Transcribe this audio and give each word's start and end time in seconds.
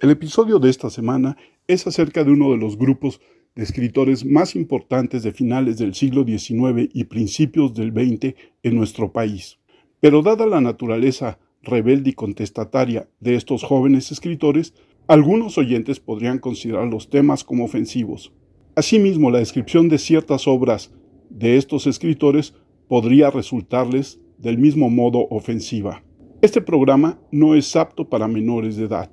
El 0.00 0.10
episodio 0.10 0.60
de 0.60 0.70
esta 0.70 0.90
semana 0.90 1.36
es 1.66 1.88
acerca 1.88 2.22
de 2.22 2.30
uno 2.30 2.52
de 2.52 2.56
los 2.56 2.78
grupos 2.78 3.20
de 3.56 3.64
escritores 3.64 4.24
más 4.24 4.54
importantes 4.54 5.24
de 5.24 5.32
finales 5.32 5.76
del 5.76 5.92
siglo 5.92 6.24
XIX 6.24 6.88
y 6.94 7.02
principios 7.04 7.74
del 7.74 7.90
XX 7.90 8.36
en 8.62 8.76
nuestro 8.76 9.12
país. 9.12 9.58
Pero 9.98 10.22
dada 10.22 10.46
la 10.46 10.60
naturaleza 10.60 11.40
rebelde 11.62 12.10
y 12.10 12.12
contestataria 12.12 13.08
de 13.18 13.34
estos 13.34 13.64
jóvenes 13.64 14.12
escritores, 14.12 14.72
algunos 15.08 15.58
oyentes 15.58 15.98
podrían 15.98 16.38
considerar 16.38 16.86
los 16.86 17.10
temas 17.10 17.42
como 17.42 17.64
ofensivos. 17.64 18.32
Asimismo, 18.76 19.32
la 19.32 19.40
descripción 19.40 19.88
de 19.88 19.98
ciertas 19.98 20.46
obras 20.46 20.92
de 21.28 21.56
estos 21.56 21.88
escritores 21.88 22.54
podría 22.86 23.32
resultarles 23.32 24.20
del 24.38 24.58
mismo 24.58 24.90
modo 24.90 25.26
ofensiva. 25.30 26.04
Este 26.40 26.60
programa 26.60 27.18
no 27.32 27.56
es 27.56 27.74
apto 27.74 28.08
para 28.08 28.28
menores 28.28 28.76
de 28.76 28.84
edad. 28.84 29.10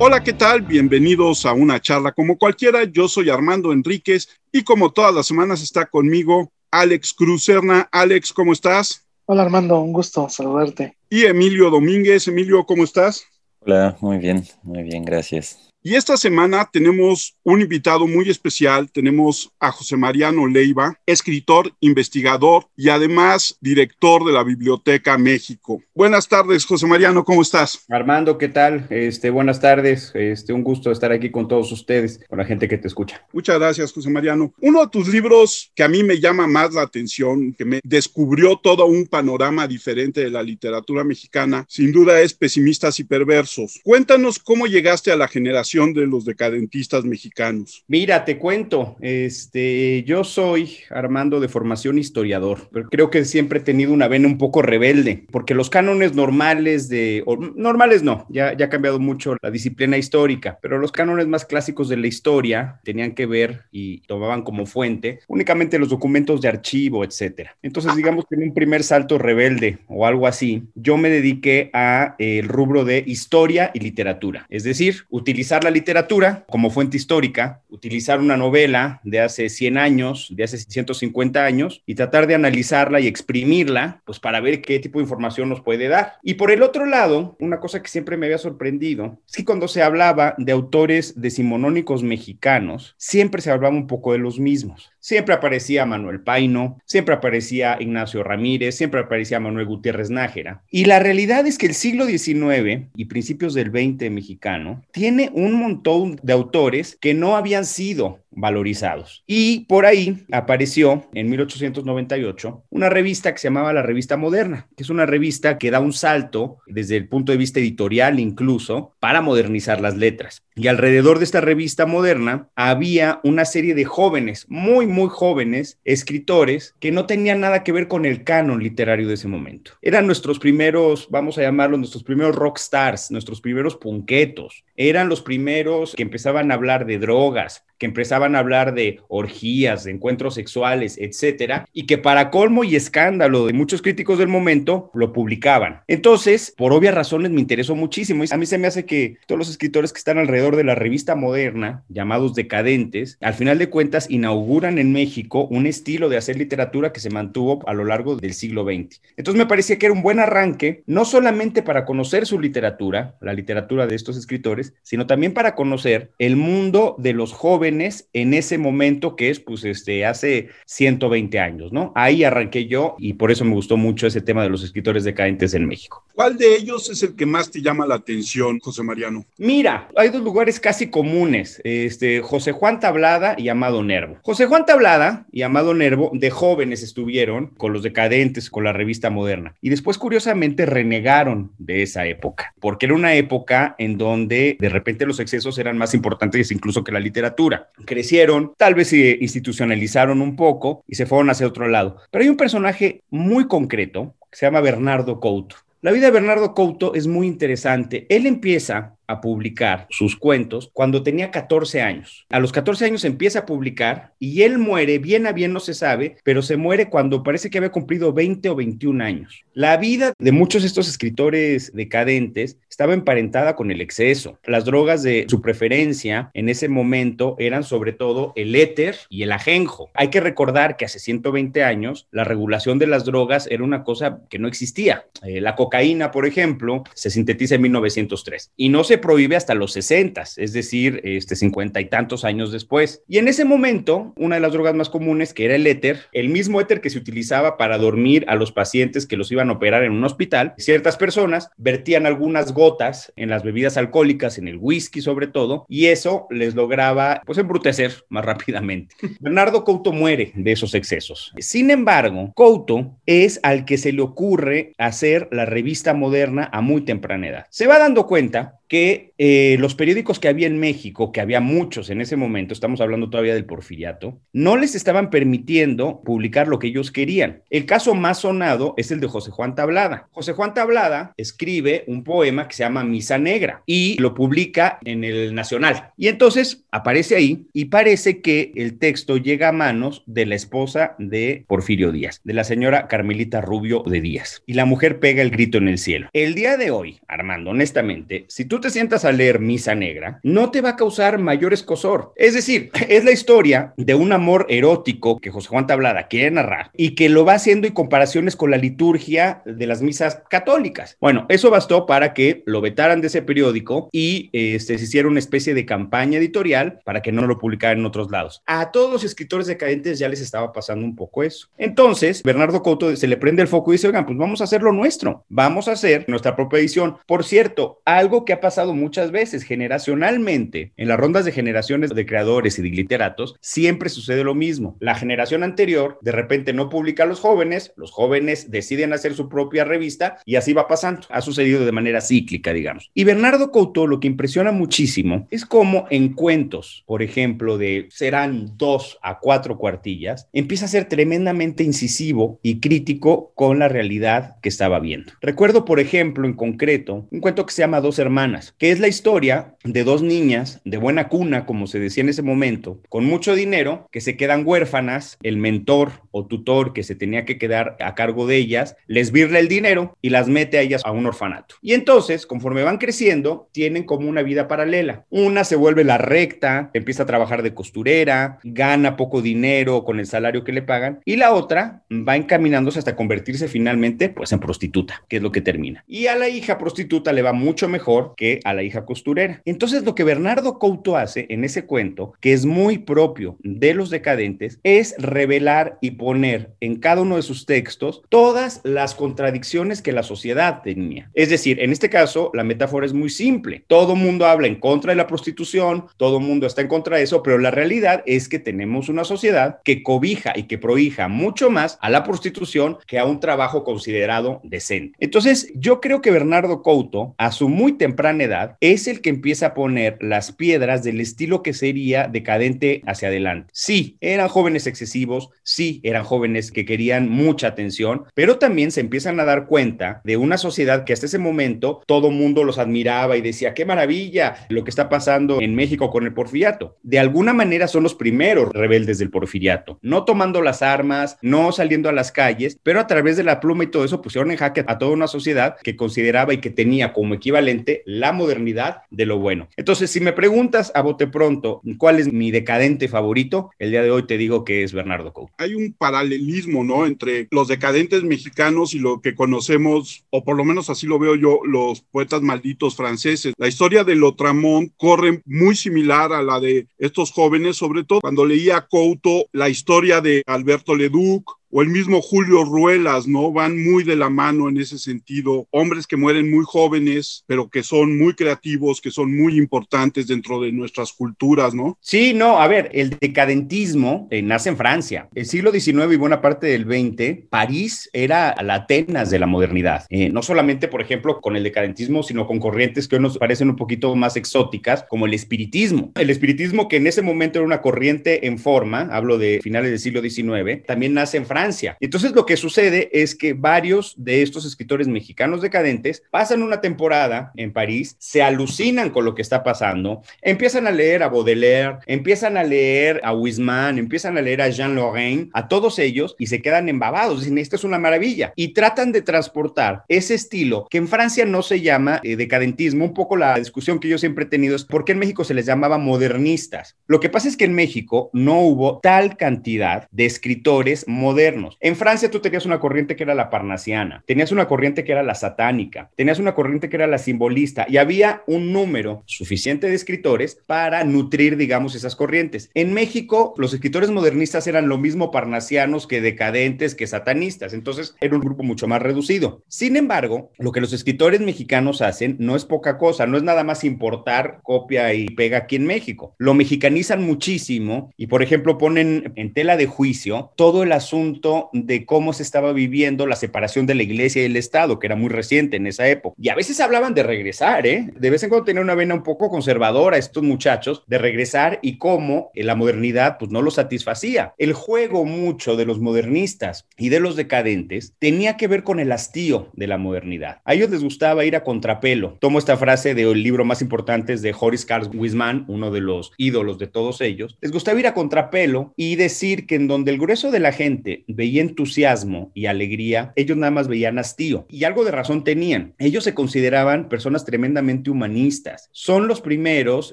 Hola, 0.00 0.22
¿qué 0.22 0.32
tal? 0.32 0.62
Bienvenidos 0.62 1.44
a 1.44 1.52
una 1.52 1.80
charla 1.80 2.12
como 2.12 2.38
cualquiera. 2.38 2.84
Yo 2.84 3.08
soy 3.08 3.30
Armando 3.30 3.72
Enríquez 3.72 4.28
y 4.52 4.62
como 4.62 4.92
todas 4.92 5.12
las 5.12 5.26
semanas 5.26 5.60
está 5.60 5.86
conmigo 5.86 6.52
Alex 6.70 7.12
Cruzerna. 7.12 7.88
Alex, 7.90 8.32
¿cómo 8.32 8.52
estás? 8.52 9.04
Hola 9.26 9.42
Armando, 9.42 9.80
un 9.80 9.92
gusto 9.92 10.28
saludarte. 10.28 10.96
Y 11.10 11.24
Emilio 11.24 11.68
Domínguez. 11.68 12.28
Emilio, 12.28 12.64
¿cómo 12.64 12.84
estás? 12.84 13.24
Hola, 13.58 13.96
muy 14.00 14.18
bien, 14.18 14.46
muy 14.62 14.84
bien, 14.84 15.04
gracias. 15.04 15.67
Y 15.80 15.94
esta 15.94 16.16
semana 16.16 16.68
tenemos 16.72 17.36
un 17.44 17.60
invitado 17.60 18.08
muy 18.08 18.28
especial. 18.28 18.90
Tenemos 18.90 19.52
a 19.60 19.70
José 19.70 19.96
Mariano 19.96 20.48
Leiva, 20.48 20.98
escritor, 21.06 21.72
investigador 21.78 22.66
y 22.76 22.88
además 22.88 23.56
director 23.60 24.24
de 24.24 24.32
la 24.32 24.42
Biblioteca 24.42 25.16
México. 25.16 25.80
Buenas 25.94 26.26
tardes, 26.26 26.66
José 26.66 26.88
Mariano, 26.88 27.24
¿cómo 27.24 27.42
estás? 27.42 27.84
Armando, 27.88 28.38
¿qué 28.38 28.48
tal? 28.48 28.88
Este, 28.90 29.30
buenas 29.30 29.60
tardes. 29.60 30.10
Este, 30.14 30.52
un 30.52 30.64
gusto 30.64 30.90
estar 30.90 31.12
aquí 31.12 31.30
con 31.30 31.46
todos 31.46 31.70
ustedes, 31.70 32.20
con 32.28 32.38
la 32.38 32.44
gente 32.44 32.66
que 32.66 32.78
te 32.78 32.88
escucha. 32.88 33.24
Muchas 33.32 33.56
gracias, 33.60 33.92
José 33.92 34.10
Mariano. 34.10 34.52
Uno 34.60 34.80
de 34.80 34.88
tus 34.88 35.06
libros 35.06 35.70
que 35.76 35.84
a 35.84 35.88
mí 35.88 36.02
me 36.02 36.18
llama 36.18 36.48
más 36.48 36.74
la 36.74 36.82
atención, 36.82 37.54
que 37.56 37.64
me 37.64 37.78
descubrió 37.84 38.56
todo 38.56 38.86
un 38.86 39.06
panorama 39.06 39.68
diferente 39.68 40.22
de 40.22 40.30
la 40.30 40.42
literatura 40.42 41.04
mexicana, 41.04 41.64
sin 41.68 41.92
duda 41.92 42.20
es 42.20 42.34
Pesimistas 42.34 42.98
y 42.98 43.04
Perversos. 43.04 43.78
Cuéntanos 43.84 44.40
cómo 44.40 44.66
llegaste 44.66 45.12
a 45.12 45.16
la 45.16 45.28
generación 45.28 45.67
de 45.68 46.06
los 46.06 46.24
decadentistas 46.24 47.04
mexicanos? 47.04 47.84
Mira, 47.88 48.24
te 48.24 48.38
cuento, 48.38 48.96
este, 49.00 50.02
yo 50.04 50.24
soy 50.24 50.78
Armando 50.88 51.40
de 51.40 51.48
formación 51.48 51.98
historiador, 51.98 52.68
pero 52.72 52.88
creo 52.88 53.10
que 53.10 53.24
siempre 53.26 53.58
he 53.58 53.62
tenido 53.62 53.92
una 53.92 54.08
vena 54.08 54.28
un 54.28 54.38
poco 54.38 54.62
rebelde, 54.62 55.26
porque 55.30 55.54
los 55.54 55.68
cánones 55.68 56.14
normales 56.14 56.88
de, 56.88 57.22
normales 57.54 58.02
no, 58.02 58.26
ya, 58.30 58.56
ya 58.56 58.66
ha 58.66 58.70
cambiado 58.70 58.98
mucho 58.98 59.36
la 59.42 59.50
disciplina 59.50 59.98
histórica, 59.98 60.58
pero 60.62 60.78
los 60.78 60.90
cánones 60.90 61.28
más 61.28 61.44
clásicos 61.44 61.90
de 61.90 61.98
la 61.98 62.06
historia 62.06 62.80
tenían 62.82 63.14
que 63.14 63.26
ver 63.26 63.64
y 63.70 64.00
tomaban 64.06 64.42
como 64.42 64.64
fuente 64.64 65.20
únicamente 65.28 65.78
los 65.78 65.90
documentos 65.90 66.40
de 66.40 66.48
archivo, 66.48 67.04
etcétera. 67.04 67.56
Entonces, 67.62 67.94
digamos 67.94 68.24
que 68.28 68.36
en 68.36 68.44
un 68.44 68.54
primer 68.54 68.82
salto 68.82 69.18
rebelde 69.18 69.78
o 69.86 70.06
algo 70.06 70.26
así, 70.26 70.64
yo 70.74 70.96
me 70.96 71.10
dediqué 71.10 71.70
a 71.74 72.14
el 72.18 72.48
rubro 72.48 72.86
de 72.86 73.04
historia 73.06 73.70
y 73.74 73.80
literatura, 73.80 74.46
es 74.48 74.64
decir, 74.64 75.04
utilizar 75.10 75.57
la 75.64 75.70
literatura 75.70 76.44
como 76.48 76.70
fuente 76.70 76.96
histórica, 76.96 77.62
utilizar 77.68 78.20
una 78.20 78.36
novela 78.36 79.00
de 79.04 79.20
hace 79.20 79.48
100 79.48 79.78
años, 79.78 80.28
de 80.30 80.44
hace 80.44 80.58
150 80.58 81.44
años, 81.44 81.82
y 81.86 81.94
tratar 81.94 82.26
de 82.26 82.34
analizarla 82.34 83.00
y 83.00 83.06
exprimirla, 83.06 84.02
pues 84.04 84.18
para 84.20 84.40
ver 84.40 84.62
qué 84.62 84.78
tipo 84.78 84.98
de 84.98 85.04
información 85.04 85.48
nos 85.48 85.60
puede 85.60 85.88
dar. 85.88 86.14
Y 86.22 86.34
por 86.34 86.50
el 86.50 86.62
otro 86.62 86.86
lado, 86.86 87.36
una 87.40 87.60
cosa 87.60 87.82
que 87.82 87.88
siempre 87.88 88.16
me 88.16 88.26
había 88.26 88.38
sorprendido 88.38 89.20
es 89.26 89.36
que 89.36 89.44
cuando 89.44 89.68
se 89.68 89.82
hablaba 89.82 90.34
de 90.38 90.52
autores 90.52 91.20
decimonónicos 91.20 92.02
mexicanos, 92.02 92.94
siempre 92.96 93.42
se 93.42 93.50
hablaba 93.50 93.74
un 93.74 93.86
poco 93.86 94.12
de 94.12 94.18
los 94.18 94.38
mismos. 94.38 94.90
Siempre 95.08 95.34
aparecía 95.34 95.86
Manuel 95.86 96.20
Paino, 96.20 96.82
siempre 96.84 97.14
aparecía 97.14 97.78
Ignacio 97.80 98.22
Ramírez, 98.22 98.74
siempre 98.76 99.00
aparecía 99.00 99.40
Manuel 99.40 99.64
Gutiérrez 99.64 100.10
Nájera. 100.10 100.62
Y 100.70 100.84
la 100.84 100.98
realidad 100.98 101.46
es 101.46 101.56
que 101.56 101.64
el 101.64 101.72
siglo 101.72 102.04
XIX 102.04 102.88
y 102.94 103.06
principios 103.06 103.54
del 103.54 103.70
XX 103.70 104.10
mexicano 104.10 104.82
tiene 104.92 105.30
un 105.32 105.54
montón 105.54 106.20
de 106.22 106.34
autores 106.34 106.98
que 107.00 107.14
no 107.14 107.36
habían 107.36 107.64
sido 107.64 108.18
valorizados. 108.30 109.24
Y 109.26 109.60
por 109.66 109.86
ahí 109.86 110.24
apareció 110.32 111.08
en 111.14 111.30
1898 111.30 112.64
una 112.70 112.88
revista 112.88 113.32
que 113.32 113.38
se 113.38 113.48
llamaba 113.48 113.72
la 113.72 113.82
Revista 113.82 114.16
Moderna, 114.16 114.68
que 114.76 114.82
es 114.82 114.90
una 114.90 115.06
revista 115.06 115.58
que 115.58 115.70
da 115.70 115.80
un 115.80 115.92
salto 115.92 116.58
desde 116.66 116.96
el 116.96 117.08
punto 117.08 117.32
de 117.32 117.38
vista 117.38 117.60
editorial 117.60 118.20
incluso 118.20 118.94
para 119.00 119.20
modernizar 119.20 119.80
las 119.80 119.96
letras. 119.96 120.42
Y 120.54 120.66
alrededor 120.66 121.18
de 121.18 121.24
esta 121.24 121.40
revista 121.40 121.86
moderna 121.86 122.48
había 122.56 123.20
una 123.22 123.44
serie 123.44 123.74
de 123.74 123.84
jóvenes, 123.84 124.46
muy, 124.48 124.86
muy 124.86 125.08
jóvenes, 125.08 125.78
escritores 125.84 126.74
que 126.80 126.90
no 126.90 127.06
tenían 127.06 127.40
nada 127.40 127.62
que 127.62 127.72
ver 127.72 127.86
con 127.86 128.04
el 128.04 128.24
canon 128.24 128.62
literario 128.62 129.06
de 129.06 129.14
ese 129.14 129.28
momento. 129.28 129.72
Eran 129.82 130.06
nuestros 130.06 130.38
primeros, 130.38 131.08
vamos 131.10 131.38
a 131.38 131.42
llamarlos, 131.42 131.78
nuestros 131.78 132.02
primeros 132.02 132.34
rock 132.34 132.58
stars, 132.58 133.10
nuestros 133.10 133.40
primeros 133.40 133.76
punquetos. 133.76 134.64
Eran 134.76 135.08
los 135.08 135.22
primeros 135.22 135.94
que 135.94 136.02
empezaban 136.02 136.50
a 136.50 136.54
hablar 136.54 136.86
de 136.86 136.98
drogas, 136.98 137.64
que 137.78 137.86
empezaban 137.86 138.34
a 138.34 138.40
hablar 138.40 138.74
de 138.74 139.00
orgías, 139.08 139.84
de 139.84 139.92
encuentros 139.92 140.34
sexuales, 140.34 140.98
etcétera, 140.98 141.66
y 141.72 141.86
que 141.86 141.98
para 141.98 142.30
colmo 142.30 142.64
y 142.64 142.76
escándalo 142.76 143.46
de 143.46 143.52
muchos 143.52 143.82
críticos 143.82 144.18
del 144.18 144.28
momento 144.28 144.90
lo 144.94 145.12
publicaban. 145.12 145.82
Entonces, 145.86 146.52
por 146.56 146.72
obvias 146.72 146.94
razones 146.94 147.30
me 147.30 147.40
interesó 147.40 147.74
muchísimo. 147.74 148.24
Y 148.24 148.28
a 148.30 148.36
mí 148.36 148.46
se 148.46 148.58
me 148.58 148.66
hace 148.66 148.84
que 148.84 149.18
todos 149.26 149.38
los 149.38 149.48
escritores 149.48 149.92
que 149.92 149.98
están 149.98 150.18
alrededor 150.18 150.56
de 150.56 150.64
la 150.64 150.74
revista 150.74 151.14
moderna, 151.14 151.84
llamados 151.88 152.34
decadentes, 152.34 153.16
al 153.20 153.34
final 153.34 153.58
de 153.58 153.70
cuentas 153.70 154.10
inauguran 154.10 154.78
en 154.78 154.92
México 154.92 155.46
un 155.50 155.66
estilo 155.66 156.08
de 156.08 156.16
hacer 156.16 156.36
literatura 156.36 156.92
que 156.92 157.00
se 157.00 157.10
mantuvo 157.10 157.62
a 157.68 157.74
lo 157.74 157.84
largo 157.84 158.16
del 158.16 158.34
siglo 158.34 158.64
XX. 158.64 159.00
Entonces 159.16 159.38
me 159.38 159.46
parecía 159.46 159.78
que 159.78 159.86
era 159.86 159.92
un 159.92 160.02
buen 160.02 160.18
arranque, 160.18 160.82
no 160.86 161.04
solamente 161.04 161.62
para 161.62 161.84
conocer 161.84 162.26
su 162.26 162.40
literatura, 162.40 163.16
la 163.20 163.32
literatura 163.32 163.86
de 163.86 163.94
estos 163.94 164.16
escritores, 164.16 164.74
sino 164.82 165.06
también 165.06 165.32
para 165.32 165.54
conocer 165.54 166.10
el 166.18 166.36
mundo 166.36 166.96
de 166.98 167.12
los 167.12 167.32
jóvenes 167.32 167.67
en 167.68 168.34
ese 168.34 168.58
momento 168.58 169.16
que 169.16 169.30
es, 169.30 169.40
pues, 169.40 169.64
este, 169.64 170.06
hace 170.06 170.48
120 170.66 171.38
años, 171.38 171.72
¿no? 171.72 171.92
Ahí 171.94 172.24
arranqué 172.24 172.66
yo 172.66 172.96
y 172.98 173.14
por 173.14 173.30
eso 173.30 173.44
me 173.44 173.54
gustó 173.54 173.76
mucho 173.76 174.06
ese 174.06 174.20
tema 174.20 174.42
de 174.42 174.48
los 174.48 174.62
escritores 174.64 175.04
decadentes 175.04 175.54
en 175.54 175.66
México. 175.66 176.04
¿Cuál 176.14 176.36
de 176.36 176.56
ellos 176.56 176.90
es 176.90 177.02
el 177.02 177.14
que 177.14 177.26
más 177.26 177.50
te 177.50 177.62
llama 177.62 177.86
la 177.86 177.96
atención, 177.96 178.58
José 178.58 178.82
Mariano? 178.82 179.24
Mira, 179.36 179.88
hay 179.96 180.08
dos 180.08 180.22
lugares 180.22 180.58
casi 180.58 180.90
comunes, 180.90 181.60
este, 181.64 182.20
José 182.22 182.52
Juan 182.52 182.80
Tablada 182.80 183.36
y 183.38 183.48
Amado 183.48 183.82
Nervo. 183.82 184.18
José 184.22 184.46
Juan 184.46 184.66
Tablada 184.66 185.26
y 185.30 185.42
Amado 185.42 185.74
Nervo 185.74 186.10
de 186.12 186.30
jóvenes 186.30 186.82
estuvieron 186.82 187.48
con 187.56 187.72
los 187.72 187.82
decadentes, 187.82 188.50
con 188.50 188.64
la 188.64 188.72
revista 188.72 189.10
moderna, 189.10 189.54
y 189.60 189.70
después 189.70 189.98
curiosamente 189.98 190.66
renegaron 190.66 191.52
de 191.58 191.82
esa 191.82 192.06
época, 192.06 192.54
porque 192.60 192.86
era 192.86 192.94
una 192.94 193.14
época 193.14 193.74
en 193.78 193.98
donde 193.98 194.56
de 194.58 194.68
repente 194.68 195.06
los 195.06 195.20
excesos 195.20 195.58
eran 195.58 195.78
más 195.78 195.94
importantes 195.94 196.50
incluso 196.50 196.84
que 196.84 196.92
la 196.92 197.00
literatura 197.00 197.57
crecieron, 197.84 198.52
tal 198.56 198.74
vez 198.74 198.88
se 198.88 199.18
institucionalizaron 199.20 200.20
un 200.20 200.36
poco 200.36 200.84
y 200.86 200.94
se 200.94 201.06
fueron 201.06 201.30
hacia 201.30 201.46
otro 201.46 201.68
lado. 201.68 201.96
Pero 202.10 202.24
hay 202.24 202.30
un 202.30 202.36
personaje 202.36 203.02
muy 203.10 203.46
concreto 203.46 204.14
que 204.30 204.36
se 204.36 204.46
llama 204.46 204.60
Bernardo 204.60 205.20
Couto. 205.20 205.56
La 205.80 205.92
vida 205.92 206.06
de 206.06 206.12
Bernardo 206.12 206.54
Couto 206.54 206.94
es 206.94 207.06
muy 207.06 207.26
interesante. 207.26 208.06
Él 208.08 208.26
empieza 208.26 208.97
a 209.08 209.20
publicar 209.20 209.86
sus 209.90 210.16
cuentos 210.16 210.70
cuando 210.72 211.02
tenía 211.02 211.30
14 211.30 211.82
años. 211.82 212.26
A 212.28 212.38
los 212.38 212.52
14 212.52 212.84
años 212.84 213.04
empieza 213.04 213.40
a 213.40 213.46
publicar 213.46 214.14
y 214.18 214.42
él 214.42 214.58
muere, 214.58 214.98
bien 214.98 215.26
a 215.26 215.32
bien 215.32 215.52
no 215.52 215.60
se 215.60 215.74
sabe, 215.74 216.16
pero 216.22 216.42
se 216.42 216.56
muere 216.56 216.88
cuando 216.88 217.22
parece 217.22 217.50
que 217.50 217.58
había 217.58 217.72
cumplido 217.72 218.12
20 218.12 218.48
o 218.50 218.54
21 218.54 219.02
años. 219.02 219.44
La 219.54 219.76
vida 219.76 220.12
de 220.18 220.32
muchos 220.32 220.62
de 220.62 220.68
estos 220.68 220.88
escritores 220.88 221.72
decadentes 221.72 222.58
estaba 222.70 222.94
emparentada 222.94 223.56
con 223.56 223.70
el 223.70 223.80
exceso. 223.80 224.38
Las 224.44 224.64
drogas 224.64 225.02
de 225.02 225.26
su 225.28 225.40
preferencia 225.40 226.30
en 226.34 226.48
ese 226.48 226.68
momento 226.68 227.34
eran 227.38 227.64
sobre 227.64 227.92
todo 227.92 228.32
el 228.36 228.54
éter 228.54 228.96
y 229.08 229.22
el 229.22 229.32
ajenjo. 229.32 229.90
Hay 229.94 230.08
que 230.08 230.20
recordar 230.20 230.76
que 230.76 230.84
hace 230.84 230.98
120 230.98 231.64
años 231.64 232.06
la 232.12 232.24
regulación 232.24 232.78
de 232.78 232.86
las 232.86 233.04
drogas 233.04 233.48
era 233.50 233.64
una 233.64 233.82
cosa 233.82 234.20
que 234.28 234.38
no 234.38 234.48
existía. 234.48 235.06
Eh, 235.22 235.40
la 235.40 235.56
cocaína, 235.56 236.10
por 236.10 236.26
ejemplo, 236.26 236.84
se 236.94 237.10
sintetiza 237.10 237.56
en 237.56 237.62
1903 237.62 238.52
y 238.56 238.68
no 238.68 238.84
se 238.84 238.97
le 238.98 239.02
prohíbe 239.02 239.36
hasta 239.36 239.54
los 239.54 239.72
60, 239.74 240.24
es 240.36 240.52
decir, 240.52 241.00
este 241.04 241.36
50 241.36 241.80
y 241.80 241.84
tantos 241.84 242.24
años 242.24 242.50
después. 242.50 243.04
Y 243.06 243.18
en 243.18 243.28
ese 243.28 243.44
momento, 243.44 244.12
una 244.16 244.34
de 244.34 244.40
las 244.40 244.52
drogas 244.52 244.74
más 244.74 244.90
comunes, 244.90 245.32
que 245.32 245.44
era 245.44 245.54
el 245.54 245.66
éter, 245.68 246.00
el 246.12 246.30
mismo 246.30 246.60
éter 246.60 246.80
que 246.80 246.90
se 246.90 246.98
utilizaba 246.98 247.56
para 247.56 247.78
dormir 247.78 248.24
a 248.28 248.34
los 248.34 248.50
pacientes 248.50 249.06
que 249.06 249.16
los 249.16 249.30
iban 249.30 249.50
a 249.50 249.52
operar 249.52 249.84
en 249.84 249.92
un 249.92 250.02
hospital, 250.04 250.54
ciertas 250.58 250.96
personas 250.96 251.50
vertían 251.56 252.06
algunas 252.06 252.52
gotas 252.52 253.12
en 253.14 253.30
las 253.30 253.44
bebidas 253.44 253.76
alcohólicas, 253.76 254.36
en 254.38 254.48
el 254.48 254.58
whisky 254.58 255.00
sobre 255.00 255.28
todo, 255.28 255.64
y 255.68 255.86
eso 255.86 256.26
les 256.30 256.56
lograba 256.56 257.22
pues 257.24 257.38
embrutecer 257.38 258.04
más 258.08 258.24
rápidamente. 258.24 258.96
Bernardo 259.20 259.62
Couto 259.62 259.92
muere 259.92 260.32
de 260.34 260.52
esos 260.52 260.74
excesos. 260.74 261.32
Sin 261.38 261.70
embargo, 261.70 262.32
Couto 262.34 262.98
es 263.06 263.38
al 263.44 263.64
que 263.64 263.78
se 263.78 263.92
le 263.92 264.02
ocurre 264.02 264.72
hacer 264.76 265.28
la 265.30 265.44
revista 265.44 265.94
moderna 265.94 266.48
a 266.52 266.60
muy 266.60 266.80
temprana 266.80 267.28
edad. 267.28 267.46
Se 267.50 267.68
va 267.68 267.78
dando 267.78 268.08
cuenta 268.08 268.58
que 268.68 268.87
eh, 269.18 269.56
los 269.58 269.74
periódicos 269.74 270.18
que 270.18 270.28
había 270.28 270.46
en 270.46 270.58
México, 270.58 271.12
que 271.12 271.20
había 271.20 271.40
muchos 271.40 271.90
en 271.90 272.00
ese 272.00 272.16
momento, 272.16 272.54
estamos 272.54 272.80
hablando 272.80 273.10
todavía 273.10 273.34
del 273.34 273.44
porfiriato, 273.44 274.20
no 274.32 274.56
les 274.56 274.74
estaban 274.74 275.10
permitiendo 275.10 276.00
publicar 276.02 276.48
lo 276.48 276.58
que 276.58 276.68
ellos 276.68 276.90
querían. 276.92 277.42
El 277.50 277.66
caso 277.66 277.94
más 277.94 278.18
sonado 278.18 278.74
es 278.76 278.90
el 278.90 279.00
de 279.00 279.08
José 279.08 279.30
Juan 279.30 279.54
Tablada. 279.54 280.08
José 280.12 280.32
Juan 280.32 280.54
Tablada 280.54 281.12
escribe 281.16 281.84
un 281.86 282.04
poema 282.04 282.48
que 282.48 282.54
se 282.54 282.62
llama 282.62 282.84
Misa 282.84 283.18
Negra 283.18 283.62
y 283.66 283.96
lo 283.98 284.14
publica 284.14 284.78
en 284.84 285.04
el 285.04 285.34
Nacional. 285.34 285.90
Y 285.96 286.08
entonces 286.08 286.64
aparece 286.70 287.16
ahí 287.16 287.46
y 287.52 287.66
parece 287.66 288.20
que 288.20 288.52
el 288.54 288.78
texto 288.78 289.16
llega 289.16 289.48
a 289.48 289.52
manos 289.52 290.02
de 290.06 290.26
la 290.26 290.34
esposa 290.34 290.94
de 290.98 291.44
Porfirio 291.46 291.92
Díaz, 291.92 292.20
de 292.24 292.34
la 292.34 292.44
señora 292.44 292.88
Carmelita 292.88 293.40
Rubio 293.40 293.82
de 293.86 294.00
Díaz. 294.00 294.42
Y 294.46 294.54
la 294.54 294.64
mujer 294.64 295.00
pega 295.00 295.22
el 295.22 295.30
grito 295.30 295.58
en 295.58 295.68
el 295.68 295.78
cielo. 295.78 296.08
El 296.12 296.34
día 296.34 296.56
de 296.56 296.70
hoy, 296.70 297.00
Armando, 297.08 297.50
honestamente, 297.50 298.24
si 298.28 298.44
tú 298.44 298.60
te 298.60 298.70
sientas 298.78 299.04
a 299.04 299.10
leer 299.10 299.40
Misa 299.40 299.74
Negra, 299.74 300.20
no 300.22 300.52
te 300.52 300.60
va 300.60 300.70
a 300.70 300.76
causar 300.76 301.18
mayor 301.18 301.52
escosor. 301.52 302.12
Es 302.14 302.34
decir, 302.34 302.70
es 302.88 303.04
la 303.04 303.10
historia 303.10 303.74
de 303.76 303.96
un 303.96 304.12
amor 304.12 304.46
erótico 304.48 305.18
que 305.18 305.32
José 305.32 305.48
Juan 305.48 305.66
Tablada 305.66 306.06
quiere 306.06 306.30
narrar 306.30 306.70
y 306.76 306.94
que 306.94 307.08
lo 307.08 307.24
va 307.24 307.34
haciendo 307.34 307.66
en 307.66 307.72
comparaciones 307.72 308.36
con 308.36 308.52
la 308.52 308.56
liturgia 308.56 309.42
de 309.44 309.66
las 309.66 309.82
misas 309.82 310.22
católicas. 310.30 310.96
Bueno, 311.00 311.26
eso 311.28 311.50
bastó 311.50 311.86
para 311.86 312.14
que 312.14 312.44
lo 312.46 312.60
vetaran 312.60 313.00
de 313.00 313.08
ese 313.08 313.20
periódico 313.20 313.88
y 313.90 314.30
este, 314.32 314.78
se 314.78 314.84
hiciera 314.84 315.08
una 315.08 315.18
especie 315.18 315.54
de 315.54 315.66
campaña 315.66 316.18
editorial 316.18 316.78
para 316.84 317.02
que 317.02 317.10
no 317.10 317.26
lo 317.26 317.40
publicaran 317.40 317.80
en 317.80 317.86
otros 317.86 318.12
lados. 318.12 318.44
A 318.46 318.70
todos 318.70 318.92
los 318.92 319.02
escritores 319.02 319.48
decadentes 319.48 319.98
ya 319.98 320.08
les 320.08 320.20
estaba 320.20 320.52
pasando 320.52 320.84
un 320.84 320.94
poco 320.94 321.24
eso. 321.24 321.48
Entonces, 321.58 322.22
Bernardo 322.22 322.62
Couto 322.62 322.94
se 322.94 323.08
le 323.08 323.16
prende 323.16 323.42
el 323.42 323.48
foco 323.48 323.72
y 323.72 323.74
dice, 323.74 323.88
oigan, 323.88 324.06
pues 324.06 324.16
vamos 324.16 324.40
a 324.40 324.44
hacer 324.44 324.62
lo 324.62 324.70
nuestro, 324.70 325.24
vamos 325.28 325.66
a 325.66 325.72
hacer 325.72 326.04
nuestra 326.06 326.36
propia 326.36 326.60
edición. 326.60 326.98
Por 327.08 327.24
cierto, 327.24 327.80
algo 327.84 328.24
que 328.24 328.32
ha 328.32 328.40
pasado 328.40 328.57
muchas 328.66 329.10
veces 329.10 329.42
generacionalmente 329.42 330.72
en 330.76 330.88
las 330.88 330.98
rondas 330.98 331.24
de 331.24 331.32
generaciones 331.32 331.94
de 331.94 332.06
creadores 332.06 332.58
y 332.58 332.62
de 332.62 332.70
literatos, 332.70 333.36
siempre 333.40 333.88
sucede 333.88 334.24
lo 334.24 334.34
mismo. 334.34 334.76
La 334.80 334.94
generación 334.94 335.42
anterior 335.42 335.98
de 336.02 336.12
repente 336.12 336.52
no 336.52 336.68
publica 336.68 337.04
a 337.04 337.06
los 337.06 337.20
jóvenes, 337.20 337.72
los 337.76 337.90
jóvenes 337.90 338.50
deciden 338.50 338.92
hacer 338.92 339.14
su 339.14 339.28
propia 339.28 339.64
revista 339.64 340.18
y 340.24 340.36
así 340.36 340.52
va 340.52 340.68
pasando. 340.68 341.06
Ha 341.10 341.20
sucedido 341.20 341.64
de 341.64 341.72
manera 341.72 342.00
cíclica, 342.00 342.52
digamos. 342.52 342.90
Y 342.94 343.04
Bernardo 343.04 343.50
Couto 343.50 343.86
lo 343.86 344.00
que 344.00 344.08
impresiona 344.08 344.52
muchísimo 344.52 345.26
es 345.30 345.44
cómo 345.44 345.86
en 345.90 346.14
cuentos, 346.14 346.84
por 346.86 347.02
ejemplo, 347.02 347.58
de 347.58 347.88
serán 347.90 348.56
dos 348.56 348.98
a 349.02 349.18
cuatro 349.18 349.58
cuartillas, 349.58 350.28
empieza 350.32 350.64
a 350.64 350.68
ser 350.68 350.86
tremendamente 350.86 351.64
incisivo 351.64 352.38
y 352.42 352.60
crítico 352.60 353.32
con 353.34 353.58
la 353.58 353.68
realidad 353.68 354.36
que 354.42 354.48
estaba 354.48 354.80
viendo. 354.80 355.12
Recuerdo, 355.20 355.64
por 355.64 355.80
ejemplo, 355.80 356.26
en 356.26 356.34
concreto, 356.34 357.06
un 357.10 357.20
cuento 357.20 357.46
que 357.46 357.52
se 357.52 357.62
llama 357.62 357.80
Dos 357.80 357.98
Hermanas, 357.98 358.47
que 358.58 358.70
es 358.70 358.80
la 358.80 358.88
historia 358.88 359.54
de 359.64 359.84
dos 359.84 360.02
niñas 360.02 360.60
de 360.64 360.78
buena 360.78 361.08
cuna, 361.08 361.46
como 361.46 361.66
se 361.66 361.78
decía 361.78 362.02
en 362.02 362.08
ese 362.08 362.22
momento, 362.22 362.80
con 362.88 363.04
mucho 363.04 363.34
dinero, 363.34 363.88
que 363.92 364.00
se 364.00 364.16
quedan 364.16 364.46
huérfanas, 364.46 365.18
el 365.22 365.36
mentor 365.36 365.92
o 366.10 366.26
tutor 366.26 366.72
que 366.72 366.82
se 366.82 366.94
tenía 366.94 367.24
que 367.24 367.38
quedar 367.38 367.76
a 367.80 367.94
cargo 367.94 368.26
de 368.26 368.36
ellas, 368.36 368.76
les 368.86 369.12
virla 369.12 369.38
el 369.38 369.48
dinero 369.48 369.96
y 370.00 370.10
las 370.10 370.28
mete 370.28 370.58
a 370.58 370.62
ellas 370.62 370.82
a 370.84 370.92
un 370.92 371.06
orfanato. 371.06 371.56
Y 371.62 371.74
entonces, 371.74 372.26
conforme 372.26 372.62
van 372.62 372.78
creciendo, 372.78 373.48
tienen 373.52 373.84
como 373.84 374.08
una 374.08 374.22
vida 374.22 374.48
paralela. 374.48 375.04
Una 375.10 375.44
se 375.44 375.56
vuelve 375.56 375.84
la 375.84 375.98
recta, 375.98 376.70
empieza 376.72 377.02
a 377.02 377.06
trabajar 377.06 377.42
de 377.42 377.54
costurera, 377.54 378.38
gana 378.44 378.96
poco 378.96 379.22
dinero 379.22 379.84
con 379.84 380.00
el 380.00 380.06
salario 380.06 380.44
que 380.44 380.52
le 380.52 380.62
pagan, 380.62 381.00
y 381.04 381.16
la 381.16 381.32
otra 381.32 381.82
va 381.90 382.16
encaminándose 382.16 382.78
hasta 382.78 382.96
convertirse 382.96 383.48
finalmente 383.48 384.08
pues 384.08 384.32
en 384.32 384.40
prostituta, 384.40 385.04
que 385.08 385.16
es 385.16 385.22
lo 385.22 385.32
que 385.32 385.40
termina. 385.40 385.84
Y 385.86 386.06
a 386.06 386.16
la 386.16 386.28
hija 386.28 386.58
prostituta 386.58 387.12
le 387.12 387.22
va 387.22 387.32
mucho 387.32 387.68
mejor 387.68 388.14
que 388.16 388.37
a 388.44 388.54
la 388.54 388.62
hija 388.62 388.84
costurera. 388.84 389.42
Entonces, 389.44 389.84
lo 389.84 389.94
que 389.94 390.04
Bernardo 390.04 390.58
Couto 390.58 390.96
hace 390.96 391.26
en 391.28 391.44
ese 391.44 391.66
cuento, 391.66 392.12
que 392.20 392.32
es 392.32 392.44
muy 392.44 392.78
propio 392.78 393.36
de 393.40 393.74
los 393.74 393.90
decadentes, 393.90 394.58
es 394.62 394.94
revelar 394.98 395.78
y 395.80 395.92
poner 395.92 396.54
en 396.60 396.76
cada 396.76 397.02
uno 397.02 397.16
de 397.16 397.22
sus 397.22 397.46
textos 397.46 398.02
todas 398.08 398.60
las 398.64 398.94
contradicciones 398.94 399.82
que 399.82 399.92
la 399.92 400.02
sociedad 400.02 400.62
tenía. 400.62 401.10
Es 401.14 401.30
decir, 401.30 401.60
en 401.60 401.72
este 401.72 401.90
caso, 401.90 402.30
la 402.34 402.44
metáfora 402.44 402.86
es 402.86 402.92
muy 402.92 403.10
simple. 403.10 403.64
Todo 403.66 403.96
mundo 403.96 404.26
habla 404.26 404.46
en 404.46 404.56
contra 404.60 404.92
de 404.92 404.96
la 404.96 405.06
prostitución, 405.06 405.86
todo 405.96 406.20
mundo 406.20 406.46
está 406.46 406.62
en 406.62 406.68
contra 406.68 406.96
de 406.96 407.02
eso, 407.02 407.22
pero 407.22 407.38
la 407.38 407.50
realidad 407.50 408.02
es 408.06 408.28
que 408.28 408.38
tenemos 408.38 408.88
una 408.88 409.04
sociedad 409.04 409.60
que 409.64 409.82
cobija 409.82 410.32
y 410.36 410.44
que 410.44 410.58
prohija 410.58 411.08
mucho 411.08 411.50
más 411.50 411.78
a 411.80 411.90
la 411.90 412.04
prostitución 412.04 412.78
que 412.86 412.98
a 412.98 413.04
un 413.04 413.20
trabajo 413.20 413.64
considerado 413.64 414.40
decente. 414.44 414.96
Entonces, 414.98 415.52
yo 415.54 415.80
creo 415.80 416.00
que 416.00 416.10
Bernardo 416.10 416.62
Couto, 416.62 417.14
a 417.18 417.32
su 417.32 417.48
muy 417.48 417.72
temprana 417.72 418.24
edad, 418.24 418.27
es 418.60 418.88
el 418.88 419.00
que 419.00 419.10
empieza 419.10 419.46
a 419.46 419.54
poner 419.54 419.98
las 420.00 420.32
piedras 420.32 420.82
del 420.82 421.00
estilo 421.00 421.42
que 421.42 421.54
sería 421.54 422.08
decadente 422.08 422.82
hacia 422.86 423.08
adelante. 423.08 423.50
Sí, 423.52 423.96
eran 424.00 424.28
jóvenes 424.28 424.66
excesivos, 424.66 425.30
sí, 425.42 425.80
eran 425.82 426.04
jóvenes 426.04 426.52
que 426.52 426.64
querían 426.64 427.08
mucha 427.08 427.48
atención, 427.48 428.04
pero 428.14 428.38
también 428.38 428.70
se 428.70 428.80
empiezan 428.80 429.20
a 429.20 429.24
dar 429.24 429.46
cuenta 429.46 430.00
de 430.04 430.16
una 430.16 430.38
sociedad 430.38 430.84
que 430.84 430.92
hasta 430.92 431.06
ese 431.06 431.18
momento 431.18 431.82
todo 431.86 432.10
mundo 432.10 432.44
los 432.44 432.58
admiraba 432.58 433.16
y 433.16 433.20
decía, 433.20 433.54
qué 433.54 433.64
maravilla 433.64 434.46
lo 434.48 434.64
que 434.64 434.70
está 434.70 434.88
pasando 434.88 435.40
en 435.40 435.54
México 435.54 435.90
con 435.90 436.04
el 436.04 436.14
porfiriato. 436.14 436.76
De 436.82 436.98
alguna 436.98 437.32
manera 437.32 437.68
son 437.68 437.82
los 437.82 437.94
primeros 437.94 438.52
rebeldes 438.52 438.98
del 438.98 439.10
porfiriato, 439.10 439.78
no 439.82 440.04
tomando 440.04 440.42
las 440.42 440.62
armas, 440.62 441.18
no 441.22 441.52
saliendo 441.52 441.88
a 441.88 441.92
las 441.92 442.12
calles, 442.12 442.58
pero 442.62 442.80
a 442.80 442.86
través 442.86 443.16
de 443.16 443.24
la 443.24 443.40
pluma 443.40 443.64
y 443.64 443.68
todo 443.68 443.84
eso 443.84 444.02
pusieron 444.02 444.30
en 444.30 444.36
jaque 444.36 444.64
a 444.66 444.78
toda 444.78 444.92
una 444.92 445.06
sociedad 445.06 445.56
que 445.62 445.76
consideraba 445.76 446.34
y 446.34 446.38
que 446.38 446.50
tenía 446.50 446.92
como 446.92 447.14
equivalente 447.14 447.82
la 447.86 448.12
modernidad 448.18 448.82
de 448.90 449.06
lo 449.06 449.18
bueno. 449.18 449.48
Entonces, 449.56 449.90
si 449.90 450.00
me 450.00 450.12
preguntas 450.12 450.70
a 450.74 450.82
bote 450.82 451.06
pronto 451.06 451.62
cuál 451.78 451.98
es 451.98 452.12
mi 452.12 452.30
decadente 452.30 452.88
favorito, 452.88 453.50
el 453.58 453.70
día 453.70 453.82
de 453.82 453.90
hoy 453.90 454.06
te 454.06 454.18
digo 454.18 454.44
que 454.44 454.62
es 454.62 454.72
Bernardo 454.72 455.12
Couto. 455.12 455.32
Hay 455.38 455.54
un 455.54 455.72
paralelismo, 455.72 456.64
¿no? 456.64 456.86
Entre 456.86 457.28
los 457.30 457.48
decadentes 457.48 458.02
mexicanos 458.02 458.74
y 458.74 458.78
lo 458.78 459.00
que 459.00 459.14
conocemos, 459.14 460.04
o 460.10 460.24
por 460.24 460.36
lo 460.36 460.44
menos 460.44 460.68
así 460.70 460.86
lo 460.86 460.98
veo 460.98 461.14
yo, 461.14 461.40
los 461.44 461.80
poetas 461.80 462.22
malditos 462.22 462.76
franceses. 462.76 463.34
La 463.38 463.48
historia 463.48 463.84
de 463.84 463.94
Lotramont 463.94 464.72
corre 464.76 465.22
muy 465.24 465.54
similar 465.54 466.12
a 466.12 466.22
la 466.22 466.40
de 466.40 466.66
estos 466.78 467.12
jóvenes, 467.12 467.56
sobre 467.56 467.84
todo 467.84 468.00
cuando 468.00 468.26
leía 468.26 468.66
Couto 468.68 469.26
la 469.32 469.48
historia 469.48 470.00
de 470.00 470.22
Alberto 470.26 470.74
Leduc, 470.74 471.37
o 471.50 471.62
el 471.62 471.68
mismo 471.68 472.00
Julio 472.02 472.44
Ruelas, 472.44 473.06
¿no? 473.06 473.32
Van 473.32 473.62
muy 473.62 473.84
de 473.84 473.96
la 473.96 474.10
mano 474.10 474.48
en 474.48 474.58
ese 474.58 474.78
sentido. 474.78 475.46
Hombres 475.50 475.86
que 475.86 475.96
mueren 475.96 476.30
muy 476.30 476.44
jóvenes, 476.46 477.24
pero 477.26 477.48
que 477.48 477.62
son 477.62 477.96
muy 477.96 478.14
creativos, 478.14 478.80
que 478.80 478.90
son 478.90 479.16
muy 479.16 479.36
importantes 479.38 480.06
dentro 480.06 480.40
de 480.40 480.52
nuestras 480.52 480.92
culturas, 480.92 481.54
¿no? 481.54 481.78
Sí, 481.80 482.12
no, 482.14 482.40
a 482.40 482.48
ver, 482.48 482.70
el 482.72 482.90
decadentismo 483.00 484.08
eh, 484.10 484.22
nace 484.22 484.50
en 484.50 484.56
Francia. 484.56 485.08
El 485.14 485.26
siglo 485.26 485.50
XIX 485.50 485.92
y 485.92 485.96
buena 485.96 486.20
parte 486.20 486.46
del 486.48 486.64
XX, 486.64 487.26
París 487.30 487.88
era 487.92 488.34
la 488.42 488.58
Atenas 488.58 489.10
de 489.10 489.18
la 489.18 489.26
modernidad. 489.26 489.86
Eh, 489.88 490.10
no 490.10 490.22
solamente, 490.22 490.68
por 490.68 490.82
ejemplo, 490.82 491.20
con 491.20 491.36
el 491.36 491.44
decadentismo, 491.44 492.02
sino 492.02 492.26
con 492.26 492.40
corrientes 492.40 492.88
que 492.88 492.96
hoy 492.96 493.02
nos 493.02 493.18
parecen 493.18 493.48
un 493.48 493.56
poquito 493.56 493.94
más 493.94 494.16
exóticas, 494.16 494.84
como 494.88 495.06
el 495.06 495.14
espiritismo. 495.14 495.92
El 495.94 496.10
espiritismo 496.10 496.68
que 496.68 496.76
en 496.76 496.86
ese 496.86 497.02
momento 497.02 497.38
era 497.38 497.46
una 497.46 497.62
corriente 497.62 498.26
en 498.26 498.38
forma, 498.38 498.88
hablo 498.90 499.16
de 499.16 499.40
finales 499.42 499.70
del 499.70 499.78
siglo 499.78 500.02
XIX, 500.02 500.64
también 500.66 500.92
nace 500.94 501.16
en 501.16 501.26
Francia 501.26 501.37
Francia. 501.38 501.76
Entonces 501.78 502.10
lo 502.16 502.26
que 502.26 502.36
sucede 502.36 502.90
es 502.92 503.14
que 503.14 503.32
varios 503.32 503.94
de 503.96 504.22
estos 504.22 504.44
escritores 504.44 504.88
mexicanos 504.88 505.40
decadentes 505.40 506.02
pasan 506.10 506.42
una 506.42 506.60
temporada 506.60 507.30
en 507.36 507.52
París, 507.52 507.94
se 508.00 508.22
alucinan 508.22 508.90
con 508.90 509.04
lo 509.04 509.14
que 509.14 509.22
está 509.22 509.44
pasando, 509.44 510.02
empiezan 510.20 510.66
a 510.66 510.72
leer 510.72 511.04
a 511.04 511.08
Baudelaire, 511.08 511.78
empiezan 511.86 512.36
a 512.36 512.42
leer 512.42 513.00
a 513.04 513.14
Wisman, 513.14 513.78
empiezan 513.78 514.18
a 514.18 514.20
leer 514.20 514.42
a 514.42 514.48
Jean 514.48 514.74
Lorrain, 514.74 515.30
a 515.32 515.46
todos 515.46 515.78
ellos 515.78 516.16
y 516.18 516.26
se 516.26 516.42
quedan 516.42 516.68
embabados, 516.68 517.20
dicen, 517.20 517.38
esto 517.38 517.54
es 517.54 517.62
una 517.62 517.78
maravilla. 517.78 518.32
Y 518.34 518.52
tratan 518.52 518.90
de 518.90 519.02
transportar 519.02 519.84
ese 519.86 520.14
estilo 520.14 520.66
que 520.68 520.78
en 520.78 520.88
Francia 520.88 521.24
no 521.24 521.42
se 521.42 521.60
llama 521.60 522.00
eh, 522.02 522.16
decadentismo, 522.16 522.84
un 522.84 522.94
poco 522.94 523.16
la 523.16 523.38
discusión 523.38 523.78
que 523.78 523.88
yo 523.88 523.98
siempre 523.98 524.24
he 524.24 524.28
tenido 524.28 524.56
es 524.56 524.64
por 524.64 524.84
qué 524.84 524.90
en 524.90 524.98
México 524.98 525.22
se 525.22 525.34
les 525.34 525.46
llamaba 525.46 525.78
modernistas. 525.78 526.76
Lo 526.88 526.98
que 526.98 527.10
pasa 527.10 527.28
es 527.28 527.36
que 527.36 527.44
en 527.44 527.54
México 527.54 528.10
no 528.12 528.40
hubo 528.40 528.80
tal 528.80 529.16
cantidad 529.16 529.86
de 529.92 530.04
escritores 530.04 530.84
modernos 530.88 531.27
En 531.60 531.76
Francia 531.76 532.10
tú 532.10 532.20
tenías 532.20 532.46
una 532.46 532.60
corriente 532.60 532.96
que 532.96 533.02
era 533.02 533.14
la 533.14 533.30
parnasiana, 533.30 534.02
tenías 534.06 534.32
una 534.32 534.48
corriente 534.48 534.84
que 534.84 534.92
era 534.92 535.02
la 535.02 535.14
satánica, 535.14 535.90
tenías 535.96 536.18
una 536.18 536.34
corriente 536.34 536.68
que 536.68 536.76
era 536.76 536.86
la 536.86 536.98
simbolista 536.98 537.66
y 537.68 537.76
había 537.76 538.22
un 538.26 538.52
número 538.52 539.02
suficiente 539.06 539.68
de 539.68 539.74
escritores 539.74 540.40
para 540.46 540.84
nutrir, 540.84 541.36
digamos, 541.36 541.74
esas 541.74 541.96
corrientes. 541.96 542.50
En 542.54 542.72
México, 542.72 543.34
los 543.36 543.52
escritores 543.52 543.90
modernistas 543.90 544.46
eran 544.46 544.68
lo 544.68 544.78
mismo 544.78 545.10
parnasianos 545.10 545.86
que 545.86 546.00
decadentes, 546.00 546.74
que 546.74 546.86
satanistas, 546.86 547.52
entonces 547.52 547.94
era 548.00 548.14
un 548.14 548.22
grupo 548.22 548.42
mucho 548.42 548.66
más 548.66 548.82
reducido. 548.82 549.42
Sin 549.48 549.76
embargo, 549.76 550.30
lo 550.38 550.52
que 550.52 550.60
los 550.60 550.72
escritores 550.72 551.20
mexicanos 551.20 551.82
hacen 551.82 552.16
no 552.18 552.36
es 552.36 552.44
poca 552.44 552.78
cosa, 552.78 553.06
no 553.06 553.16
es 553.16 553.22
nada 553.22 553.44
más 553.44 553.64
importar, 553.64 554.40
copia 554.42 554.94
y 554.94 555.06
pega 555.08 555.38
aquí 555.38 555.56
en 555.56 555.66
México. 555.66 556.14
Lo 556.18 556.34
mexicanizan 556.34 557.02
muchísimo 557.02 557.92
y, 557.96 558.06
por 558.06 558.22
ejemplo, 558.22 558.58
ponen 558.58 559.12
en 559.16 559.32
tela 559.34 559.56
de 559.56 559.66
juicio 559.66 560.32
todo 560.36 560.62
el 560.62 560.72
asunto 560.72 561.17
de 561.52 561.84
cómo 561.84 562.12
se 562.12 562.22
estaba 562.22 562.52
viviendo 562.52 563.06
la 563.06 563.16
separación 563.16 563.66
de 563.66 563.74
la 563.74 563.82
iglesia 563.82 564.22
y 564.22 564.26
el 564.26 564.36
Estado, 564.36 564.78
que 564.78 564.86
era 564.86 564.96
muy 564.96 565.08
reciente 565.08 565.56
en 565.56 565.66
esa 565.66 565.88
época. 565.88 566.16
Y 566.20 566.28
a 566.28 566.34
veces 566.34 566.60
hablaban 566.60 566.94
de 566.94 567.02
regresar, 567.02 567.66
¿eh? 567.66 567.90
De 567.94 568.10
vez 568.10 568.22
en 568.22 568.28
cuando 568.28 568.44
tenían 568.44 568.64
una 568.64 568.74
vena 568.74 568.94
un 568.94 569.02
poco 569.02 569.30
conservadora 569.30 569.96
estos 569.96 570.22
muchachos 570.22 570.84
de 570.86 570.98
regresar 570.98 571.58
y 571.62 571.78
cómo 571.78 572.30
la 572.34 572.54
modernidad 572.54 573.16
pues 573.18 573.30
no 573.30 573.42
lo 573.42 573.50
satisfacía. 573.50 574.34
El 574.38 574.52
juego 574.52 575.04
mucho 575.04 575.56
de 575.56 575.64
los 575.64 575.80
modernistas 575.80 576.66
y 576.76 576.88
de 576.88 577.00
los 577.00 577.16
decadentes 577.16 577.94
tenía 577.98 578.36
que 578.36 578.48
ver 578.48 578.62
con 578.62 578.80
el 578.80 578.92
hastío 578.92 579.48
de 579.54 579.66
la 579.66 579.78
modernidad. 579.78 580.40
A 580.44 580.54
ellos 580.54 580.70
les 580.70 580.82
gustaba 580.82 581.24
ir 581.24 581.36
a 581.36 581.44
contrapelo. 581.44 582.16
Tomo 582.20 582.38
esta 582.38 582.56
frase 582.56 582.94
del 582.94 583.22
libro 583.22 583.44
más 583.44 583.62
importante 583.62 584.16
de 584.16 584.34
Horace 584.38 584.66
Carl 584.66 584.90
Wiseman, 584.94 585.44
uno 585.48 585.70
de 585.70 585.80
los 585.80 586.12
ídolos 586.16 586.58
de 586.58 586.66
todos 586.66 587.00
ellos. 587.00 587.36
Les 587.40 587.52
gustaba 587.52 587.80
ir 587.80 587.86
a 587.86 587.94
contrapelo 587.94 588.72
y 588.76 588.96
decir 588.96 589.46
que 589.46 589.56
en 589.56 589.68
donde 589.68 589.90
el 589.90 589.98
grueso 589.98 590.30
de 590.30 590.40
la 590.40 590.52
gente 590.52 591.04
veía 591.08 591.42
entusiasmo 591.42 592.30
y 592.34 592.46
alegría, 592.46 593.12
ellos 593.16 593.36
nada 593.36 593.50
más 593.50 593.68
veían 593.68 593.98
hastío. 593.98 594.46
Y 594.48 594.64
algo 594.64 594.84
de 594.84 594.90
razón 594.90 595.24
tenían. 595.24 595.74
Ellos 595.78 596.04
se 596.04 596.14
consideraban 596.14 596.88
personas 596.88 597.24
tremendamente 597.24 597.90
humanistas. 597.90 598.68
Son 598.72 599.08
los 599.08 599.20
primeros, 599.20 599.92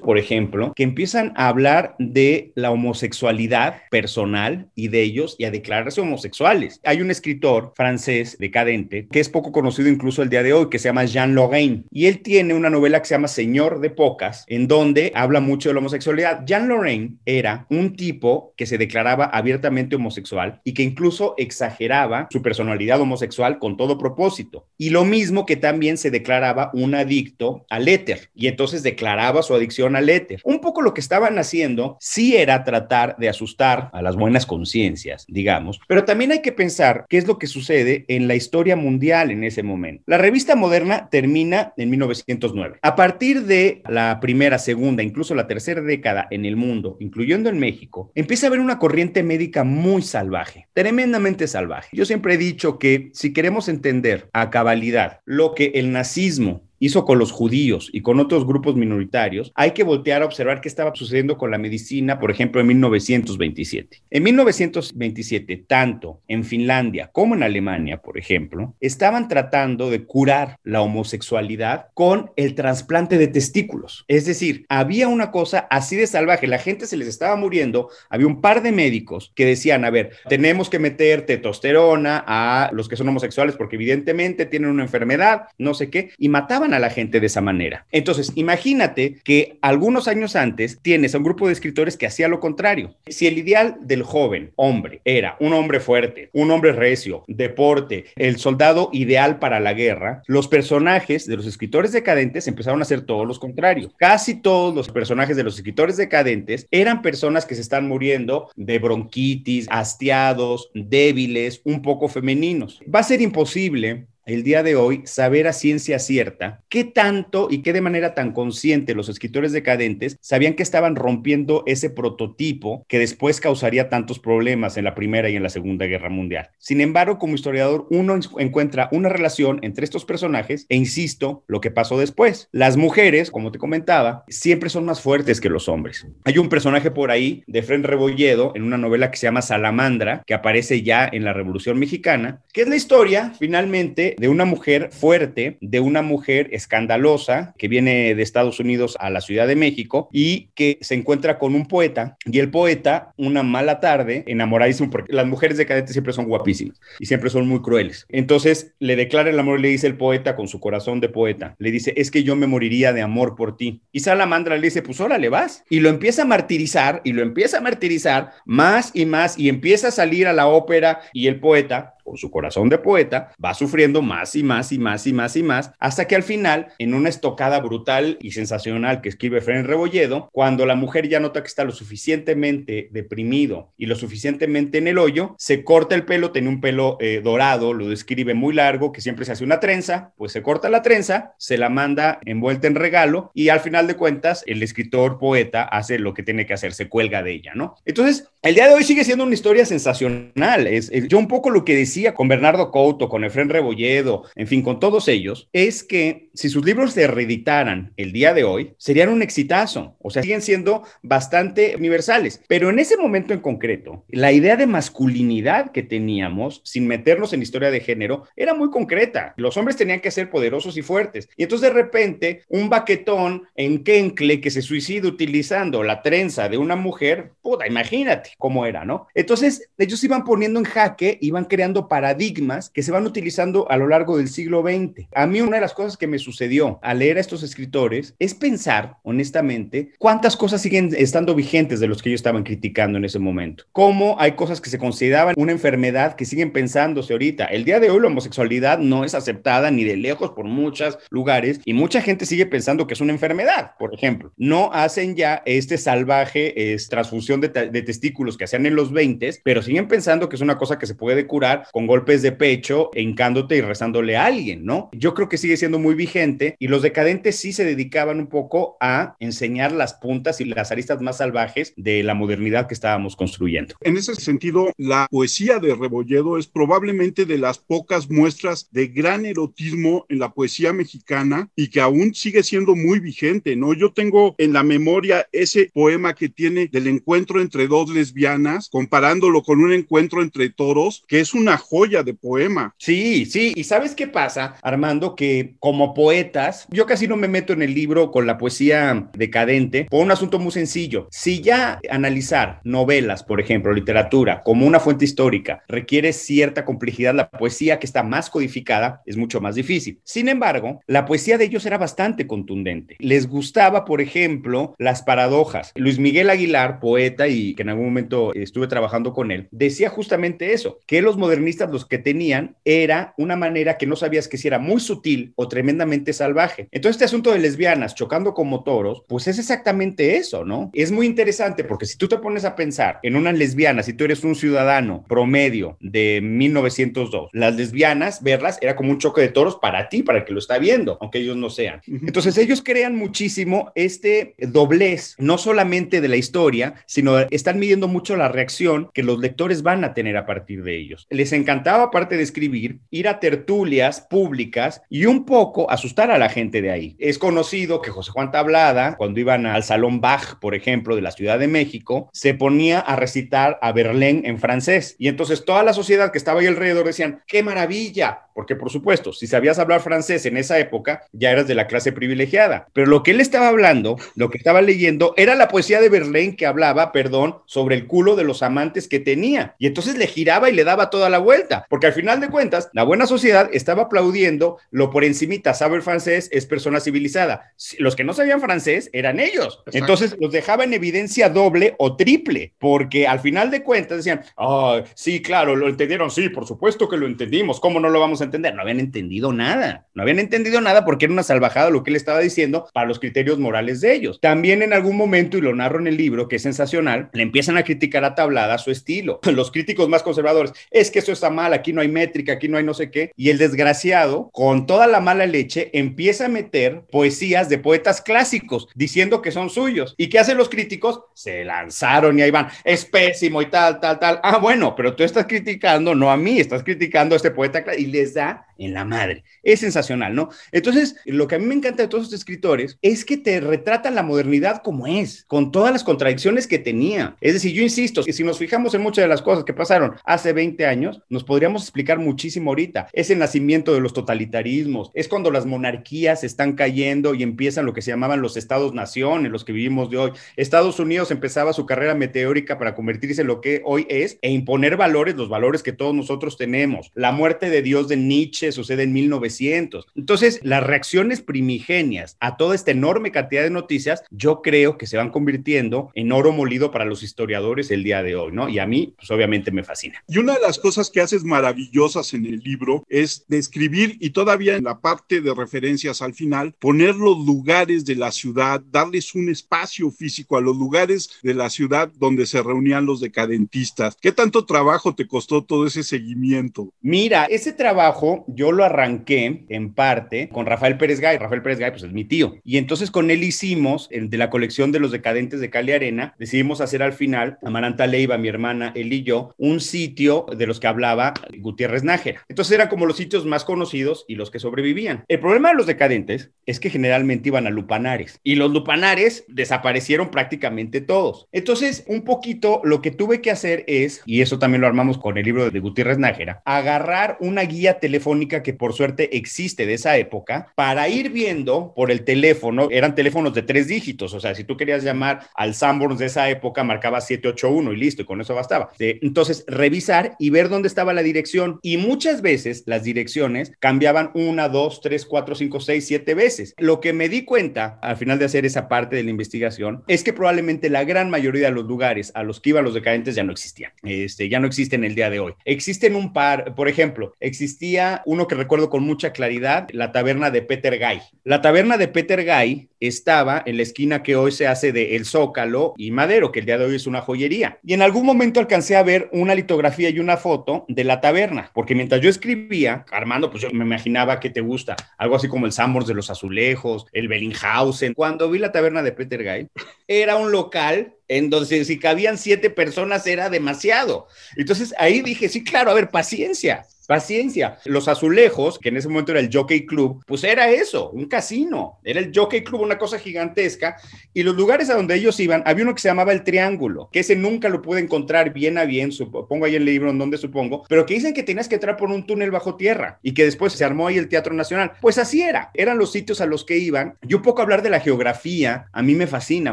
por 0.00 0.18
ejemplo, 0.18 0.72
que 0.76 0.82
empiezan 0.82 1.32
a 1.36 1.48
hablar 1.48 1.96
de 1.98 2.52
la 2.54 2.70
homosexualidad 2.70 3.82
personal 3.90 4.68
y 4.74 4.88
de 4.88 5.02
ellos 5.02 5.36
y 5.38 5.44
a 5.44 5.50
declararse 5.50 6.00
homosexuales. 6.00 6.80
Hay 6.84 7.00
un 7.00 7.10
escritor 7.10 7.72
francés 7.74 8.36
decadente 8.38 9.08
que 9.10 9.20
es 9.20 9.28
poco 9.28 9.52
conocido 9.52 9.88
incluso 9.88 10.22
el 10.22 10.30
día 10.30 10.42
de 10.42 10.52
hoy, 10.52 10.68
que 10.68 10.78
se 10.78 10.88
llama 10.88 11.04
Jean 11.04 11.34
Lorraine, 11.34 11.84
y 11.90 12.06
él 12.06 12.20
tiene 12.20 12.54
una 12.54 12.70
novela 12.70 13.00
que 13.00 13.06
se 13.06 13.14
llama 13.14 13.28
Señor 13.28 13.80
de 13.80 13.90
Pocas, 13.90 14.44
en 14.48 14.68
donde 14.68 15.12
habla 15.14 15.40
mucho 15.40 15.68
de 15.68 15.74
la 15.74 15.80
homosexualidad. 15.80 16.44
Jean 16.44 16.68
Lorraine 16.68 17.16
era 17.24 17.66
un 17.70 17.96
tipo 17.96 18.54
que 18.56 18.66
se 18.66 18.78
declaraba 18.78 19.26
abiertamente 19.26 19.96
homosexual 19.96 20.60
y 20.64 20.74
que 20.74 20.82
incluso 20.82 21.05
exageraba 21.36 22.28
su 22.30 22.42
personalidad 22.42 23.00
homosexual 23.00 23.58
con 23.58 23.76
todo 23.76 23.98
propósito. 23.98 24.66
Y 24.78 24.90
lo 24.90 25.04
mismo 25.04 25.46
que 25.46 25.56
también 25.56 25.96
se 25.96 26.10
declaraba 26.10 26.70
un 26.74 26.94
adicto 26.94 27.64
al 27.70 27.88
éter, 27.88 28.30
y 28.34 28.46
entonces 28.48 28.82
declaraba 28.82 29.42
su 29.42 29.54
adicción 29.54 29.96
al 29.96 30.08
éter. 30.08 30.40
Un 30.44 30.60
poco 30.60 30.82
lo 30.82 30.94
que 30.94 31.00
estaban 31.00 31.38
haciendo 31.38 31.96
sí 32.00 32.36
era 32.36 32.64
tratar 32.64 33.16
de 33.18 33.28
asustar 33.28 33.90
a 33.92 34.02
las 34.02 34.16
buenas 34.16 34.46
conciencias, 34.46 35.24
digamos, 35.28 35.80
pero 35.88 36.04
también 36.04 36.32
hay 36.32 36.42
que 36.42 36.52
pensar 36.52 37.06
qué 37.08 37.18
es 37.18 37.26
lo 37.26 37.38
que 37.38 37.46
sucede 37.46 38.04
en 38.08 38.28
la 38.28 38.34
historia 38.34 38.76
mundial 38.76 39.30
en 39.30 39.44
ese 39.44 39.62
momento. 39.62 40.02
La 40.06 40.18
revista 40.18 40.56
moderna 40.56 41.08
termina 41.10 41.72
en 41.76 41.90
1909. 41.90 42.78
A 42.82 42.96
partir 42.96 43.44
de 43.44 43.82
la 43.88 44.18
primera, 44.20 44.58
segunda, 44.58 45.02
incluso 45.02 45.34
la 45.34 45.46
tercera 45.46 45.80
década 45.80 46.26
en 46.30 46.44
el 46.44 46.56
mundo, 46.56 46.96
incluyendo 47.00 47.48
en 47.50 47.58
México, 47.58 48.10
empieza 48.14 48.46
a 48.46 48.48
haber 48.48 48.60
una 48.60 48.78
corriente 48.78 49.22
médica 49.22 49.64
muy 49.64 50.02
salvaje, 50.02 50.68
tremendamente 50.96 51.46
salvaje. 51.46 51.94
Yo 51.94 52.06
siempre 52.06 52.34
he 52.34 52.38
dicho 52.38 52.78
que 52.78 53.10
si 53.12 53.34
queremos 53.34 53.68
entender 53.68 54.30
a 54.32 54.48
cabalidad 54.48 55.20
lo 55.26 55.54
que 55.54 55.72
el 55.74 55.92
nazismo 55.92 56.65
hizo 56.78 57.04
con 57.04 57.18
los 57.18 57.32
judíos 57.32 57.90
y 57.92 58.02
con 58.02 58.20
otros 58.20 58.46
grupos 58.46 58.76
minoritarios, 58.76 59.52
hay 59.54 59.72
que 59.72 59.84
voltear 59.84 60.22
a 60.22 60.26
observar 60.26 60.60
qué 60.60 60.68
estaba 60.68 60.94
sucediendo 60.94 61.36
con 61.38 61.50
la 61.50 61.58
medicina, 61.58 62.18
por 62.18 62.30
ejemplo, 62.30 62.60
en 62.60 62.68
1927. 62.68 64.02
En 64.10 64.22
1927, 64.22 65.64
tanto 65.66 66.20
en 66.28 66.44
Finlandia 66.44 67.10
como 67.12 67.34
en 67.34 67.42
Alemania, 67.42 67.98
por 67.98 68.18
ejemplo, 68.18 68.74
estaban 68.80 69.28
tratando 69.28 69.90
de 69.90 70.04
curar 70.04 70.58
la 70.64 70.82
homosexualidad 70.82 71.88
con 71.94 72.30
el 72.36 72.54
trasplante 72.54 73.18
de 73.18 73.28
testículos. 73.28 74.04
Es 74.08 74.26
decir, 74.26 74.66
había 74.68 75.08
una 75.08 75.30
cosa 75.30 75.66
así 75.70 75.96
de 75.96 76.06
salvaje, 76.06 76.46
la 76.46 76.58
gente 76.58 76.86
se 76.86 76.96
les 76.96 77.08
estaba 77.08 77.36
muriendo, 77.36 77.90
había 78.08 78.26
un 78.26 78.40
par 78.40 78.62
de 78.62 78.72
médicos 78.72 79.32
que 79.34 79.46
decían, 79.46 79.84
a 79.84 79.90
ver, 79.90 80.12
tenemos 80.28 80.70
que 80.70 80.78
meter 80.78 81.26
testosterona 81.26 82.24
a 82.26 82.70
los 82.72 82.88
que 82.88 82.96
son 82.96 83.08
homosexuales 83.08 83.56
porque 83.56 83.76
evidentemente 83.76 84.46
tienen 84.46 84.70
una 84.70 84.82
enfermedad, 84.82 85.48
no 85.58 85.74
sé 85.74 85.90
qué, 85.90 86.10
y 86.18 86.28
mataban 86.28 86.65
a 86.74 86.78
la 86.78 86.90
gente 86.90 87.20
de 87.20 87.26
esa 87.26 87.40
manera. 87.40 87.86
Entonces, 87.92 88.32
imagínate 88.34 89.18
que 89.22 89.58
algunos 89.60 90.08
años 90.08 90.34
antes 90.34 90.80
tienes 90.82 91.14
a 91.14 91.18
un 91.18 91.24
grupo 91.24 91.46
de 91.46 91.52
escritores 91.52 91.96
que 91.96 92.06
hacía 92.06 92.28
lo 92.28 92.40
contrario. 92.40 92.94
Si 93.06 93.26
el 93.26 93.38
ideal 93.38 93.76
del 93.82 94.02
joven 94.02 94.52
hombre 94.56 95.00
era 95.04 95.36
un 95.40 95.52
hombre 95.52 95.80
fuerte, 95.80 96.30
un 96.32 96.50
hombre 96.50 96.72
recio, 96.72 97.24
deporte, 97.28 98.06
el 98.16 98.38
soldado 98.38 98.90
ideal 98.92 99.38
para 99.38 99.60
la 99.60 99.74
guerra, 99.74 100.22
los 100.26 100.48
personajes 100.48 101.26
de 101.26 101.36
los 101.36 101.46
escritores 101.46 101.92
decadentes 101.92 102.48
empezaron 102.48 102.80
a 102.80 102.82
hacer 102.82 103.02
todo 103.02 103.24
lo 103.24 103.36
contrario. 103.38 103.92
Casi 103.96 104.34
todos 104.34 104.74
los 104.74 104.88
personajes 104.88 105.36
de 105.36 105.42
los 105.42 105.56
escritores 105.56 105.96
decadentes 105.96 106.66
eran 106.70 107.02
personas 107.02 107.44
que 107.44 107.54
se 107.54 107.60
están 107.60 107.88
muriendo 107.88 108.50
de 108.56 108.78
bronquitis, 108.78 109.66
hastiados, 109.70 110.70
débiles, 110.74 111.60
un 111.64 111.82
poco 111.82 112.08
femeninos. 112.08 112.80
Va 112.92 113.00
a 113.00 113.04
ser 113.04 113.20
imposible 113.20 114.06
el 114.26 114.42
día 114.42 114.64
de 114.64 114.74
hoy 114.74 115.02
saber 115.04 115.46
a 115.46 115.52
ciencia 115.52 116.00
cierta 116.00 116.64
qué 116.68 116.82
tanto 116.82 117.46
y 117.48 117.62
qué 117.62 117.72
de 117.72 117.80
manera 117.80 118.14
tan 118.14 118.32
consciente 118.32 118.94
los 118.94 119.08
escritores 119.08 119.52
decadentes 119.52 120.18
sabían 120.20 120.54
que 120.54 120.64
estaban 120.64 120.96
rompiendo 120.96 121.62
ese 121.66 121.90
prototipo 121.90 122.84
que 122.88 122.98
después 122.98 123.40
causaría 123.40 123.88
tantos 123.88 124.18
problemas 124.18 124.76
en 124.76 124.84
la 124.84 124.96
Primera 124.96 125.30
y 125.30 125.36
en 125.36 125.44
la 125.44 125.48
Segunda 125.48 125.86
Guerra 125.86 126.10
Mundial. 126.10 126.50
Sin 126.58 126.80
embargo, 126.80 127.18
como 127.18 127.36
historiador, 127.36 127.86
uno 127.90 128.18
encuentra 128.38 128.88
una 128.90 129.08
relación 129.08 129.60
entre 129.62 129.84
estos 129.84 130.04
personajes 130.04 130.66
e 130.68 130.76
insisto, 130.76 131.44
lo 131.46 131.60
que 131.60 131.70
pasó 131.70 131.98
después. 131.98 132.48
Las 132.50 132.76
mujeres, 132.76 133.30
como 133.30 133.52
te 133.52 133.58
comentaba, 133.58 134.24
siempre 134.28 134.70
son 134.70 134.86
más 134.86 135.00
fuertes 135.00 135.40
que 135.40 135.48
los 135.48 135.68
hombres. 135.68 136.06
Hay 136.24 136.38
un 136.38 136.48
personaje 136.48 136.90
por 136.90 137.12
ahí 137.12 137.44
de 137.46 137.62
Fren 137.62 137.84
Rebolledo 137.84 138.52
en 138.56 138.64
una 138.64 138.76
novela 138.76 139.10
que 139.10 139.18
se 139.18 139.28
llama 139.28 139.42
Salamandra, 139.42 140.24
que 140.26 140.34
aparece 140.34 140.82
ya 140.82 141.08
en 141.10 141.24
la 141.24 141.32
Revolución 141.32 141.78
Mexicana, 141.78 142.42
que 142.52 142.62
es 142.62 142.68
la 142.68 142.76
historia 142.76 143.32
finalmente 143.38 144.15
de 144.18 144.28
una 144.28 144.44
mujer 144.44 144.90
fuerte, 144.92 145.58
de 145.60 145.80
una 145.80 146.02
mujer 146.02 146.48
escandalosa 146.52 147.54
que 147.58 147.68
viene 147.68 148.14
de 148.14 148.22
Estados 148.22 148.60
Unidos 148.60 148.96
a 149.00 149.10
la 149.10 149.20
Ciudad 149.20 149.46
de 149.46 149.56
México 149.56 150.08
y 150.12 150.50
que 150.54 150.78
se 150.80 150.94
encuentra 150.94 151.38
con 151.38 151.54
un 151.54 151.66
poeta 151.66 152.16
y 152.24 152.38
el 152.38 152.50
poeta 152.50 153.12
una 153.16 153.42
mala 153.42 153.80
tarde 153.80 154.24
enamoradísimo 154.26 154.90
porque 154.90 155.12
las 155.12 155.26
mujeres 155.26 155.56
decadentes 155.56 155.92
siempre 155.92 156.12
son 156.12 156.26
guapísimas 156.26 156.80
y 156.98 157.06
siempre 157.06 157.30
son 157.30 157.46
muy 157.48 157.60
crueles. 157.62 158.06
Entonces 158.08 158.74
le 158.78 158.96
declara 158.96 159.30
el 159.30 159.38
amor 159.38 159.60
le 159.60 159.68
dice 159.68 159.86
el 159.86 159.96
poeta 159.96 160.36
con 160.36 160.48
su 160.48 160.60
corazón 160.60 161.00
de 161.00 161.08
poeta, 161.08 161.54
le 161.58 161.70
dice, 161.70 161.94
es 161.96 162.10
que 162.10 162.22
yo 162.22 162.36
me 162.36 162.46
moriría 162.46 162.92
de 162.92 163.02
amor 163.02 163.36
por 163.36 163.56
ti. 163.56 163.82
Y 163.92 164.00
Salamandra 164.00 164.56
le 164.56 164.62
dice, 164.62 164.82
pues 164.82 165.00
órale 165.00 165.28
vas. 165.28 165.64
Y 165.70 165.80
lo 165.80 165.88
empieza 165.88 166.22
a 166.22 166.26
martirizar 166.26 167.00
y 167.04 167.12
lo 167.12 167.22
empieza 167.22 167.58
a 167.58 167.60
martirizar 167.62 168.32
más 168.44 168.90
y 168.94 169.06
más 169.06 169.38
y 169.38 169.48
empieza 169.48 169.88
a 169.88 169.92
salir 169.92 170.26
a 170.26 170.32
la 170.32 170.48
ópera 170.48 171.00
y 171.12 171.26
el 171.26 171.40
poeta 171.40 171.95
con 172.06 172.16
su 172.16 172.30
corazón 172.30 172.68
de 172.68 172.78
poeta, 172.78 173.32
va 173.44 173.52
sufriendo 173.52 174.00
más 174.00 174.36
y 174.36 174.44
más 174.44 174.70
y 174.70 174.78
más 174.78 175.06
y 175.08 175.12
más 175.12 175.36
y 175.36 175.42
más, 175.42 175.72
hasta 175.80 176.06
que 176.06 176.14
al 176.14 176.22
final, 176.22 176.68
en 176.78 176.94
una 176.94 177.08
estocada 177.08 177.58
brutal 177.60 178.16
y 178.20 178.30
sensacional 178.30 179.00
que 179.00 179.08
escribe 179.08 179.40
Fren 179.40 179.66
Rebolledo, 179.66 180.28
cuando 180.32 180.64
la 180.66 180.76
mujer 180.76 181.08
ya 181.08 181.18
nota 181.18 181.42
que 181.42 181.48
está 181.48 181.64
lo 181.64 181.72
suficientemente 181.72 182.88
deprimido 182.92 183.72
y 183.76 183.86
lo 183.86 183.96
suficientemente 183.96 184.78
en 184.78 184.86
el 184.86 184.98
hoyo, 184.98 185.34
se 185.36 185.64
corta 185.64 185.96
el 185.96 186.04
pelo, 186.04 186.30
tiene 186.30 186.48
un 186.48 186.60
pelo 186.60 186.96
eh, 187.00 187.20
dorado, 187.22 187.72
lo 187.72 187.88
describe 187.88 188.34
muy 188.34 188.54
largo, 188.54 188.92
que 188.92 189.00
siempre 189.00 189.24
se 189.24 189.32
hace 189.32 189.44
una 189.44 189.58
trenza, 189.58 190.12
pues 190.16 190.30
se 190.30 190.42
corta 190.42 190.70
la 190.70 190.82
trenza, 190.82 191.34
se 191.38 191.58
la 191.58 191.68
manda 191.68 192.20
envuelta 192.24 192.68
en 192.68 192.76
regalo 192.76 193.32
y 193.34 193.48
al 193.48 193.58
final 193.58 193.88
de 193.88 193.96
cuentas 193.96 194.44
el 194.46 194.62
escritor 194.62 195.18
poeta 195.18 195.64
hace 195.64 195.98
lo 195.98 196.14
que 196.14 196.22
tiene 196.22 196.46
que 196.46 196.54
hacer, 196.54 196.72
se 196.72 196.88
cuelga 196.88 197.24
de 197.24 197.32
ella, 197.32 197.52
¿no? 197.56 197.74
Entonces, 197.84 198.28
el 198.42 198.54
día 198.54 198.68
de 198.68 198.74
hoy 198.74 198.84
sigue 198.84 199.04
siendo 199.04 199.24
una 199.24 199.34
historia 199.34 199.66
sensacional. 199.66 200.68
Es, 200.68 200.90
yo 201.08 201.18
un 201.18 201.26
poco 201.26 201.50
lo 201.50 201.64
que 201.64 201.74
decía 201.74 201.95
con 202.14 202.28
Bernardo 202.28 202.70
Couto, 202.70 203.08
con 203.08 203.24
Efren 203.24 203.48
Rebolledo, 203.48 204.24
en 204.34 204.46
fin, 204.46 204.62
con 204.62 204.80
todos 204.80 205.08
ellos, 205.08 205.48
es 205.52 205.82
que 205.82 206.28
si 206.34 206.48
sus 206.48 206.64
libros 206.64 206.92
se 206.92 207.06
reeditaran 207.06 207.92
el 207.96 208.12
día 208.12 208.34
de 208.34 208.44
hoy, 208.44 208.74
serían 208.78 209.08
un 209.08 209.22
exitazo. 209.22 209.96
O 210.00 210.10
sea, 210.10 210.22
siguen 210.22 210.42
siendo 210.42 210.82
bastante 211.02 211.74
universales. 211.76 212.42
Pero 212.48 212.70
en 212.70 212.78
ese 212.78 212.96
momento 212.96 213.32
en 213.32 213.40
concreto, 213.40 214.04
la 214.08 214.32
idea 214.32 214.56
de 214.56 214.66
masculinidad 214.66 215.72
que 215.72 215.82
teníamos, 215.82 216.60
sin 216.64 216.86
meternos 216.86 217.32
en 217.32 217.42
historia 217.42 217.70
de 217.70 217.80
género, 217.80 218.24
era 218.36 218.54
muy 218.54 218.70
concreta. 218.70 219.34
Los 219.36 219.56
hombres 219.56 219.76
tenían 219.76 220.00
que 220.00 220.10
ser 220.10 220.30
poderosos 220.30 220.76
y 220.76 220.82
fuertes. 220.82 221.28
Y 221.36 221.44
entonces 221.44 221.68
de 221.68 221.74
repente, 221.74 222.42
un 222.48 222.68
baquetón 222.68 223.48
en 223.54 223.82
Kencle 223.82 224.40
que 224.40 224.50
se 224.50 224.62
suicida 224.62 225.08
utilizando 225.08 225.82
la 225.82 226.02
trenza 226.02 226.48
de 226.48 226.58
una 226.58 226.76
mujer, 226.76 227.32
puta, 227.42 227.66
imagínate 227.66 228.30
cómo 228.38 228.66
era, 228.66 228.84
¿no? 228.84 229.08
Entonces, 229.14 229.70
ellos 229.78 230.02
iban 230.04 230.24
poniendo 230.24 230.58
en 230.58 230.64
jaque, 230.64 231.18
iban 231.20 231.44
creando 231.44 231.85
paradigmas 231.88 232.70
que 232.70 232.82
se 232.82 232.92
van 232.92 233.06
utilizando 233.06 233.70
a 233.70 233.76
lo 233.76 233.88
largo 233.88 234.16
del 234.16 234.28
siglo 234.28 234.62
XX. 234.62 235.08
A 235.14 235.26
mí 235.26 235.40
una 235.40 235.56
de 235.56 235.62
las 235.62 235.74
cosas 235.74 235.96
que 235.96 236.06
me 236.06 236.18
sucedió 236.18 236.78
al 236.82 236.98
leer 236.98 237.18
a 237.18 237.20
estos 237.20 237.42
escritores 237.42 238.14
es 238.18 238.34
pensar, 238.34 238.96
honestamente, 239.02 239.92
cuántas 239.98 240.36
cosas 240.36 240.62
siguen 240.62 240.90
estando 240.96 241.34
vigentes 241.34 241.80
de 241.80 241.86
los 241.86 242.02
que 242.02 242.10
ellos 242.10 242.20
estaban 242.20 242.44
criticando 242.44 242.98
en 242.98 243.04
ese 243.04 243.18
momento. 243.18 243.64
Cómo 243.72 244.16
hay 244.18 244.32
cosas 244.32 244.60
que 244.60 244.70
se 244.70 244.78
consideraban 244.78 245.34
una 245.36 245.52
enfermedad 245.52 246.16
que 246.16 246.24
siguen 246.24 246.52
pensándose 246.52 247.12
ahorita. 247.12 247.46
El 247.46 247.64
día 247.64 247.80
de 247.80 247.90
hoy 247.90 248.00
la 248.00 248.08
homosexualidad 248.08 248.78
no 248.78 249.04
es 249.04 249.14
aceptada 249.14 249.70
ni 249.70 249.84
de 249.84 249.96
lejos 249.96 250.30
por 250.30 250.44
muchos 250.44 250.98
lugares 251.10 251.60
y 251.64 251.72
mucha 251.72 252.00
gente 252.00 252.26
sigue 252.26 252.46
pensando 252.46 252.86
que 252.86 252.94
es 252.94 253.00
una 253.00 253.12
enfermedad, 253.12 253.72
por 253.78 253.94
ejemplo. 253.94 254.32
No 254.36 254.70
hacen 254.72 255.16
ya 255.16 255.42
este 255.46 255.78
salvaje 255.78 256.72
es, 256.72 256.88
transfusión 256.88 257.40
de, 257.40 257.48
testículos 257.48 258.36
que 258.36 258.44
hacían 258.44 258.66
en 258.66 258.76
los 258.76 258.92
20, 258.92 259.30
pero 259.42 259.62
siguen 259.62 259.88
pensando 259.88 260.28
que 260.28 260.36
es 260.36 260.42
una 260.42 260.58
cosa 260.58 260.78
que 260.78 260.86
se 260.86 260.94
puede 260.94 261.26
curar 261.26 261.66
con 261.76 261.86
golpes 261.86 262.22
de 262.22 262.32
pecho, 262.32 262.88
hincándote 262.94 263.58
y 263.58 263.60
rezándole 263.60 264.16
a 264.16 264.24
alguien, 264.24 264.64
¿no? 264.64 264.88
Yo 264.92 265.12
creo 265.12 265.28
que 265.28 265.36
sigue 265.36 265.58
siendo 265.58 265.78
muy 265.78 265.94
vigente 265.94 266.56
y 266.58 266.68
los 266.68 266.80
decadentes 266.80 267.36
sí 267.36 267.52
se 267.52 267.66
dedicaban 267.66 268.18
un 268.18 268.28
poco 268.28 268.78
a 268.80 269.14
enseñar 269.20 269.72
las 269.72 269.92
puntas 269.92 270.40
y 270.40 270.46
las 270.46 270.72
aristas 270.72 271.02
más 271.02 271.18
salvajes 271.18 271.74
de 271.76 272.02
la 272.02 272.14
modernidad 272.14 272.66
que 272.66 272.72
estábamos 272.72 273.14
construyendo. 273.14 273.74
En 273.82 273.98
ese 273.98 274.14
sentido, 274.14 274.72
la 274.78 275.06
poesía 275.10 275.58
de 275.58 275.74
Rebolledo 275.74 276.38
es 276.38 276.46
probablemente 276.46 277.26
de 277.26 277.36
las 277.36 277.58
pocas 277.58 278.08
muestras 278.08 278.70
de 278.70 278.86
gran 278.86 279.26
erotismo 279.26 280.06
en 280.08 280.20
la 280.20 280.32
poesía 280.32 280.72
mexicana 280.72 281.50
y 281.54 281.68
que 281.68 281.82
aún 281.82 282.14
sigue 282.14 282.42
siendo 282.42 282.74
muy 282.74 283.00
vigente, 283.00 283.54
¿no? 283.54 283.74
Yo 283.74 283.92
tengo 283.92 284.34
en 284.38 284.54
la 284.54 284.62
memoria 284.62 285.28
ese 285.30 285.70
poema 285.74 286.14
que 286.14 286.30
tiene 286.30 286.68
del 286.72 286.86
encuentro 286.86 287.42
entre 287.42 287.68
dos 287.68 287.90
lesbianas, 287.90 288.70
comparándolo 288.70 289.42
con 289.42 289.60
un 289.60 289.74
encuentro 289.74 290.22
entre 290.22 290.48
toros, 290.48 291.04
que 291.06 291.20
es 291.20 291.34
una 291.34 291.58
joya 291.68 292.02
de 292.02 292.14
poema. 292.14 292.74
Sí, 292.78 293.26
sí, 293.26 293.52
y 293.56 293.64
¿sabes 293.64 293.94
qué 293.94 294.06
pasa, 294.06 294.56
Armando? 294.62 295.14
Que 295.14 295.54
como 295.58 295.94
poetas, 295.94 296.66
yo 296.70 296.86
casi 296.86 297.08
no 297.08 297.16
me 297.16 297.28
meto 297.28 297.52
en 297.52 297.62
el 297.62 297.74
libro 297.74 298.10
con 298.10 298.26
la 298.26 298.38
poesía 298.38 299.08
decadente 299.14 299.86
por 299.90 300.04
un 300.04 300.10
asunto 300.10 300.38
muy 300.38 300.52
sencillo. 300.52 301.08
Si 301.10 301.40
ya 301.40 301.80
analizar 301.90 302.60
novelas, 302.64 303.22
por 303.22 303.40
ejemplo, 303.40 303.72
literatura, 303.72 304.42
como 304.44 304.66
una 304.66 304.80
fuente 304.80 305.04
histórica, 305.04 305.62
requiere 305.68 306.12
cierta 306.12 306.64
complejidad, 306.64 307.14
la 307.14 307.30
poesía 307.30 307.78
que 307.78 307.86
está 307.86 308.02
más 308.02 308.30
codificada 308.30 309.02
es 309.06 309.16
mucho 309.16 309.40
más 309.40 309.54
difícil. 309.54 310.00
Sin 310.04 310.28
embargo, 310.28 310.80
la 310.86 311.04
poesía 311.04 311.38
de 311.38 311.44
ellos 311.44 311.66
era 311.66 311.78
bastante 311.78 312.26
contundente. 312.26 312.96
Les 312.98 313.28
gustaba, 313.28 313.84
por 313.84 314.00
ejemplo, 314.00 314.74
las 314.78 315.02
paradojas. 315.02 315.72
Luis 315.74 315.98
Miguel 315.98 316.30
Aguilar, 316.30 316.80
poeta 316.80 317.28
y 317.28 317.54
que 317.54 317.62
en 317.62 317.70
algún 317.70 317.86
momento 317.86 318.32
estuve 318.34 318.66
trabajando 318.66 319.12
con 319.12 319.30
él, 319.30 319.48
decía 319.50 319.88
justamente 319.88 320.52
eso, 320.52 320.78
que 320.86 321.02
los 321.02 321.16
modernistas 321.16 321.45
los 321.70 321.86
que 321.86 321.98
tenían 321.98 322.56
era 322.64 323.14
una 323.16 323.36
manera 323.36 323.78
que 323.78 323.86
no 323.86 323.96
sabías 323.96 324.28
que 324.28 324.38
si 324.38 324.48
era 324.48 324.58
muy 324.58 324.80
sutil 324.80 325.32
o 325.36 325.48
tremendamente 325.48 326.12
salvaje. 326.12 326.68
Entonces, 326.70 326.96
este 326.96 327.04
asunto 327.04 327.32
de 327.32 327.38
lesbianas 327.38 327.94
chocando 327.94 328.34
como 328.34 328.62
toros, 328.64 329.04
pues 329.08 329.26
es 329.28 329.38
exactamente 329.38 330.16
eso, 330.16 330.44
¿no? 330.44 330.70
Es 330.74 330.92
muy 330.92 331.06
interesante 331.06 331.64
porque 331.64 331.86
si 331.86 331.96
tú 331.96 332.08
te 332.08 332.18
pones 332.18 332.44
a 332.44 332.56
pensar 332.56 332.98
en 333.02 333.16
una 333.16 333.32
lesbiana, 333.32 333.82
si 333.82 333.92
tú 333.92 334.04
eres 334.04 334.24
un 334.24 334.34
ciudadano 334.34 335.04
promedio 335.08 335.76
de 335.80 336.20
1902, 336.22 337.30
las 337.32 337.54
lesbianas, 337.54 338.22
verlas 338.22 338.58
era 338.60 338.76
como 338.76 338.90
un 338.90 338.98
choque 338.98 339.20
de 339.20 339.28
toros 339.28 339.56
para 339.60 339.88
ti, 339.88 340.02
para 340.02 340.18
el 340.18 340.24
que 340.24 340.32
lo 340.32 340.38
está 340.38 340.58
viendo, 340.58 340.98
aunque 341.00 341.18
ellos 341.18 341.36
no 341.36 341.50
sean. 341.50 341.80
Entonces, 341.86 342.36
ellos 342.38 342.62
crean 342.64 342.96
muchísimo 342.96 343.72
este 343.74 344.34
doblez, 344.38 345.14
no 345.18 345.38
solamente 345.38 346.00
de 346.00 346.08
la 346.08 346.16
historia, 346.16 346.74
sino 346.86 347.18
están 347.18 347.58
midiendo 347.58 347.88
mucho 347.88 348.16
la 348.16 348.28
reacción 348.28 348.90
que 348.92 349.02
los 349.02 349.18
lectores 349.18 349.62
van 349.62 349.84
a 349.84 349.94
tener 349.94 350.16
a 350.16 350.26
partir 350.26 350.62
de 350.62 350.76
ellos. 350.76 351.06
Les 351.10 351.32
encantaba, 351.36 351.84
aparte 351.84 352.16
de 352.16 352.22
escribir, 352.22 352.80
ir 352.90 353.08
a 353.08 353.20
tertulias 353.20 354.00
públicas 354.00 354.82
y 354.88 355.06
un 355.06 355.24
poco 355.24 355.70
asustar 355.70 356.10
a 356.10 356.18
la 356.18 356.28
gente 356.28 356.62
de 356.62 356.70
ahí. 356.70 356.96
Es 356.98 357.18
conocido 357.18 357.80
que 357.82 357.90
José 357.90 358.10
Juan 358.10 358.30
Tablada, 358.30 358.96
cuando 358.96 359.20
iban 359.20 359.46
al 359.46 359.62
Salón 359.62 360.00
Bach, 360.00 360.38
por 360.40 360.54
ejemplo, 360.54 360.96
de 360.96 361.02
la 361.02 361.12
Ciudad 361.12 361.38
de 361.38 361.48
México, 361.48 362.10
se 362.12 362.34
ponía 362.34 362.80
a 362.80 362.96
recitar 362.96 363.58
a 363.62 363.72
Verlaine 363.72 364.28
en 364.28 364.38
francés. 364.38 364.96
Y 364.98 365.08
entonces 365.08 365.44
toda 365.44 365.62
la 365.62 365.72
sociedad 365.72 366.12
que 366.12 366.18
estaba 366.18 366.40
ahí 366.40 366.46
alrededor 366.46 366.86
decían, 366.86 367.22
¡qué 367.26 367.42
maravilla! 367.42 368.22
Porque, 368.36 368.54
por 368.54 368.70
supuesto, 368.70 369.14
si 369.14 369.26
sabías 369.26 369.58
hablar 369.58 369.80
francés 369.80 370.26
en 370.26 370.36
esa 370.36 370.58
época, 370.58 371.04
ya 371.12 371.30
eras 371.30 371.46
de 371.46 371.54
la 371.54 371.66
clase 371.66 371.90
privilegiada. 371.90 372.68
Pero 372.74 372.86
lo 372.86 373.02
que 373.02 373.12
él 373.12 373.22
estaba 373.22 373.48
hablando, 373.48 373.96
lo 374.14 374.28
que 374.28 374.36
estaba 374.36 374.60
leyendo, 374.60 375.14
era 375.16 375.34
la 375.34 375.48
poesía 375.48 375.80
de 375.80 375.88
Verlaine 375.88 376.36
que 376.36 376.44
hablaba, 376.44 376.92
perdón, 376.92 377.38
sobre 377.46 377.76
el 377.76 377.86
culo 377.86 378.14
de 378.14 378.24
los 378.24 378.42
amantes 378.42 378.88
que 378.88 379.00
tenía. 379.00 379.54
Y 379.58 379.66
entonces 379.66 379.96
le 379.96 380.06
giraba 380.06 380.50
y 380.50 380.54
le 380.54 380.64
daba 380.64 380.90
toda 380.90 381.08
la 381.08 381.18
vuelta. 381.26 381.66
Porque 381.68 381.88
al 381.88 381.92
final 381.92 382.20
de 382.20 382.30
cuentas, 382.30 382.70
la 382.72 382.84
buena 382.84 383.06
sociedad 383.06 383.50
estaba 383.52 383.84
aplaudiendo 383.84 384.58
lo 384.70 384.90
por 384.90 385.04
encimita, 385.04 385.52
saber 385.52 385.82
francés 385.82 386.28
es 386.32 386.46
persona 386.46 386.80
civilizada. 386.80 387.52
Los 387.78 387.96
que 387.96 388.04
no 388.04 388.14
sabían 388.14 388.40
francés 388.40 388.88
eran 388.92 389.20
ellos. 389.20 389.58
Exacto. 389.66 389.78
Entonces 389.78 390.16
los 390.18 390.32
dejaba 390.32 390.64
en 390.64 390.72
evidencia 390.72 391.28
doble 391.28 391.74
o 391.78 391.96
triple, 391.96 392.54
porque 392.58 393.06
al 393.06 393.20
final 393.20 393.50
de 393.50 393.62
cuentas 393.62 393.98
decían, 393.98 394.22
oh, 394.36 394.80
sí, 394.94 395.20
claro, 395.20 395.56
lo 395.56 395.68
entendieron, 395.68 396.10
sí, 396.10 396.28
por 396.28 396.46
supuesto 396.46 396.88
que 396.88 396.96
lo 396.96 397.06
entendimos, 397.06 397.60
¿cómo 397.60 397.80
no 397.80 397.88
lo 397.88 398.00
vamos 398.00 398.20
a 398.20 398.24
entender? 398.24 398.54
No 398.54 398.62
habían 398.62 398.80
entendido 398.80 399.32
nada, 399.32 399.86
no 399.94 400.02
habían 400.02 400.18
entendido 400.18 400.60
nada 400.60 400.84
porque 400.84 401.06
era 401.06 401.12
una 401.12 401.22
salvajada 401.22 401.70
lo 401.70 401.82
que 401.82 401.90
él 401.90 401.96
estaba 401.96 402.20
diciendo 402.20 402.68
para 402.72 402.86
los 402.86 403.00
criterios 403.00 403.38
morales 403.38 403.80
de 403.80 403.92
ellos. 403.92 404.20
También 404.20 404.62
en 404.62 404.72
algún 404.72 404.96
momento, 404.96 405.36
y 405.36 405.40
lo 405.40 405.54
narro 405.54 405.80
en 405.80 405.86
el 405.86 405.96
libro, 405.96 406.28
que 406.28 406.36
es 406.36 406.42
sensacional, 406.42 407.10
le 407.12 407.22
empiezan 407.22 407.56
a 407.56 407.64
criticar 407.64 408.04
a 408.04 408.14
Tablada 408.14 408.58
su 408.58 408.70
estilo. 408.70 409.20
Los 409.36 409.50
críticos 409.50 409.88
más 409.88 410.02
conservadores, 410.02 410.52
es 410.70 410.90
que 410.90 411.00
eso 411.00 411.12
está 411.16 411.30
mal, 411.30 411.52
aquí 411.52 411.72
no 411.72 411.80
hay 411.80 411.88
métrica, 411.88 412.34
aquí 412.34 412.48
no 412.48 412.58
hay 412.58 412.64
no 412.64 412.74
sé 412.74 412.90
qué, 412.90 413.12
y 413.16 413.30
el 413.30 413.38
desgraciado, 413.38 414.30
con 414.32 414.66
toda 414.66 414.86
la 414.86 415.00
mala 415.00 415.26
leche, 415.26 415.70
empieza 415.72 416.26
a 416.26 416.28
meter 416.28 416.82
poesías 416.90 417.48
de 417.48 417.58
poetas 417.58 418.00
clásicos, 418.00 418.68
diciendo 418.74 419.22
que 419.22 419.32
son 419.32 419.50
suyos. 419.50 419.94
¿Y 419.98 420.08
qué 420.08 420.18
hacen 420.18 420.36
los 420.36 420.48
críticos? 420.48 421.00
Se 421.14 421.44
lanzaron 421.44 422.18
y 422.18 422.22
ahí 422.22 422.30
van, 422.30 422.48
es 422.64 422.84
pésimo 422.84 423.42
y 423.42 423.46
tal, 423.46 423.80
tal, 423.80 423.98
tal. 423.98 424.20
Ah, 424.22 424.38
bueno, 424.38 424.74
pero 424.76 424.94
tú 424.94 425.02
estás 425.02 425.26
criticando, 425.26 425.94
no 425.94 426.10
a 426.10 426.16
mí, 426.16 426.38
estás 426.38 426.62
criticando 426.62 427.14
a 427.14 427.16
este 427.16 427.30
poeta 427.30 427.64
y 427.76 427.86
les 427.86 428.14
da 428.14 428.45
en 428.58 428.74
la 428.74 428.84
madre. 428.84 429.24
Es 429.42 429.60
sensacional, 429.60 430.14
¿no? 430.14 430.28
Entonces, 430.52 430.96
lo 431.04 431.26
que 431.26 431.36
a 431.36 431.38
mí 431.38 431.46
me 431.46 431.54
encanta 431.54 431.82
de 431.82 431.88
todos 431.88 432.04
estos 432.04 432.20
escritores 432.20 432.78
es 432.82 433.04
que 433.04 433.16
te 433.16 433.40
retratan 433.40 433.94
la 433.94 434.02
modernidad 434.02 434.62
como 434.62 434.86
es, 434.86 435.24
con 435.26 435.52
todas 435.52 435.72
las 435.72 435.84
contradicciones 435.84 436.46
que 436.46 436.58
tenía. 436.58 437.16
Es 437.20 437.34
decir, 437.34 437.52
yo 437.52 437.62
insisto, 437.62 438.04
que 438.04 438.12
si 438.12 438.24
nos 438.24 438.38
fijamos 438.38 438.74
en 438.74 438.82
muchas 438.82 439.04
de 439.04 439.08
las 439.08 439.22
cosas 439.22 439.44
que 439.44 439.54
pasaron 439.54 439.94
hace 440.04 440.32
20 440.32 440.66
años, 440.66 441.02
nos 441.08 441.24
podríamos 441.24 441.62
explicar 441.62 441.98
muchísimo 441.98 442.50
ahorita. 442.50 442.88
Es 442.92 443.10
el 443.10 443.18
nacimiento 443.18 443.72
de 443.72 443.80
los 443.80 443.92
totalitarismos, 443.92 444.90
es 444.94 445.08
cuando 445.08 445.30
las 445.30 445.46
monarquías 445.46 446.24
están 446.24 446.54
cayendo 446.54 447.14
y 447.14 447.22
empiezan 447.22 447.66
lo 447.66 447.72
que 447.72 447.82
se 447.82 447.90
llamaban 447.90 448.22
los 448.22 448.36
estados-nación, 448.36 449.26
en 449.26 449.32
los 449.32 449.44
que 449.44 449.52
vivimos 449.52 449.90
de 449.90 449.98
hoy. 449.98 450.12
Estados 450.36 450.78
Unidos 450.80 451.10
empezaba 451.10 451.52
su 451.52 451.66
carrera 451.66 451.94
meteórica 451.94 452.58
para 452.58 452.74
convertirse 452.74 453.22
en 453.22 453.26
lo 453.26 453.40
que 453.40 453.62
hoy 453.64 453.86
es 453.88 454.18
e 454.22 454.30
imponer 454.30 454.76
valores, 454.76 455.16
los 455.16 455.28
valores 455.28 455.62
que 455.62 455.72
todos 455.72 455.94
nosotros 455.94 456.36
tenemos. 456.36 456.90
La 456.94 457.12
muerte 457.12 457.50
de 457.50 457.62
Dios 457.62 457.88
de 457.88 457.96
Nietzsche 457.96 458.45
sucede 458.52 458.84
en 458.84 458.92
1900. 458.92 459.86
Entonces, 459.94 460.40
las 460.42 460.62
reacciones 460.62 461.20
primigenias 461.20 462.16
a 462.20 462.36
toda 462.36 462.54
esta 462.54 462.70
enorme 462.70 463.12
cantidad 463.12 463.42
de 463.42 463.50
noticias, 463.50 464.02
yo 464.10 464.42
creo 464.42 464.78
que 464.78 464.86
se 464.86 464.96
van 464.96 465.10
convirtiendo 465.10 465.90
en 465.94 466.12
oro 466.12 466.32
molido 466.32 466.70
para 466.70 466.84
los 466.84 467.02
historiadores 467.02 467.70
el 467.70 467.82
día 467.82 468.02
de 468.02 468.16
hoy, 468.16 468.32
¿no? 468.32 468.48
Y 468.48 468.58
a 468.58 468.66
mí, 468.66 468.94
pues 468.96 469.10
obviamente 469.10 469.50
me 469.50 469.64
fascina. 469.64 470.02
Y 470.08 470.18
una 470.18 470.34
de 470.34 470.40
las 470.40 470.58
cosas 470.58 470.90
que 470.90 471.00
haces 471.00 471.24
maravillosas 471.24 472.14
en 472.14 472.26
el 472.26 472.40
libro 472.40 472.84
es 472.88 473.24
describir 473.28 473.96
y 474.00 474.10
todavía 474.10 474.56
en 474.56 474.64
la 474.64 474.80
parte 474.80 475.20
de 475.20 475.34
referencias 475.34 476.02
al 476.02 476.14
final, 476.14 476.54
poner 476.58 476.94
los 476.94 477.18
lugares 477.24 477.84
de 477.84 477.96
la 477.96 478.10
ciudad, 478.12 478.60
darles 478.70 479.14
un 479.14 479.28
espacio 479.28 479.90
físico 479.90 480.36
a 480.36 480.40
los 480.40 480.56
lugares 480.56 481.10
de 481.22 481.34
la 481.34 481.50
ciudad 481.50 481.90
donde 481.96 482.26
se 482.26 482.42
reunían 482.42 482.86
los 482.86 483.00
decadentistas. 483.00 483.96
¿Qué 484.00 484.12
tanto 484.12 484.44
trabajo 484.44 484.94
te 484.94 485.06
costó 485.06 485.44
todo 485.44 485.66
ese 485.66 485.82
seguimiento? 485.82 486.72
Mira, 486.80 487.24
ese 487.26 487.52
trabajo 487.52 488.24
yo 488.36 488.52
lo 488.52 488.64
arranqué 488.64 489.44
en 489.48 489.74
parte 489.74 490.28
con 490.28 490.46
Rafael 490.46 490.76
Pérez 490.76 491.00
Gay. 491.00 491.18
Rafael 491.18 491.42
Pérez 491.42 491.58
Gay, 491.58 491.70
pues 491.70 491.82
es 491.82 491.92
mi 491.92 492.04
tío. 492.04 492.36
Y 492.44 492.58
entonces 492.58 492.90
con 492.90 493.10
él 493.10 493.24
hicimos, 493.24 493.88
de 493.90 494.18
la 494.18 494.30
colección 494.30 494.70
de 494.70 494.78
los 494.78 494.92
decadentes 494.92 495.40
de 495.40 495.50
Cali 495.50 495.72
Arena, 495.72 496.14
decidimos 496.18 496.60
hacer 496.60 496.82
al 496.82 496.92
final, 496.92 497.38
Amaranta 497.42 497.86
Leiva, 497.86 498.18
mi 498.18 498.28
hermana, 498.28 498.72
él 498.76 498.92
y 498.92 499.02
yo, 499.02 499.34
un 499.38 499.60
sitio 499.60 500.26
de 500.36 500.46
los 500.46 500.60
que 500.60 500.66
hablaba 500.66 501.14
Gutiérrez 501.38 501.82
Nájera. 501.82 502.24
Entonces 502.28 502.54
eran 502.54 502.68
como 502.68 502.86
los 502.86 502.96
sitios 502.96 503.24
más 503.24 503.44
conocidos 503.44 504.04
y 504.06 504.14
los 504.14 504.30
que 504.30 504.38
sobrevivían. 504.38 505.04
El 505.08 505.20
problema 505.20 505.48
de 505.48 505.56
los 505.56 505.66
decadentes 505.66 506.30
es 506.44 506.60
que 506.60 506.70
generalmente 506.70 507.28
iban 507.28 507.46
a 507.46 507.50
lupanares 507.50 508.20
y 508.22 508.34
los 508.34 508.52
lupanares 508.52 509.24
desaparecieron 509.28 510.10
prácticamente 510.10 510.80
todos. 510.80 511.28
Entonces, 511.32 511.84
un 511.86 512.02
poquito 512.02 512.60
lo 512.64 512.82
que 512.82 512.90
tuve 512.90 513.20
que 513.20 513.30
hacer 513.30 513.64
es, 513.66 514.02
y 514.04 514.20
eso 514.20 514.38
también 514.38 514.60
lo 514.60 514.66
armamos 514.66 514.98
con 514.98 515.16
el 515.18 515.24
libro 515.24 515.50
de 515.50 515.60
Gutiérrez 515.60 515.98
Nájera, 515.98 516.42
agarrar 516.44 517.16
una 517.20 517.42
guía 517.42 517.78
telefónica 517.78 518.25
que 518.28 518.52
por 518.52 518.72
suerte 518.72 519.16
existe 519.16 519.66
de 519.66 519.74
esa 519.74 519.96
época 519.96 520.52
para 520.54 520.88
ir 520.88 521.10
viendo 521.10 521.72
por 521.74 521.90
el 521.90 522.04
teléfono, 522.04 522.68
eran 522.70 522.94
teléfonos 522.94 523.34
de 523.34 523.42
tres 523.42 523.68
dígitos, 523.68 524.14
o 524.14 524.20
sea, 524.20 524.34
si 524.34 524.44
tú 524.44 524.56
querías 524.56 524.82
llamar 524.82 525.26
al 525.34 525.54
Sanborns 525.54 525.98
de 525.98 526.06
esa 526.06 526.28
época, 526.28 526.64
marcaba 526.64 527.00
781 527.00 527.72
y 527.72 527.76
listo, 527.76 528.02
y 528.02 528.04
con 528.04 528.20
eso 528.20 528.34
bastaba. 528.34 528.70
Entonces, 528.78 529.44
revisar 529.46 530.16
y 530.18 530.30
ver 530.30 530.48
dónde 530.48 530.68
estaba 530.68 530.92
la 530.92 531.02
dirección. 531.02 531.58
Y 531.62 531.76
muchas 531.76 532.22
veces 532.22 532.64
las 532.66 532.84
direcciones 532.84 533.52
cambiaban 533.58 534.10
una, 534.14 534.48
dos, 534.48 534.80
tres, 534.80 535.06
cuatro, 535.06 535.34
cinco, 535.34 535.60
seis, 535.60 535.86
siete 535.86 536.14
veces. 536.14 536.54
Lo 536.58 536.80
que 536.80 536.92
me 536.92 537.08
di 537.08 537.24
cuenta 537.24 537.78
al 537.82 537.96
final 537.96 538.18
de 538.18 538.26
hacer 538.26 538.44
esa 538.44 538.68
parte 538.68 538.96
de 538.96 539.04
la 539.04 539.10
investigación 539.10 539.84
es 539.86 540.02
que 540.02 540.12
probablemente 540.12 540.70
la 540.70 540.84
gran 540.84 541.10
mayoría 541.10 541.48
de 541.48 541.54
los 541.54 541.64
lugares 541.64 542.12
a 542.14 542.22
los 542.22 542.40
que 542.40 542.50
iban 542.50 542.64
los 542.64 542.74
decadentes 542.74 543.14
ya 543.14 543.24
no 543.24 543.32
existían. 543.32 543.72
Este, 543.82 544.28
ya 544.28 544.40
no 544.40 544.46
existen 544.46 544.84
el 544.84 544.94
día 544.94 545.10
de 545.10 545.20
hoy. 545.20 545.34
Existen 545.44 545.94
un 545.94 546.12
par, 546.12 546.54
por 546.54 546.68
ejemplo, 546.68 547.14
existía 547.20 548.02
uno 548.16 548.26
que 548.26 548.34
recuerdo 548.34 548.70
con 548.70 548.82
mucha 548.82 549.12
claridad, 549.12 549.68
la 549.72 549.92
taberna 549.92 550.30
de 550.30 550.40
Peter 550.42 550.78
Guy. 550.78 551.02
La 551.22 551.42
taberna 551.42 551.76
de 551.76 551.86
Peter 551.88 552.24
Guy 552.24 552.68
estaba 552.80 553.42
en 553.44 553.58
la 553.58 553.62
esquina 553.62 554.02
que 554.02 554.16
hoy 554.16 554.32
se 554.32 554.46
hace 554.46 554.72
de 554.72 554.96
El 554.96 555.04
Zócalo 555.04 555.74
y 555.76 555.90
Madero, 555.90 556.32
que 556.32 556.40
el 556.40 556.46
día 556.46 556.56
de 556.56 556.64
hoy 556.64 556.76
es 556.76 556.86
una 556.86 557.02
joyería. 557.02 557.58
Y 557.62 557.74
en 557.74 557.82
algún 557.82 558.06
momento 558.06 558.40
alcancé 558.40 558.74
a 558.74 558.82
ver 558.82 559.10
una 559.12 559.34
litografía 559.34 559.90
y 559.90 559.98
una 559.98 560.16
foto 560.16 560.64
de 560.68 560.84
la 560.84 561.00
taberna, 561.00 561.50
porque 561.54 561.74
mientras 561.74 562.00
yo 562.00 562.08
escribía, 562.08 562.86
Armando, 562.90 563.30
pues 563.30 563.42
yo 563.42 563.50
me 563.52 563.64
imaginaba 563.64 564.18
que 564.18 564.30
te 564.30 564.40
gusta, 564.40 564.76
algo 564.96 565.16
así 565.16 565.28
como 565.28 565.44
el 565.44 565.52
Sambors 565.52 565.86
de 565.86 565.94
los 565.94 566.08
Azulejos, 566.08 566.86
el 566.92 567.08
Bellinghausen. 567.08 567.92
Cuando 567.92 568.30
vi 568.30 568.38
la 568.38 568.50
taberna 568.50 568.82
de 568.82 568.92
Peter 568.92 569.22
Guy, 569.22 569.48
era 569.86 570.16
un 570.16 570.32
local 570.32 570.94
en 571.08 571.30
donde 571.30 571.64
si 571.64 571.78
cabían 571.78 572.18
siete 572.18 572.50
personas 572.50 573.06
era 573.06 573.30
demasiado. 573.30 574.08
Entonces 574.36 574.74
ahí 574.78 575.02
dije, 575.02 575.28
sí, 575.28 575.44
claro, 575.44 575.70
a 575.70 575.74
ver, 575.74 575.90
paciencia. 575.90 576.66
Paciencia. 576.86 577.58
Los 577.64 577.88
azulejos, 577.88 578.58
que 578.60 578.68
en 578.68 578.76
ese 578.76 578.88
momento 578.88 579.10
era 579.10 579.20
el 579.20 579.30
Jockey 579.32 579.66
Club, 579.66 580.04
pues 580.06 580.22
era 580.22 580.50
eso, 580.50 580.90
un 580.90 581.06
casino. 581.06 581.80
Era 581.82 581.98
el 581.98 582.12
Jockey 582.14 582.44
Club, 582.44 582.60
una 582.60 582.78
cosa 582.78 582.98
gigantesca. 582.98 583.76
Y 584.14 584.22
los 584.22 584.36
lugares 584.36 584.70
a 584.70 584.74
donde 584.74 584.94
ellos 584.94 585.18
iban, 585.18 585.42
había 585.46 585.64
uno 585.64 585.74
que 585.74 585.80
se 585.80 585.88
llamaba 585.88 586.12
el 586.12 586.22
Triángulo, 586.22 586.88
que 586.92 587.00
ese 587.00 587.16
nunca 587.16 587.48
lo 587.48 587.60
pude 587.60 587.80
encontrar 587.80 588.32
bien 588.32 588.56
a 588.56 588.64
bien, 588.64 588.92
supongo 588.92 589.44
ahí 589.44 589.56
el 589.56 589.64
libro 589.64 589.90
en 589.90 589.98
donde 589.98 590.16
supongo, 590.16 590.64
pero 590.68 590.86
que 590.86 590.94
dicen 590.94 591.12
que 591.12 591.24
tenías 591.24 591.48
que 591.48 591.56
entrar 591.56 591.76
por 591.76 591.90
un 591.90 592.06
túnel 592.06 592.30
bajo 592.30 592.56
tierra 592.56 593.00
y 593.02 593.14
que 593.14 593.24
después 593.24 593.52
se 593.52 593.64
armó 593.64 593.88
ahí 593.88 593.98
el 593.98 594.08
Teatro 594.08 594.32
Nacional. 594.32 594.72
Pues 594.80 594.98
así 594.98 595.22
era, 595.22 595.50
eran 595.54 595.78
los 595.78 595.90
sitios 595.90 596.20
a 596.20 596.26
los 596.26 596.44
que 596.44 596.56
iban. 596.56 596.96
Y 597.06 597.14
un 597.14 597.22
poco 597.22 597.42
hablar 597.42 597.62
de 597.62 597.70
la 597.70 597.80
geografía, 597.80 598.66
a 598.72 598.82
mí 598.82 598.94
me 598.94 599.08
fascina 599.08 599.52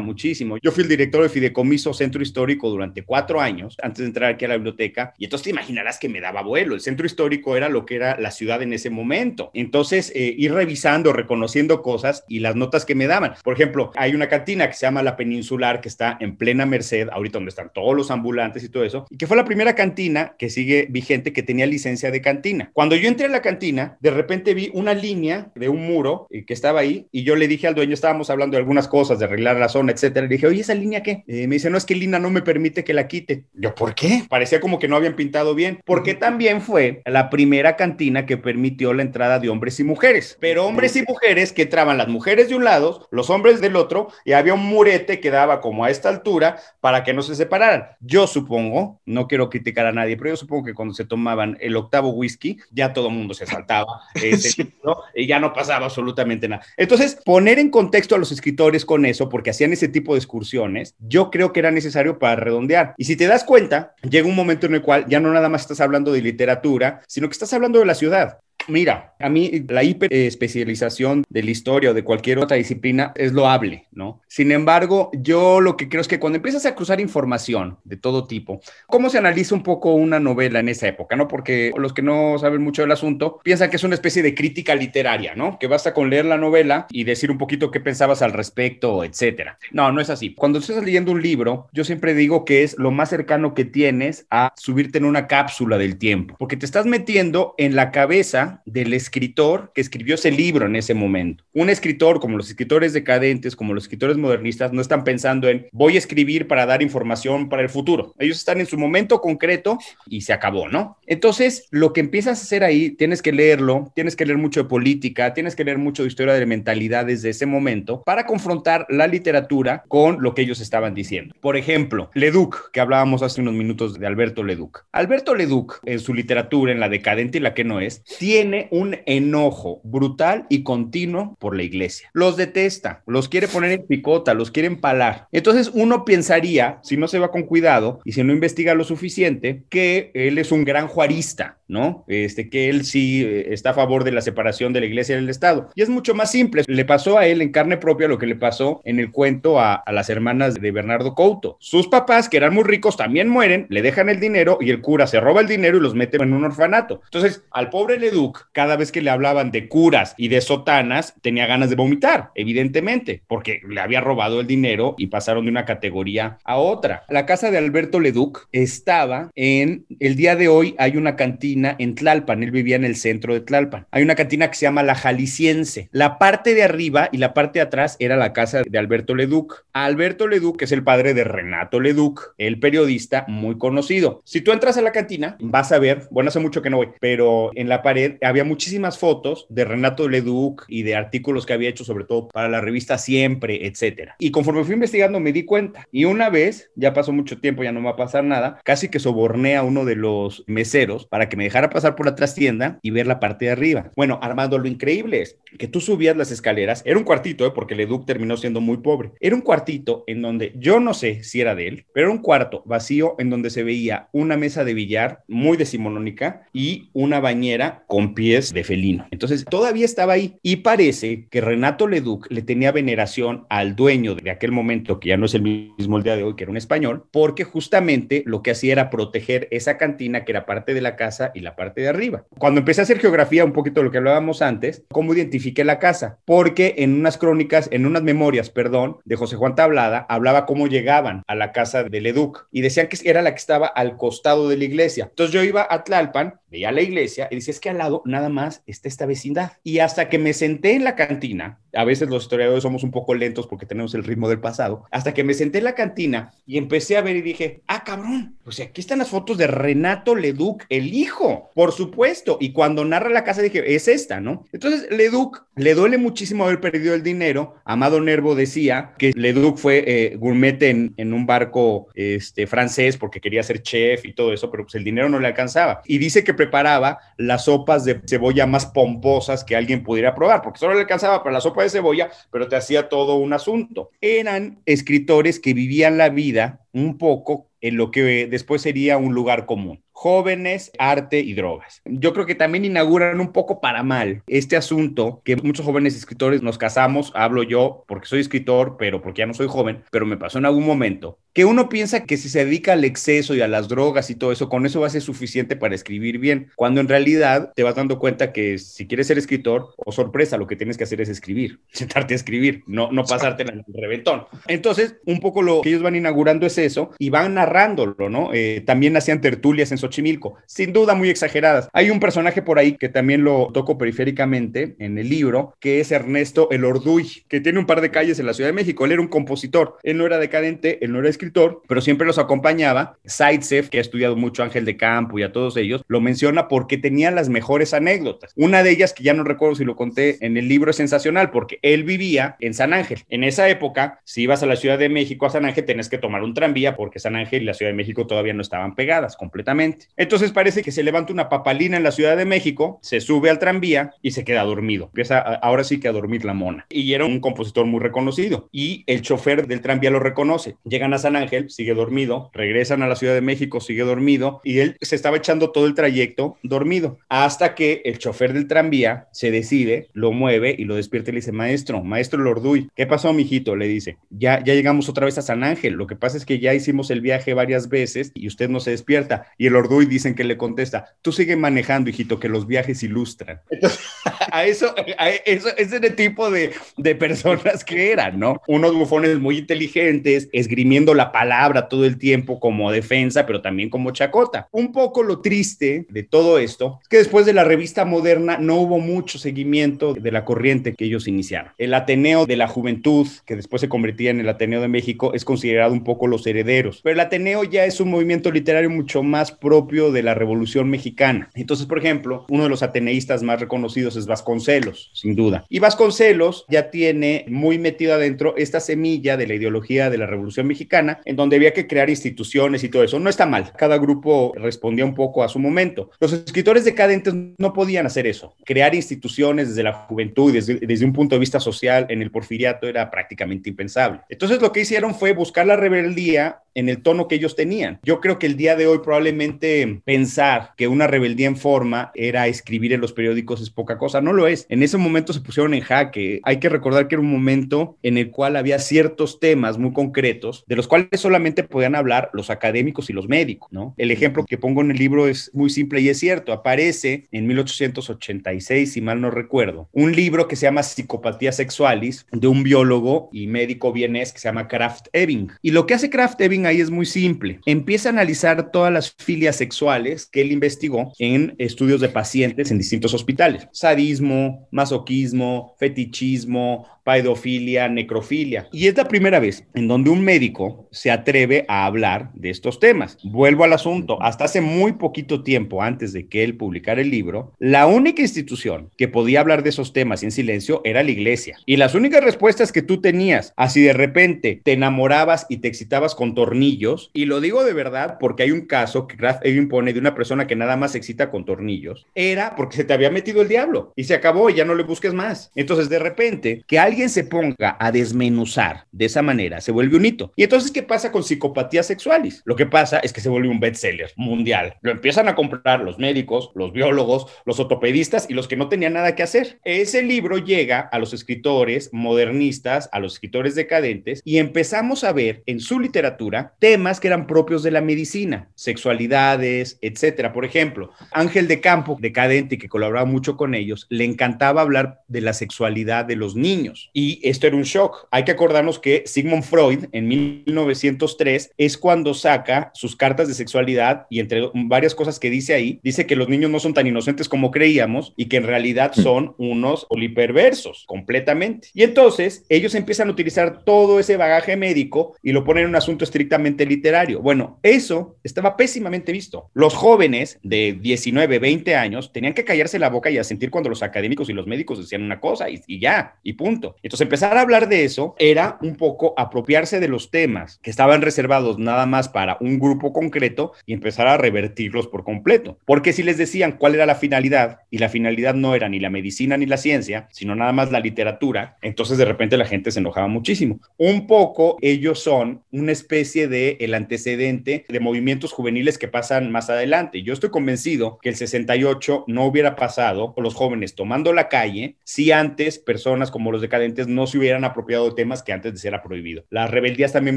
muchísimo. 0.00 0.56
Yo 0.62 0.70
fui 0.70 0.84
el 0.84 0.88
director 0.88 1.22
de 1.22 1.28
Fideicomiso 1.44 1.92
Centro 1.92 2.22
Histórico 2.22 2.70
durante 2.70 3.02
cuatro 3.02 3.40
años, 3.40 3.76
antes 3.82 3.98
de 3.98 4.06
entrar 4.06 4.30
aquí 4.30 4.46
a 4.46 4.48
la 4.48 4.56
biblioteca, 4.56 5.12
y 5.18 5.24
entonces 5.24 5.44
te 5.44 5.50
imaginarás 5.50 5.98
que 5.98 6.08
me 6.08 6.20
daba 6.20 6.42
vuelo. 6.42 6.74
El 6.74 6.80
Centro 6.80 7.04
Histórico 7.04 7.56
era 7.56 7.68
lo 7.68 7.84
que 7.84 7.96
era 7.96 8.18
la 8.18 8.30
ciudad 8.30 8.62
en 8.62 8.72
ese 8.72 8.88
momento. 8.88 9.50
Entonces, 9.52 10.10
eh, 10.14 10.34
ir 10.36 10.54
revisando, 10.54 11.12
reconociendo 11.12 11.82
cosas 11.82 12.24
y 12.28 12.40
las 12.40 12.56
notas 12.56 12.84
que 12.86 12.94
me 12.94 13.06
daban. 13.06 13.34
Por 13.42 13.54
ejemplo, 13.54 13.90
hay 13.96 14.14
una 14.14 14.28
cantina 14.28 14.68
que 14.68 14.74
se 14.74 14.86
llama 14.86 15.02
La 15.02 15.16
Peninsular, 15.16 15.80
que 15.80 15.88
está 15.88 16.16
en 16.20 16.36
plena 16.36 16.64
Merced, 16.64 17.08
ahorita 17.10 17.38
donde 17.38 17.50
están 17.50 17.70
todos 17.74 17.94
los 17.94 18.10
ambulantes 18.10 18.64
y 18.64 18.68
todo 18.70 18.84
eso, 18.84 19.06
y 19.10 19.18
que 19.18 19.26
fue 19.26 19.36
la 19.36 19.44
primera 19.44 19.74
cantina 19.74 20.34
que 20.38 20.48
sigue 20.48 20.86
vigente 20.88 21.32
que 21.32 21.42
tenía 21.42 21.66
licencia 21.66 22.10
de 22.10 22.22
cantina. 22.22 22.70
Cuando 22.72 22.96
yo 22.96 23.08
entré 23.08 23.26
a 23.26 23.30
la 23.30 23.42
cantina, 23.42 23.98
de 24.00 24.10
repente 24.10 24.54
vi 24.54 24.70
una 24.72 24.94
línea 24.94 25.52
de 25.54 25.68
un 25.68 25.86
muro 25.86 26.26
eh, 26.30 26.44
que 26.46 26.54
estaba 26.54 26.80
ahí 26.80 27.06
y 27.12 27.24
yo 27.24 27.36
le 27.36 27.48
dije 27.48 27.66
al 27.66 27.74
dueño, 27.74 27.92
estábamos 27.92 28.30
hablando 28.30 28.56
de 28.56 28.60
algunas 28.60 28.88
cosas, 28.88 29.18
de 29.18 29.26
arreglar 29.26 29.56
la 29.56 29.68
zona, 29.68 29.92
etcétera. 29.92 30.26
Le 30.26 30.34
dije, 30.34 30.46
oye, 30.46 30.62
¿esa 30.62 30.74
línea 30.74 31.02
qué? 31.02 31.24
Eh, 31.34 31.48
me 31.48 31.56
dice, 31.56 31.68
no, 31.68 31.76
es 31.76 31.84
que 31.84 31.96
Lina 31.96 32.20
no 32.20 32.30
me 32.30 32.42
permite 32.42 32.84
que 32.84 32.94
la 32.94 33.08
quite. 33.08 33.46
Yo, 33.54 33.74
¿por 33.74 33.96
qué? 33.96 34.22
Parecía 34.28 34.60
como 34.60 34.78
que 34.78 34.86
no 34.86 34.94
habían 34.94 35.16
pintado 35.16 35.56
bien. 35.56 35.80
Porque 35.84 36.14
también 36.14 36.60
fue 36.60 37.02
la 37.06 37.28
primera 37.28 37.74
cantina 37.74 38.24
que 38.24 38.36
permitió 38.36 38.94
la 38.94 39.02
entrada 39.02 39.40
de 39.40 39.48
hombres 39.48 39.80
y 39.80 39.84
mujeres. 39.84 40.38
Pero 40.40 40.64
hombres 40.64 40.94
y 40.94 41.02
mujeres 41.02 41.52
que 41.52 41.62
entraban 41.62 41.98
las 41.98 42.06
mujeres 42.06 42.48
de 42.48 42.54
un 42.54 42.62
lado, 42.62 43.08
los 43.10 43.30
hombres 43.30 43.60
del 43.60 43.74
otro, 43.74 44.08
y 44.24 44.32
había 44.32 44.54
un 44.54 44.64
murete 44.64 45.18
que 45.18 45.32
daba 45.32 45.60
como 45.60 45.84
a 45.84 45.90
esta 45.90 46.08
altura 46.08 46.58
para 46.80 47.02
que 47.02 47.12
no 47.12 47.22
se 47.22 47.34
separaran. 47.34 47.88
Yo 47.98 48.28
supongo, 48.28 49.00
no 49.04 49.26
quiero 49.26 49.50
criticar 49.50 49.86
a 49.86 49.92
nadie, 49.92 50.16
pero 50.16 50.30
yo 50.30 50.36
supongo 50.36 50.64
que 50.64 50.74
cuando 50.74 50.94
se 50.94 51.04
tomaban 51.04 51.56
el 51.60 51.74
octavo 51.74 52.10
whisky, 52.10 52.58
ya 52.70 52.92
todo 52.92 53.08
el 53.08 53.14
mundo 53.14 53.34
se 53.34 53.46
saltaba 53.46 54.02
ese 54.14 54.72
y 55.16 55.26
ya 55.26 55.40
no 55.40 55.52
pasaba 55.52 55.86
absolutamente 55.86 56.48
nada. 56.48 56.64
Entonces, 56.76 57.18
poner 57.24 57.58
en 57.58 57.70
contexto 57.70 58.14
a 58.14 58.18
los 58.18 58.30
escritores 58.30 58.84
con 58.84 59.04
eso, 59.04 59.28
porque 59.28 59.50
hacían 59.50 59.72
ese 59.72 59.88
tipo 59.88 60.14
de 60.14 60.18
excursiones, 60.18 60.94
yo 61.00 61.23
creo 61.30 61.52
que 61.52 61.60
era 61.60 61.70
necesario 61.70 62.18
para 62.18 62.36
redondear. 62.36 62.94
Y 62.96 63.04
si 63.04 63.16
te 63.16 63.26
das 63.26 63.44
cuenta, 63.44 63.94
llega 64.08 64.28
un 64.28 64.36
momento 64.36 64.66
en 64.66 64.74
el 64.74 64.82
cual 64.82 65.06
ya 65.08 65.20
no 65.20 65.32
nada 65.32 65.48
más 65.48 65.62
estás 65.62 65.80
hablando 65.80 66.12
de 66.12 66.22
literatura, 66.22 67.02
sino 67.06 67.28
que 67.28 67.32
estás 67.32 67.52
hablando 67.52 67.78
de 67.78 67.86
la 67.86 67.94
ciudad. 67.94 68.38
Mira, 68.68 69.14
a 69.18 69.28
mí 69.28 69.64
la 69.68 69.82
hiperespecialización 69.82 71.24
de 71.28 71.42
la 71.42 71.50
historia 71.50 71.90
o 71.90 71.94
de 71.94 72.04
cualquier 72.04 72.38
otra 72.38 72.56
disciplina 72.56 73.12
es 73.14 73.32
loable, 73.32 73.88
¿no? 73.92 74.22
Sin 74.26 74.52
embargo, 74.52 75.10
yo 75.12 75.60
lo 75.60 75.76
que 75.76 75.88
creo 75.88 76.00
es 76.00 76.08
que 76.08 76.18
cuando 76.18 76.36
empiezas 76.36 76.64
a 76.66 76.74
cruzar 76.74 77.00
información 77.00 77.78
de 77.84 77.96
todo 77.96 78.26
tipo, 78.26 78.60
¿cómo 78.86 79.10
se 79.10 79.18
analiza 79.18 79.54
un 79.54 79.62
poco 79.62 79.94
una 79.94 80.18
novela 80.18 80.60
en 80.60 80.68
esa 80.68 80.88
época, 80.88 81.16
¿no? 81.16 81.28
Porque 81.28 81.72
los 81.76 81.92
que 81.92 82.02
no 82.02 82.38
saben 82.38 82.62
mucho 82.62 82.82
del 82.82 82.92
asunto 82.92 83.40
piensan 83.42 83.70
que 83.70 83.76
es 83.76 83.84
una 83.84 83.94
especie 83.94 84.22
de 84.22 84.34
crítica 84.34 84.74
literaria, 84.74 85.34
¿no? 85.34 85.58
Que 85.58 85.66
basta 85.66 85.92
con 85.92 86.08
leer 86.08 86.24
la 86.24 86.38
novela 86.38 86.86
y 86.90 87.04
decir 87.04 87.30
un 87.30 87.38
poquito 87.38 87.70
qué 87.70 87.80
pensabas 87.80 88.22
al 88.22 88.32
respecto, 88.32 89.04
etcétera. 89.04 89.58
No, 89.72 89.92
no 89.92 90.00
es 90.00 90.10
así. 90.10 90.34
Cuando 90.34 90.58
estás 90.58 90.82
leyendo 90.82 91.12
un 91.12 91.22
libro, 91.22 91.68
yo 91.72 91.84
siempre 91.84 92.14
digo 92.14 92.44
que 92.44 92.62
es 92.62 92.76
lo 92.78 92.90
más 92.90 93.10
cercano 93.10 93.54
que 93.54 93.64
tienes 93.64 94.26
a 94.30 94.52
subirte 94.56 94.98
en 94.98 95.04
una 95.04 95.26
cápsula 95.26 95.78
del 95.78 95.98
tiempo, 95.98 96.36
porque 96.38 96.56
te 96.56 96.66
estás 96.66 96.86
metiendo 96.86 97.54
en 97.58 97.76
la 97.76 97.90
cabeza 97.90 98.53
del 98.64 98.94
escritor 98.94 99.72
que 99.74 99.80
escribió 99.80 100.14
ese 100.14 100.30
libro 100.30 100.66
en 100.66 100.76
ese 100.76 100.94
momento. 100.94 101.44
Un 101.52 101.70
escritor, 101.70 102.20
como 102.20 102.36
los 102.36 102.48
escritores 102.48 102.92
decadentes, 102.92 103.56
como 103.56 103.74
los 103.74 103.84
escritores 103.84 104.16
modernistas, 104.16 104.72
no 104.72 104.80
están 104.80 105.04
pensando 105.04 105.48
en 105.48 105.66
voy 105.72 105.96
a 105.96 105.98
escribir 105.98 106.46
para 106.46 106.66
dar 106.66 106.82
información 106.82 107.48
para 107.48 107.62
el 107.62 107.68
futuro. 107.68 108.14
Ellos 108.18 108.38
están 108.38 108.60
en 108.60 108.66
su 108.66 108.78
momento 108.78 109.20
concreto 109.20 109.78
y 110.06 110.22
se 110.22 110.32
acabó, 110.32 110.68
¿no? 110.68 110.98
Entonces, 111.06 111.66
lo 111.70 111.92
que 111.92 112.00
empiezas 112.00 112.38
a 112.38 112.42
hacer 112.42 112.64
ahí, 112.64 112.90
tienes 112.90 113.22
que 113.22 113.32
leerlo, 113.32 113.92
tienes 113.94 114.16
que 114.16 114.26
leer 114.26 114.38
mucho 114.38 114.62
de 114.62 114.68
política, 114.68 115.34
tienes 115.34 115.56
que 115.56 115.64
leer 115.64 115.78
mucho 115.78 116.02
de 116.02 116.08
historia 116.08 116.34
de 116.34 116.46
mentalidades 116.46 117.22
de 117.22 117.30
ese 117.30 117.46
momento 117.46 118.02
para 118.04 118.26
confrontar 118.26 118.86
la 118.88 119.06
literatura 119.06 119.84
con 119.88 120.22
lo 120.22 120.34
que 120.34 120.42
ellos 120.42 120.60
estaban 120.60 120.94
diciendo. 120.94 121.34
Por 121.40 121.56
ejemplo, 121.56 122.10
Leduc, 122.14 122.70
que 122.72 122.80
hablábamos 122.80 123.22
hace 123.22 123.40
unos 123.40 123.54
minutos 123.54 123.98
de 123.98 124.06
Alberto 124.06 124.42
Leduc. 124.42 124.84
Alberto 124.92 125.34
Leduc, 125.34 125.80
en 125.84 125.98
su 125.98 126.14
literatura, 126.14 126.72
en 126.72 126.80
la 126.80 126.88
decadente 126.88 127.38
y 127.38 127.40
la 127.40 127.54
que 127.54 127.64
no 127.64 127.80
es, 127.80 128.02
tiene 128.18 128.43
tiene 128.44 128.68
un 128.72 128.98
enojo 129.06 129.80
brutal 129.84 130.44
y 130.50 130.64
continuo 130.64 131.34
por 131.40 131.56
la 131.56 131.62
iglesia. 131.62 132.10
Los 132.12 132.36
detesta, 132.36 133.02
los 133.06 133.30
quiere 133.30 133.48
poner 133.48 133.72
en 133.72 133.86
picota, 133.86 134.34
los 134.34 134.50
quiere 134.50 134.66
empalar. 134.66 135.28
Entonces 135.32 135.70
uno 135.72 136.04
pensaría, 136.04 136.78
si 136.82 136.98
no 136.98 137.08
se 137.08 137.18
va 137.18 137.30
con 137.30 137.44
cuidado 137.44 138.00
y 138.04 138.12
si 138.12 138.22
no 138.22 138.34
investiga 138.34 138.74
lo 138.74 138.84
suficiente, 138.84 139.62
que 139.70 140.10
él 140.12 140.36
es 140.36 140.52
un 140.52 140.64
gran 140.64 140.88
juarista, 140.88 141.56
¿no? 141.68 142.04
Este, 142.08 142.48
que 142.50 142.68
él 142.68 142.84
sí 142.84 143.22
eh, 143.24 143.52
está 143.52 143.70
a 143.70 143.74
favor 143.74 144.04
de 144.04 144.12
la 144.12 144.20
separación 144.20 144.72
de 144.72 144.80
la 144.80 144.86
iglesia 144.86 145.14
y 145.14 145.20
del 145.20 145.30
Estado. 145.30 145.70
Y 145.74 145.82
es 145.82 145.88
mucho 145.88 146.14
más 146.14 146.30
simple. 146.30 146.62
Le 146.66 146.84
pasó 146.84 147.18
a 147.18 147.26
él 147.26 147.42
en 147.42 147.52
carne 147.52 147.76
propia 147.76 148.08
lo 148.08 148.18
que 148.18 148.26
le 148.26 148.36
pasó 148.36 148.82
en 148.84 148.98
el 148.98 149.10
cuento 149.10 149.60
a, 149.60 149.82
las 149.86 150.10
hermanas 150.10 150.54
de 150.54 150.70
Bernardo 150.72 151.14
Couto. 151.14 151.56
Sus 151.60 151.86
papás, 151.86 152.28
que 152.28 152.36
eran 152.36 152.52
muy 152.52 152.64
ricos, 152.64 152.96
también 152.96 153.28
mueren, 153.28 153.66
le 153.70 153.82
dejan 153.82 154.08
el 154.08 154.18
dinero 154.18 154.58
y 154.60 154.70
el 154.70 154.80
cura 154.80 155.06
se 155.06 155.20
roba 155.20 155.40
el 155.40 155.46
dinero 155.46 155.78
y 155.78 155.80
los 155.80 155.94
mete 155.94 156.16
en 156.16 156.32
un 156.32 156.44
orfanato. 156.44 157.00
Entonces, 157.04 157.44
al 157.50 157.70
pobre 157.70 157.98
Leduc 157.98 158.48
cada 158.52 158.76
vez 158.76 158.90
que 158.90 159.02
le 159.02 159.10
hablaban 159.10 159.50
de 159.50 159.68
curas 159.68 160.14
y 160.16 160.28
de 160.28 160.40
sotanas, 160.40 161.14
tenía 161.22 161.46
ganas 161.46 161.70
de 161.70 161.76
vomitar, 161.76 162.30
evidentemente, 162.34 163.22
porque 163.28 163.60
le 163.68 163.80
había 163.80 164.00
robado 164.00 164.40
el 164.40 164.46
dinero 164.46 164.94
y 164.98 165.08
pasaron 165.08 165.44
de 165.44 165.50
una 165.50 165.64
categoría 165.64 166.38
a 166.44 166.56
otra. 166.56 167.04
La 167.08 167.26
casa 167.26 167.50
de 167.50 167.58
Alberto 167.58 168.00
Leduc 168.00 168.48
estaba 168.52 169.30
en, 169.34 169.86
el 170.00 170.16
día 170.16 170.36
de 170.36 170.48
hoy 170.48 170.74
hay 170.78 170.96
una 170.96 171.16
cantina 171.16 171.53
en 171.78 171.94
Tlalpan, 171.94 172.42
él 172.42 172.50
vivía 172.50 172.76
en 172.76 172.84
el 172.84 172.96
centro 172.96 173.34
de 173.34 173.40
Tlalpan. 173.40 173.86
Hay 173.90 174.02
una 174.02 174.14
cantina 174.14 174.48
que 174.48 174.56
se 174.56 174.66
llama 174.66 174.82
La 174.82 174.94
Jalisciense. 174.94 175.88
La 175.92 176.18
parte 176.18 176.54
de 176.54 176.62
arriba 176.62 177.08
y 177.12 177.18
la 177.18 177.34
parte 177.34 177.58
de 177.58 177.64
atrás 177.64 177.96
era 177.98 178.16
la 178.16 178.32
casa 178.32 178.62
de 178.66 178.78
Alberto 178.78 179.14
Leduc. 179.14 179.64
Alberto 179.72 180.26
Leduc 180.26 180.62
es 180.62 180.72
el 180.72 180.84
padre 180.84 181.14
de 181.14 181.24
Renato 181.24 181.80
Leduc, 181.80 182.34
el 182.38 182.58
periodista 182.58 183.24
muy 183.28 183.58
conocido. 183.58 184.20
Si 184.24 184.40
tú 184.40 184.52
entras 184.52 184.76
a 184.76 184.82
la 184.82 184.92
cantina, 184.92 185.36
vas 185.40 185.72
a 185.72 185.78
ver, 185.78 186.08
bueno, 186.10 186.28
hace 186.28 186.40
mucho 186.40 186.62
que 186.62 186.70
no 186.70 186.78
voy, 186.78 186.88
pero 187.00 187.50
en 187.54 187.68
la 187.68 187.82
pared 187.82 188.16
había 188.22 188.44
muchísimas 188.44 188.98
fotos 188.98 189.46
de 189.48 189.64
Renato 189.64 190.08
Leduc 190.08 190.64
y 190.68 190.82
de 190.82 190.96
artículos 190.96 191.46
que 191.46 191.52
había 191.52 191.68
hecho 191.68 191.84
sobre 191.84 192.04
todo 192.04 192.28
para 192.28 192.48
la 192.48 192.60
revista 192.60 192.98
Siempre, 192.98 193.66
etcétera. 193.66 194.16
Y 194.18 194.30
conforme 194.30 194.64
fui 194.64 194.74
investigando 194.74 195.20
me 195.20 195.32
di 195.32 195.44
cuenta. 195.44 195.86
Y 195.90 196.04
una 196.04 196.30
vez, 196.30 196.70
ya 196.74 196.92
pasó 196.92 197.12
mucho 197.12 197.38
tiempo, 197.40 197.62
ya 197.62 197.72
no 197.72 197.82
va 197.82 197.90
a 197.90 197.96
pasar 197.96 198.24
nada, 198.24 198.58
casi 198.64 198.88
que 198.88 198.98
soborné 198.98 199.56
a 199.56 199.62
uno 199.62 199.84
de 199.84 199.96
los 199.96 200.44
meseros 200.46 201.06
para 201.06 201.28
que 201.28 201.36
me 201.36 201.43
dejara 201.44 201.70
pasar 201.70 201.96
por 201.96 202.06
la 202.06 202.14
trastienda 202.14 202.78
y 202.82 202.90
ver 202.90 203.06
la 203.06 203.20
parte 203.20 203.46
de 203.46 203.52
arriba. 203.52 203.90
Bueno, 203.96 204.18
Armando, 204.22 204.58
lo 204.58 204.68
increíble 204.68 205.22
es 205.22 205.38
que 205.58 205.68
tú 205.68 205.80
subías 205.80 206.16
las 206.16 206.30
escaleras, 206.30 206.82
era 206.84 206.98
un 206.98 207.04
cuartito, 207.04 207.46
¿eh? 207.46 207.52
porque 207.54 207.74
Leduc 207.74 208.06
terminó 208.06 208.36
siendo 208.36 208.60
muy 208.60 208.78
pobre. 208.78 209.12
Era 209.20 209.36
un 209.36 209.42
cuartito 209.42 210.04
en 210.06 210.22
donde 210.22 210.52
yo 210.56 210.80
no 210.80 210.94
sé 210.94 211.22
si 211.22 211.40
era 211.40 211.54
de 211.54 211.68
él, 211.68 211.86
pero 211.92 212.06
era 212.06 212.14
un 212.14 212.22
cuarto 212.22 212.62
vacío 212.66 213.14
en 213.18 213.30
donde 213.30 213.50
se 213.50 213.62
veía 213.62 214.08
una 214.12 214.36
mesa 214.36 214.64
de 214.64 214.74
billar 214.74 215.22
muy 215.28 215.56
decimonónica 215.56 216.48
y 216.52 216.90
una 216.92 217.20
bañera 217.20 217.84
con 217.86 218.14
pies 218.14 218.52
de 218.52 218.64
felino. 218.64 219.06
Entonces 219.10 219.44
todavía 219.44 219.84
estaba 219.84 220.14
ahí 220.14 220.36
y 220.42 220.56
parece 220.56 221.28
que 221.30 221.40
Renato 221.40 221.86
Leduc 221.86 222.30
le 222.30 222.42
tenía 222.42 222.72
veneración 222.72 223.46
al 223.48 223.76
dueño 223.76 224.14
de 224.14 224.30
aquel 224.30 224.52
momento, 224.52 225.00
que 225.00 225.10
ya 225.10 225.16
no 225.16 225.26
es 225.26 225.34
el 225.34 225.42
mismo 225.42 225.98
el 225.98 226.02
día 226.02 226.16
de 226.16 226.22
hoy, 226.22 226.34
que 226.36 226.44
era 226.44 226.50
un 226.50 226.56
español, 226.56 227.06
porque 227.12 227.44
justamente 227.44 228.22
lo 228.26 228.42
que 228.42 228.50
hacía 228.50 228.72
era 228.72 228.90
proteger 228.90 229.48
esa 229.50 229.78
cantina 229.78 230.24
que 230.24 230.32
era 230.32 230.46
parte 230.46 230.74
de 230.74 230.80
la 230.80 230.96
casa 230.96 231.30
y 231.34 231.40
la 231.40 231.56
parte 231.56 231.80
de 231.80 231.88
arriba. 231.88 232.24
Cuando 232.38 232.60
empecé 232.60 232.80
a 232.80 232.84
hacer 232.84 232.98
geografía, 232.98 233.44
un 233.44 233.52
poquito 233.52 233.82
lo 233.82 233.90
que 233.90 233.98
hablábamos 233.98 234.42
antes, 234.42 234.84
¿cómo 234.90 235.14
identifiqué 235.14 235.64
la 235.64 235.78
casa? 235.78 236.18
Porque 236.24 236.74
en 236.78 236.94
unas 236.94 237.18
crónicas, 237.18 237.68
en 237.72 237.86
unas 237.86 238.02
memorias, 238.02 238.50
perdón, 238.50 238.98
de 239.04 239.16
José 239.16 239.36
Juan 239.36 239.54
Tablada, 239.54 240.06
hablaba 240.08 240.46
cómo 240.46 240.66
llegaban 240.66 241.22
a 241.26 241.34
la 241.34 241.52
casa 241.52 241.84
del 241.84 242.04
Leduc 242.04 242.46
y 242.50 242.60
decían 242.60 242.88
que 242.88 242.98
era 243.04 243.22
la 243.22 243.32
que 243.32 243.38
estaba 243.38 243.66
al 243.66 243.96
costado 243.96 244.48
de 244.48 244.56
la 244.56 244.64
iglesia. 244.64 245.06
Entonces 245.10 245.34
yo 245.34 245.42
iba 245.42 245.66
a 245.68 245.84
Tlalpan, 245.84 246.40
veía 246.54 246.70
la 246.70 246.82
iglesia 246.82 247.26
y 247.30 247.36
decía, 247.36 247.50
es 247.50 247.58
que 247.58 247.70
al 247.70 247.78
lado 247.78 248.02
nada 248.04 248.28
más 248.28 248.62
está 248.66 248.88
esta 248.88 249.06
vecindad. 249.06 249.52
Y 249.64 249.80
hasta 249.80 250.08
que 250.08 250.18
me 250.18 250.32
senté 250.32 250.74
en 250.74 250.84
la 250.84 250.94
cantina, 250.94 251.58
a 251.72 251.84
veces 251.84 252.08
los 252.08 252.22
historiadores 252.22 252.62
somos 252.62 252.84
un 252.84 252.92
poco 252.92 253.14
lentos 253.14 253.48
porque 253.48 253.66
tenemos 253.66 253.92
el 253.94 254.04
ritmo 254.04 254.28
del 254.28 254.40
pasado, 254.40 254.84
hasta 254.92 255.12
que 255.12 255.24
me 255.24 255.34
senté 255.34 255.58
en 255.58 255.64
la 255.64 255.74
cantina 255.74 256.32
y 256.46 256.58
empecé 256.58 256.96
a 256.96 257.02
ver 257.02 257.16
y 257.16 257.22
dije, 257.22 257.62
ah, 257.66 257.82
cabrón, 257.84 258.36
pues 258.44 258.60
aquí 258.60 258.80
están 258.80 258.98
las 258.98 259.08
fotos 259.08 259.36
de 259.36 259.48
Renato 259.48 260.14
Leduc, 260.14 260.64
el 260.68 260.94
hijo, 260.94 261.50
por 261.54 261.72
supuesto. 261.72 262.38
Y 262.40 262.52
cuando 262.52 262.84
narra 262.84 263.10
la 263.10 263.24
casa 263.24 263.42
dije, 263.42 263.74
es 263.74 263.88
esta, 263.88 264.20
¿no? 264.20 264.46
Entonces 264.52 264.88
Leduc 264.90 265.44
le 265.56 265.74
duele 265.74 265.98
muchísimo 265.98 266.44
haber 266.44 266.60
perdido 266.60 266.94
el 266.94 267.02
dinero. 267.02 267.56
Amado 267.64 268.00
Nervo 268.00 268.36
decía 268.36 268.92
que 268.96 269.12
Leduc 269.14 269.58
fue 269.58 269.84
eh, 269.86 270.16
gourmet 270.16 270.62
en, 270.62 270.94
en, 270.96 271.12
un 271.12 271.26
barco 271.26 271.88
este, 271.94 272.46
francés 272.46 272.96
porque 272.96 273.20
quería 273.20 273.42
ser 273.42 273.62
chef 273.62 274.04
y 274.04 274.12
todo 274.12 274.32
eso, 274.32 274.50
pero 274.50 274.64
pues 274.64 274.74
el 274.76 274.84
dinero 274.84 275.08
no 275.08 275.18
le 275.18 275.26
alcanzaba. 275.26 275.82
Y 275.86 275.98
dice 275.98 276.22
que 276.22 276.34
preparaba 276.44 276.98
las 277.16 277.46
sopas 277.46 277.84
de 277.84 278.00
cebolla 278.06 278.46
más 278.46 278.66
pomposas 278.66 279.44
que 279.44 279.56
alguien 279.56 279.82
pudiera 279.82 280.14
probar, 280.14 280.42
porque 280.42 280.58
solo 280.58 280.74
le 280.74 280.80
alcanzaba 280.80 281.22
para 281.22 281.34
la 281.34 281.40
sopa 281.40 281.62
de 281.62 281.70
cebolla, 281.70 282.10
pero 282.30 282.48
te 282.48 282.56
hacía 282.56 282.88
todo 282.88 283.16
un 283.16 283.32
asunto. 283.32 283.90
Eran 284.00 284.60
escritores 284.66 285.40
que 285.40 285.54
vivían 285.54 285.96
la 285.96 286.10
vida 286.10 286.60
un 286.72 286.98
poco 286.98 287.48
en 287.60 287.76
lo 287.76 287.90
que 287.90 288.26
después 288.26 288.62
sería 288.62 288.98
un 288.98 289.14
lugar 289.14 289.46
común 289.46 289.83
jóvenes, 289.94 290.72
arte 290.78 291.20
y 291.20 291.34
drogas. 291.34 291.80
Yo 291.84 292.12
creo 292.12 292.26
que 292.26 292.34
también 292.34 292.64
inauguran 292.64 293.20
un 293.20 293.32
poco 293.32 293.60
para 293.60 293.82
mal 293.82 294.22
este 294.26 294.56
asunto 294.56 295.22
que 295.24 295.36
muchos 295.36 295.64
jóvenes 295.64 295.96
escritores 295.96 296.42
nos 296.42 296.58
casamos, 296.58 297.12
hablo 297.14 297.44
yo 297.44 297.84
porque 297.86 298.08
soy 298.08 298.20
escritor, 298.20 298.76
pero 298.78 299.00
porque 299.00 299.20
ya 299.20 299.26
no 299.26 299.34
soy 299.34 299.46
joven, 299.46 299.84
pero 299.90 300.04
me 300.04 300.16
pasó 300.16 300.38
en 300.38 300.46
algún 300.46 300.66
momento, 300.66 301.18
que 301.32 301.44
uno 301.44 301.68
piensa 301.68 302.04
que 302.04 302.16
si 302.16 302.28
se 302.28 302.44
dedica 302.44 302.72
al 302.72 302.84
exceso 302.84 303.34
y 303.34 303.40
a 303.40 303.48
las 303.48 303.68
drogas 303.68 304.10
y 304.10 304.14
todo 304.14 304.32
eso, 304.32 304.48
con 304.48 304.66
eso 304.66 304.80
va 304.80 304.88
a 304.88 304.90
ser 304.90 305.02
suficiente 305.02 305.56
para 305.56 305.74
escribir 305.74 306.18
bien, 306.18 306.50
cuando 306.56 306.80
en 306.80 306.88
realidad 306.88 307.52
te 307.54 307.62
vas 307.62 307.74
dando 307.74 307.98
cuenta 307.98 308.32
que 308.32 308.58
si 308.58 308.86
quieres 308.86 309.06
ser 309.06 309.18
escritor, 309.18 309.74
o 309.76 309.92
sorpresa, 309.92 310.36
lo 310.36 310.46
que 310.46 310.56
tienes 310.56 310.76
que 310.76 310.84
hacer 310.84 311.00
es 311.00 311.08
escribir, 311.08 311.60
sentarte 311.72 312.14
a 312.14 312.16
escribir, 312.16 312.62
no, 312.66 312.90
no 312.92 313.04
pasarte 313.04 313.42
en 313.42 313.48
el 313.50 313.64
reventón. 313.72 314.26
Entonces, 314.46 314.96
un 315.06 315.20
poco 315.20 315.42
lo 315.42 315.60
que 315.60 315.70
ellos 315.70 315.82
van 315.82 315.96
inaugurando 315.96 316.46
es 316.46 316.58
eso 316.58 316.90
y 316.98 317.10
van 317.10 317.34
narrándolo, 317.34 318.08
¿no? 318.08 318.30
Eh, 318.32 318.62
también 318.64 318.96
hacían 318.96 319.20
tertulias 319.20 319.72
en 319.72 319.78
Xochimilco, 319.84 320.36
sin 320.46 320.72
duda 320.72 320.94
muy 320.94 321.10
exageradas. 321.10 321.68
Hay 321.72 321.90
un 321.90 322.00
personaje 322.00 322.42
por 322.42 322.58
ahí 322.58 322.72
que 322.72 322.88
también 322.88 323.24
lo 323.24 323.50
toco 323.52 323.78
periféricamente 323.78 324.76
en 324.78 324.98
el 324.98 325.08
libro, 325.08 325.54
que 325.60 325.80
es 325.80 325.92
Ernesto 325.92 326.48
El 326.50 326.64
Orduy, 326.64 327.24
que 327.28 327.40
tiene 327.40 327.58
un 327.58 327.66
par 327.66 327.80
de 327.80 327.90
calles 327.90 328.18
en 328.18 328.26
la 328.26 328.34
Ciudad 328.34 328.48
de 328.48 328.54
México. 328.54 328.84
Él 328.84 328.92
era 328.92 329.00
un 329.00 329.08
compositor, 329.08 329.76
él 329.82 329.98
no 329.98 330.06
era 330.06 330.18
decadente, 330.18 330.78
él 330.84 330.92
no 330.92 331.00
era 331.00 331.08
escritor, 331.08 331.62
pero 331.68 331.80
siempre 331.80 332.06
los 332.06 332.18
acompañaba. 332.18 332.98
Zaitsev, 333.08 333.68
que 333.68 333.78
ha 333.78 333.80
estudiado 333.80 334.16
mucho 334.16 334.42
Ángel 334.42 334.64
de 334.64 334.76
Campo 334.76 335.18
y 335.18 335.22
a 335.22 335.32
todos 335.32 335.56
ellos, 335.56 335.82
lo 335.88 336.00
menciona 336.00 336.48
porque 336.48 336.78
tenía 336.78 337.10
las 337.10 337.28
mejores 337.28 337.74
anécdotas. 337.74 338.32
Una 338.36 338.62
de 338.62 338.70
ellas, 338.70 338.92
que 338.92 339.04
ya 339.04 339.14
no 339.14 339.24
recuerdo 339.24 339.56
si 339.56 339.64
lo 339.64 339.76
conté 339.76 340.24
en 340.24 340.36
el 340.36 340.48
libro, 340.48 340.70
es 340.70 340.76
sensacional, 340.76 341.30
porque 341.30 341.58
él 341.62 341.84
vivía 341.84 342.36
en 342.40 342.54
San 342.54 342.72
Ángel. 342.72 343.04
En 343.08 343.24
esa 343.24 343.48
época, 343.48 344.00
si 344.04 344.22
ibas 344.22 344.42
a 344.42 344.46
la 344.46 344.56
Ciudad 344.56 344.78
de 344.78 344.88
México, 344.88 345.26
a 345.26 345.30
San 345.30 345.44
Ángel, 345.44 345.64
tenías 345.64 345.88
que 345.88 345.98
tomar 345.98 346.22
un 346.22 346.34
tranvía, 346.34 346.76
porque 346.76 346.98
San 346.98 347.16
Ángel 347.16 347.42
y 347.42 347.44
la 347.46 347.54
Ciudad 347.54 347.70
de 347.70 347.76
México 347.76 348.06
todavía 348.06 348.34
no 348.34 348.42
estaban 348.42 348.74
pegadas 348.74 349.16
completamente. 349.16 349.73
Entonces 349.96 350.32
parece 350.32 350.62
que 350.62 350.72
se 350.72 350.82
levanta 350.82 351.12
una 351.12 351.28
papalina 351.28 351.76
en 351.76 351.82
la 351.82 351.92
Ciudad 351.92 352.16
de 352.16 352.24
México, 352.24 352.78
se 352.82 353.00
sube 353.00 353.30
al 353.30 353.38
tranvía 353.38 353.92
y 354.02 354.12
se 354.12 354.24
queda 354.24 354.42
dormido. 354.42 354.86
Empieza 354.86 355.18
ahora 355.18 355.64
sí 355.64 355.80
que 355.80 355.88
a 355.88 355.92
dormir 355.92 356.24
la 356.24 356.34
mona. 356.34 356.66
Y 356.68 356.92
era 356.92 357.04
un 357.04 357.20
compositor 357.20 357.66
muy 357.66 357.80
reconocido. 357.80 358.48
Y 358.52 358.84
el 358.86 359.02
chofer 359.02 359.46
del 359.46 359.60
tranvía 359.60 359.90
lo 359.90 360.00
reconoce. 360.00 360.56
Llegan 360.64 360.94
a 360.94 360.98
San 360.98 361.16
Ángel, 361.16 361.50
sigue 361.50 361.74
dormido, 361.74 362.30
regresan 362.32 362.82
a 362.82 362.88
la 362.88 362.96
Ciudad 362.96 363.14
de 363.14 363.20
México, 363.20 363.60
sigue 363.60 363.82
dormido 363.82 364.40
y 364.44 364.58
él 364.58 364.76
se 364.80 364.96
estaba 364.96 365.16
echando 365.16 365.50
todo 365.50 365.66
el 365.66 365.74
trayecto 365.74 366.36
dormido. 366.42 366.98
Hasta 367.08 367.54
que 367.54 367.82
el 367.84 367.98
chofer 367.98 368.32
del 368.32 368.48
tranvía 368.48 369.08
se 369.12 369.30
decide, 369.30 369.88
lo 369.92 370.12
mueve 370.12 370.54
y 370.56 370.64
lo 370.64 370.76
despierta 370.76 371.10
y 371.10 371.14
le 371.14 371.20
dice, 371.20 371.32
maestro, 371.32 371.82
maestro 371.82 372.20
Lorduy, 372.20 372.70
¿qué 372.74 372.86
pasó, 372.86 373.12
mijito? 373.12 373.56
Le 373.56 373.68
dice, 373.68 373.98
ya, 374.10 374.42
ya 374.42 374.54
llegamos 374.54 374.88
otra 374.88 375.06
vez 375.06 375.18
a 375.18 375.22
San 375.22 375.44
Ángel. 375.44 375.74
Lo 375.74 375.86
que 375.86 375.96
pasa 375.96 376.16
es 376.16 376.24
que 376.24 376.38
ya 376.38 376.54
hicimos 376.54 376.90
el 376.90 377.00
viaje 377.00 377.34
varias 377.34 377.68
veces 377.68 378.12
y 378.14 378.26
usted 378.26 378.48
no 378.48 378.60
se 378.60 378.70
despierta. 378.70 379.26
Y 379.38 379.46
el 379.46 379.56
Orduy 379.64 379.86
dicen 379.86 380.14
que 380.14 380.24
le 380.24 380.36
contesta, 380.36 380.94
tú 381.00 381.12
sigue 381.12 381.36
manejando, 381.36 381.90
hijito, 381.90 382.20
que 382.20 382.28
los 382.28 382.46
viajes 382.46 382.82
ilustran. 382.82 383.40
Entonces, 383.50 383.80
a 384.32 384.44
eso, 384.44 384.74
a 384.98 385.10
eso, 385.10 385.48
ese 385.56 385.76
es 385.76 385.82
el 385.82 385.94
tipo 385.94 386.30
de, 386.30 386.52
de 386.76 386.94
personas 386.94 387.64
que 387.64 387.92
eran, 387.92 388.18
¿no? 388.18 388.42
Unos 388.46 388.74
bufones 388.74 389.18
muy 389.18 389.38
inteligentes, 389.38 390.28
esgrimiendo 390.32 390.94
la 390.94 391.12
palabra 391.12 391.68
todo 391.68 391.84
el 391.86 391.98
tiempo 391.98 392.40
como 392.40 392.70
defensa, 392.70 393.26
pero 393.26 393.40
también 393.40 393.70
como 393.70 393.90
chacota. 393.92 394.48
Un 394.52 394.72
poco 394.72 395.02
lo 395.02 395.20
triste 395.20 395.86
de 395.88 396.02
todo 396.02 396.38
esto 396.38 396.80
es 396.82 396.88
que 396.88 396.96
después 396.98 397.26
de 397.26 397.32
la 397.32 397.44
revista 397.44 397.84
moderna 397.84 398.38
no 398.38 398.56
hubo 398.56 398.78
mucho 398.78 399.18
seguimiento 399.18 399.94
de 399.94 400.12
la 400.12 400.24
corriente 400.24 400.74
que 400.74 400.84
ellos 400.84 401.08
iniciaron. 401.08 401.52
El 401.58 401.74
Ateneo 401.74 402.26
de 402.26 402.36
la 402.36 402.48
Juventud, 402.48 403.06
que 403.24 403.36
después 403.36 403.60
se 403.60 403.68
convertía 403.68 404.10
en 404.10 404.20
el 404.20 404.28
Ateneo 404.28 404.60
de 404.60 404.68
México, 404.68 405.14
es 405.14 405.24
considerado 405.24 405.72
un 405.72 405.84
poco 405.84 406.06
los 406.06 406.26
herederos, 406.26 406.80
pero 406.82 406.94
el 406.94 407.00
Ateneo 407.00 407.44
ya 407.44 407.64
es 407.64 407.80
un 407.80 407.90
movimiento 407.90 408.30
literario 408.30 408.70
mucho 408.70 409.02
más 409.02 409.32
propio 409.54 409.92
de 409.92 410.02
la 410.02 410.14
Revolución 410.14 410.68
Mexicana. 410.68 411.30
Entonces, 411.32 411.66
por 411.66 411.78
ejemplo, 411.78 412.26
uno 412.28 412.42
de 412.42 412.48
los 412.48 412.64
ateneístas 412.64 413.22
más 413.22 413.38
reconocidos 413.38 413.94
es 413.94 414.04
Vasconcelos, 414.04 414.90
sin 414.94 415.14
duda. 415.14 415.44
Y 415.48 415.60
Vasconcelos 415.60 416.44
ya 416.48 416.72
tiene 416.72 417.24
muy 417.28 417.60
metido 417.60 417.94
adentro 417.94 418.34
esta 418.36 418.58
semilla 418.58 419.16
de 419.16 419.28
la 419.28 419.34
ideología 419.34 419.90
de 419.90 419.98
la 419.98 420.06
Revolución 420.06 420.48
Mexicana, 420.48 420.98
en 421.04 421.14
donde 421.14 421.36
había 421.36 421.52
que 421.52 421.68
crear 421.68 421.88
instituciones 421.88 422.64
y 422.64 422.68
todo 422.68 422.82
eso. 422.82 422.98
No 422.98 423.08
está 423.08 423.26
mal, 423.26 423.52
cada 423.56 423.78
grupo 423.78 424.32
respondía 424.34 424.84
un 424.84 424.96
poco 424.96 425.22
a 425.22 425.28
su 425.28 425.38
momento. 425.38 425.92
Los 426.00 426.12
escritores 426.12 426.64
decadentes 426.64 427.14
no 427.38 427.52
podían 427.52 427.86
hacer 427.86 428.08
eso. 428.08 428.34
Crear 428.44 428.74
instituciones 428.74 429.50
desde 429.50 429.62
la 429.62 429.72
juventud, 429.72 430.32
desde, 430.32 430.56
desde 430.56 430.84
un 430.84 430.92
punto 430.92 431.14
de 431.14 431.20
vista 431.20 431.38
social 431.38 431.86
en 431.90 432.02
el 432.02 432.10
porfiriato 432.10 432.66
era 432.66 432.90
prácticamente 432.90 433.50
impensable. 433.50 434.00
Entonces 434.08 434.42
lo 434.42 434.50
que 434.50 434.62
hicieron 434.62 434.96
fue 434.96 435.12
buscar 435.12 435.46
la 435.46 435.54
rebeldía 435.54 436.40
en 436.54 436.68
el 436.68 436.82
tono 436.82 437.08
que 437.08 437.16
ellos 437.16 437.36
tenían. 437.36 437.80
Yo 437.82 438.00
creo 438.00 438.18
que 438.18 438.26
el 438.26 438.36
día 438.36 438.56
de 438.56 438.66
hoy 438.66 438.78
probablemente 438.78 439.82
pensar 439.84 440.52
que 440.56 440.68
una 440.68 440.86
rebeldía 440.86 441.26
en 441.26 441.36
forma 441.36 441.90
era 441.94 442.26
escribir 442.26 442.72
en 442.72 442.80
los 442.80 442.92
periódicos 442.92 443.40
es 443.40 443.50
poca 443.50 443.78
cosa. 443.78 444.00
No 444.00 444.12
lo 444.12 444.26
es. 444.26 444.46
En 444.48 444.62
ese 444.62 444.78
momento 444.78 445.12
se 445.12 445.20
pusieron 445.20 445.54
en 445.54 445.60
jaque. 445.60 446.20
Hay 446.24 446.38
que 446.38 446.48
recordar 446.48 446.88
que 446.88 446.94
era 446.94 447.02
un 447.02 447.10
momento 447.10 447.78
en 447.82 447.98
el 447.98 448.10
cual 448.10 448.36
había 448.36 448.58
ciertos 448.58 449.20
temas 449.20 449.58
muy 449.58 449.72
concretos 449.72 450.44
de 450.46 450.56
los 450.56 450.68
cuales 450.68 450.88
solamente 451.00 451.42
podían 451.44 451.74
hablar 451.74 452.10
los 452.12 452.30
académicos 452.30 452.90
y 452.90 452.92
los 452.92 453.08
médicos, 453.08 453.50
¿no? 453.52 453.74
El 453.76 453.90
ejemplo 453.90 454.24
que 454.24 454.38
pongo 454.38 454.60
en 454.60 454.70
el 454.70 454.78
libro 454.78 455.08
es 455.08 455.30
muy 455.34 455.50
simple 455.50 455.80
y 455.80 455.88
es 455.88 455.98
cierto. 455.98 456.32
Aparece 456.32 457.08
en 457.10 457.26
1886, 457.26 458.72
si 458.72 458.80
mal 458.80 459.00
no 459.00 459.10
recuerdo, 459.10 459.68
un 459.72 459.92
libro 459.92 460.28
que 460.28 460.36
se 460.36 460.46
llama 460.46 460.62
Psicopatía 460.62 461.32
Sexualis 461.32 462.06
de 462.12 462.26
un 462.26 462.42
biólogo 462.42 463.08
y 463.12 463.26
médico 463.26 463.72
vienés 463.72 464.12
que 464.12 464.18
se 464.18 464.28
llama 464.28 464.48
Kraft 464.48 464.88
Ebing. 464.92 465.30
Y 465.42 465.50
lo 465.50 465.66
que 465.66 465.74
hace 465.74 465.90
Kraft 465.90 466.20
Ebing 466.20 466.43
ahí 466.46 466.60
es 466.60 466.70
muy 466.70 466.86
simple. 466.86 467.40
Empieza 467.46 467.88
a 467.88 467.92
analizar 467.92 468.50
todas 468.50 468.72
las 468.72 468.92
filias 468.92 469.36
sexuales 469.36 470.06
que 470.06 470.20
él 470.20 470.32
investigó 470.32 470.92
en 470.98 471.34
estudios 471.38 471.80
de 471.80 471.88
pacientes 471.88 472.50
en 472.50 472.58
distintos 472.58 472.94
hospitales. 472.94 473.48
Sadismo, 473.52 474.48
masoquismo, 474.50 475.54
fetichismo, 475.58 476.66
pedofilia, 476.84 477.68
necrofilia. 477.68 478.48
Y 478.52 478.66
es 478.66 478.76
la 478.76 478.86
primera 478.86 479.18
vez 479.18 479.44
en 479.54 479.68
donde 479.68 479.90
un 479.90 480.04
médico 480.04 480.68
se 480.70 480.90
atreve 480.90 481.44
a 481.48 481.66
hablar 481.66 482.10
de 482.14 482.30
estos 482.30 482.60
temas. 482.60 482.98
Vuelvo 483.02 483.44
al 483.44 483.52
asunto. 483.52 484.00
Hasta 484.02 484.24
hace 484.24 484.40
muy 484.40 484.72
poquito 484.72 485.22
tiempo, 485.22 485.62
antes 485.62 485.92
de 485.92 486.06
que 486.08 486.24
él 486.24 486.36
publicara 486.36 486.80
el 486.80 486.90
libro, 486.90 487.32
la 487.38 487.66
única 487.66 488.02
institución 488.02 488.70
que 488.76 488.88
podía 488.88 489.20
hablar 489.20 489.42
de 489.42 489.50
esos 489.50 489.72
temas 489.72 490.02
en 490.02 490.10
silencio 490.10 490.60
era 490.64 490.82
la 490.82 490.90
iglesia. 490.90 491.38
Y 491.46 491.56
las 491.56 491.74
únicas 491.74 492.04
respuestas 492.04 492.52
que 492.52 492.62
tú 492.62 492.80
tenías, 492.80 493.32
así 493.36 493.62
de 493.62 493.72
repente 493.72 494.40
te 494.44 494.52
enamorabas 494.52 495.26
y 495.28 495.38
te 495.38 495.48
excitabas 495.48 495.94
con 495.94 496.14
tornillos, 496.14 496.90
y 496.92 497.06
lo 497.06 497.20
digo 497.20 497.44
de 497.44 497.52
verdad 497.52 497.96
porque 497.98 498.24
hay 498.24 498.30
un 498.30 498.42
caso 498.42 498.86
que 498.86 498.96
Kraft 498.96 499.26
impone 499.26 499.72
de 499.72 499.80
una 499.80 499.94
persona 499.94 500.26
que 500.26 500.36
nada 500.36 500.56
más 500.56 500.72
se 500.72 500.78
excita 500.78 501.10
con 501.10 501.24
tornillos, 501.24 501.86
era 501.94 502.34
porque 502.36 502.56
se 502.56 502.64
te 502.64 502.72
había 502.72 502.90
metido 502.90 503.22
el 503.22 503.28
diablo 503.28 503.72
y 503.76 503.84
se 503.84 503.94
acabó 503.94 504.30
y 504.30 504.34
ya 504.34 504.44
no 504.44 504.54
le 504.54 504.62
busques 504.62 504.94
más. 504.94 505.30
Entonces, 505.34 505.68
de 505.68 505.78
repente, 505.78 506.44
que 506.46 506.58
alguien 506.58 506.73
alguien 506.74 506.90
se 506.90 507.04
ponga 507.04 507.56
a 507.60 507.70
desmenuzar 507.70 508.66
de 508.72 508.86
esa 508.86 509.00
manera, 509.00 509.40
se 509.40 509.52
vuelve 509.52 509.76
un 509.76 509.86
hito. 509.86 510.12
Y 510.16 510.24
entonces, 510.24 510.50
¿qué 510.50 510.64
pasa 510.64 510.90
con 510.90 511.04
psicopatías 511.04 511.68
sexuales? 511.68 512.20
Lo 512.24 512.34
que 512.34 512.46
pasa 512.46 512.80
es 512.80 512.92
que 512.92 513.00
se 513.00 513.08
vuelve 513.08 513.28
un 513.28 513.38
bestseller 513.38 513.92
mundial. 513.94 514.56
Lo 514.60 514.72
empiezan 514.72 515.06
a 515.06 515.14
comprar 515.14 515.60
los 515.60 515.78
médicos, 515.78 516.32
los 516.34 516.52
biólogos, 516.52 517.06
los 517.26 517.38
ortopedistas 517.38 518.06
y 518.10 518.14
los 518.14 518.26
que 518.26 518.36
no 518.36 518.48
tenían 518.48 518.72
nada 518.72 518.96
que 518.96 519.04
hacer. 519.04 519.38
Ese 519.44 519.84
libro 519.84 520.18
llega 520.18 520.58
a 520.58 520.80
los 520.80 520.92
escritores 520.92 521.70
modernistas, 521.72 522.68
a 522.72 522.80
los 522.80 522.94
escritores 522.94 523.36
decadentes, 523.36 524.02
y 524.04 524.18
empezamos 524.18 524.82
a 524.82 524.92
ver 524.92 525.22
en 525.26 525.38
su 525.38 525.60
literatura 525.60 526.34
temas 526.40 526.80
que 526.80 526.88
eran 526.88 527.06
propios 527.06 527.44
de 527.44 527.52
la 527.52 527.60
medicina, 527.60 528.30
sexualidades, 528.34 529.58
etcétera. 529.60 530.12
Por 530.12 530.24
ejemplo, 530.24 530.72
Ángel 530.90 531.28
de 531.28 531.40
Campo, 531.40 531.78
decadente 531.80 532.34
y 532.34 532.38
que 532.38 532.48
colaboraba 532.48 532.84
mucho 532.84 533.16
con 533.16 533.36
ellos, 533.36 533.68
le 533.70 533.84
encantaba 533.84 534.42
hablar 534.42 534.80
de 534.88 535.02
la 535.02 535.12
sexualidad 535.12 535.84
de 535.84 535.94
los 535.94 536.16
niños 536.16 536.63
y 536.72 537.00
esto 537.02 537.26
era 537.26 537.36
un 537.36 537.42
shock. 537.42 537.86
Hay 537.90 538.04
que 538.04 538.12
acordarnos 538.12 538.58
que 538.58 538.84
Sigmund 538.86 539.24
Freud 539.24 539.66
en 539.72 539.88
1903 539.88 541.32
es 541.36 541.58
cuando 541.58 541.94
saca 541.94 542.50
sus 542.54 542.76
cartas 542.76 543.08
de 543.08 543.14
sexualidad 543.14 543.86
y 543.90 544.00
entre 544.00 544.30
varias 544.34 544.74
cosas 544.74 544.98
que 544.98 545.10
dice 545.10 545.34
ahí, 545.34 545.60
dice 545.62 545.86
que 545.86 545.96
los 545.96 546.08
niños 546.08 546.30
no 546.30 546.40
son 546.40 546.54
tan 546.54 546.66
inocentes 546.66 547.08
como 547.08 547.30
creíamos 547.30 547.92
y 547.96 548.06
que 548.06 548.16
en 548.16 548.24
realidad 548.24 548.72
hmm. 548.76 548.82
son 548.82 549.14
unos 549.18 549.66
poliperversos 549.66 550.64
completamente. 550.66 551.48
Y 551.54 551.62
entonces 551.62 552.24
ellos 552.28 552.54
empiezan 552.54 552.88
a 552.88 552.92
utilizar 552.92 553.44
todo 553.44 553.78
ese 553.80 553.96
bagaje 553.96 554.36
médico 554.36 554.96
y 555.02 555.12
lo 555.12 555.24
ponen 555.24 555.44
en 555.44 555.50
un 555.50 555.56
asunto 555.56 555.84
estrictamente 555.84 556.46
literario. 556.46 557.00
Bueno, 557.00 557.38
eso 557.42 557.96
estaba 558.02 558.36
pésimamente 558.36 558.92
visto. 558.92 559.30
Los 559.34 559.54
jóvenes 559.54 560.18
de 560.22 560.58
19, 560.60 561.18
20 561.18 561.54
años 561.56 561.92
tenían 561.92 562.14
que 562.14 562.24
callarse 562.24 562.58
la 562.58 562.70
boca 562.70 562.90
y 562.90 562.98
a 562.98 563.04
sentir 563.04 563.30
cuando 563.30 563.50
los 563.50 563.62
académicos 563.62 564.08
y 564.08 564.12
los 564.12 564.26
médicos 564.26 564.58
decían 564.58 564.82
una 564.82 565.00
cosa 565.00 565.30
y, 565.30 565.40
y 565.46 565.60
ya, 565.60 565.96
y 566.02 566.14
punto. 566.14 566.53
Entonces, 566.62 566.84
empezar 566.84 567.16
a 567.16 567.20
hablar 567.20 567.48
de 567.48 567.64
eso 567.64 567.94
era 567.98 568.38
un 568.42 568.56
poco 568.56 568.94
apropiarse 568.96 569.60
de 569.60 569.68
los 569.68 569.90
temas 569.90 570.38
que 570.42 570.50
estaban 570.50 570.82
reservados 570.82 571.38
nada 571.38 571.66
más 571.66 571.88
para 571.88 572.16
un 572.20 572.38
grupo 572.38 572.72
concreto 572.72 573.32
y 573.46 573.52
empezar 573.52 573.86
a 573.86 573.96
revertirlos 573.96 574.68
por 574.68 574.84
completo. 574.84 575.38
Porque 575.44 575.72
si 575.72 575.82
les 575.82 575.98
decían 575.98 576.32
cuál 576.32 576.54
era 576.54 576.66
la 576.66 576.74
finalidad, 576.74 577.40
y 577.50 577.58
la 577.58 577.68
finalidad 577.68 578.14
no 578.14 578.34
era 578.34 578.48
ni 578.48 578.60
la 578.60 578.70
medicina 578.70 579.16
ni 579.16 579.26
la 579.26 579.36
ciencia, 579.36 579.88
sino 579.92 580.14
nada 580.14 580.32
más 580.32 580.50
la 580.50 580.60
literatura, 580.60 581.36
entonces 581.42 581.78
de 581.78 581.84
repente 581.84 582.16
la 582.16 582.26
gente 582.26 582.50
se 582.50 582.60
enojaba 582.60 582.88
muchísimo. 582.88 583.40
Un 583.56 583.86
poco 583.86 584.38
ellos 584.40 584.80
son 584.80 585.22
una 585.30 585.52
especie 585.52 586.08
de 586.08 586.36
el 586.40 586.54
antecedente 586.54 587.44
de 587.48 587.60
movimientos 587.60 588.12
juveniles 588.12 588.58
que 588.58 588.68
pasan 588.68 589.12
más 589.12 589.30
adelante. 589.30 589.82
Yo 589.82 589.92
estoy 589.92 590.10
convencido 590.10 590.78
que 590.82 590.88
el 590.88 590.96
68 590.96 591.84
no 591.86 592.04
hubiera 592.06 592.36
pasado 592.36 592.92
con 592.94 593.04
los 593.04 593.14
jóvenes 593.14 593.54
tomando 593.54 593.92
la 593.92 594.08
calle 594.08 594.56
si 594.64 594.92
antes 594.92 595.38
personas 595.38 595.90
como 595.90 596.12
los 596.12 596.20
de 596.20 596.28
no 596.66 596.86
se 596.86 596.98
hubieran 596.98 597.24
apropiado 597.24 597.68
de 597.68 597.74
temas 597.74 598.02
que 598.02 598.12
antes 598.12 598.32
de 598.32 598.38
ser 598.38 598.54
prohibido. 598.62 599.04
Las 599.10 599.30
rebeldías 599.30 599.72
también 599.72 599.96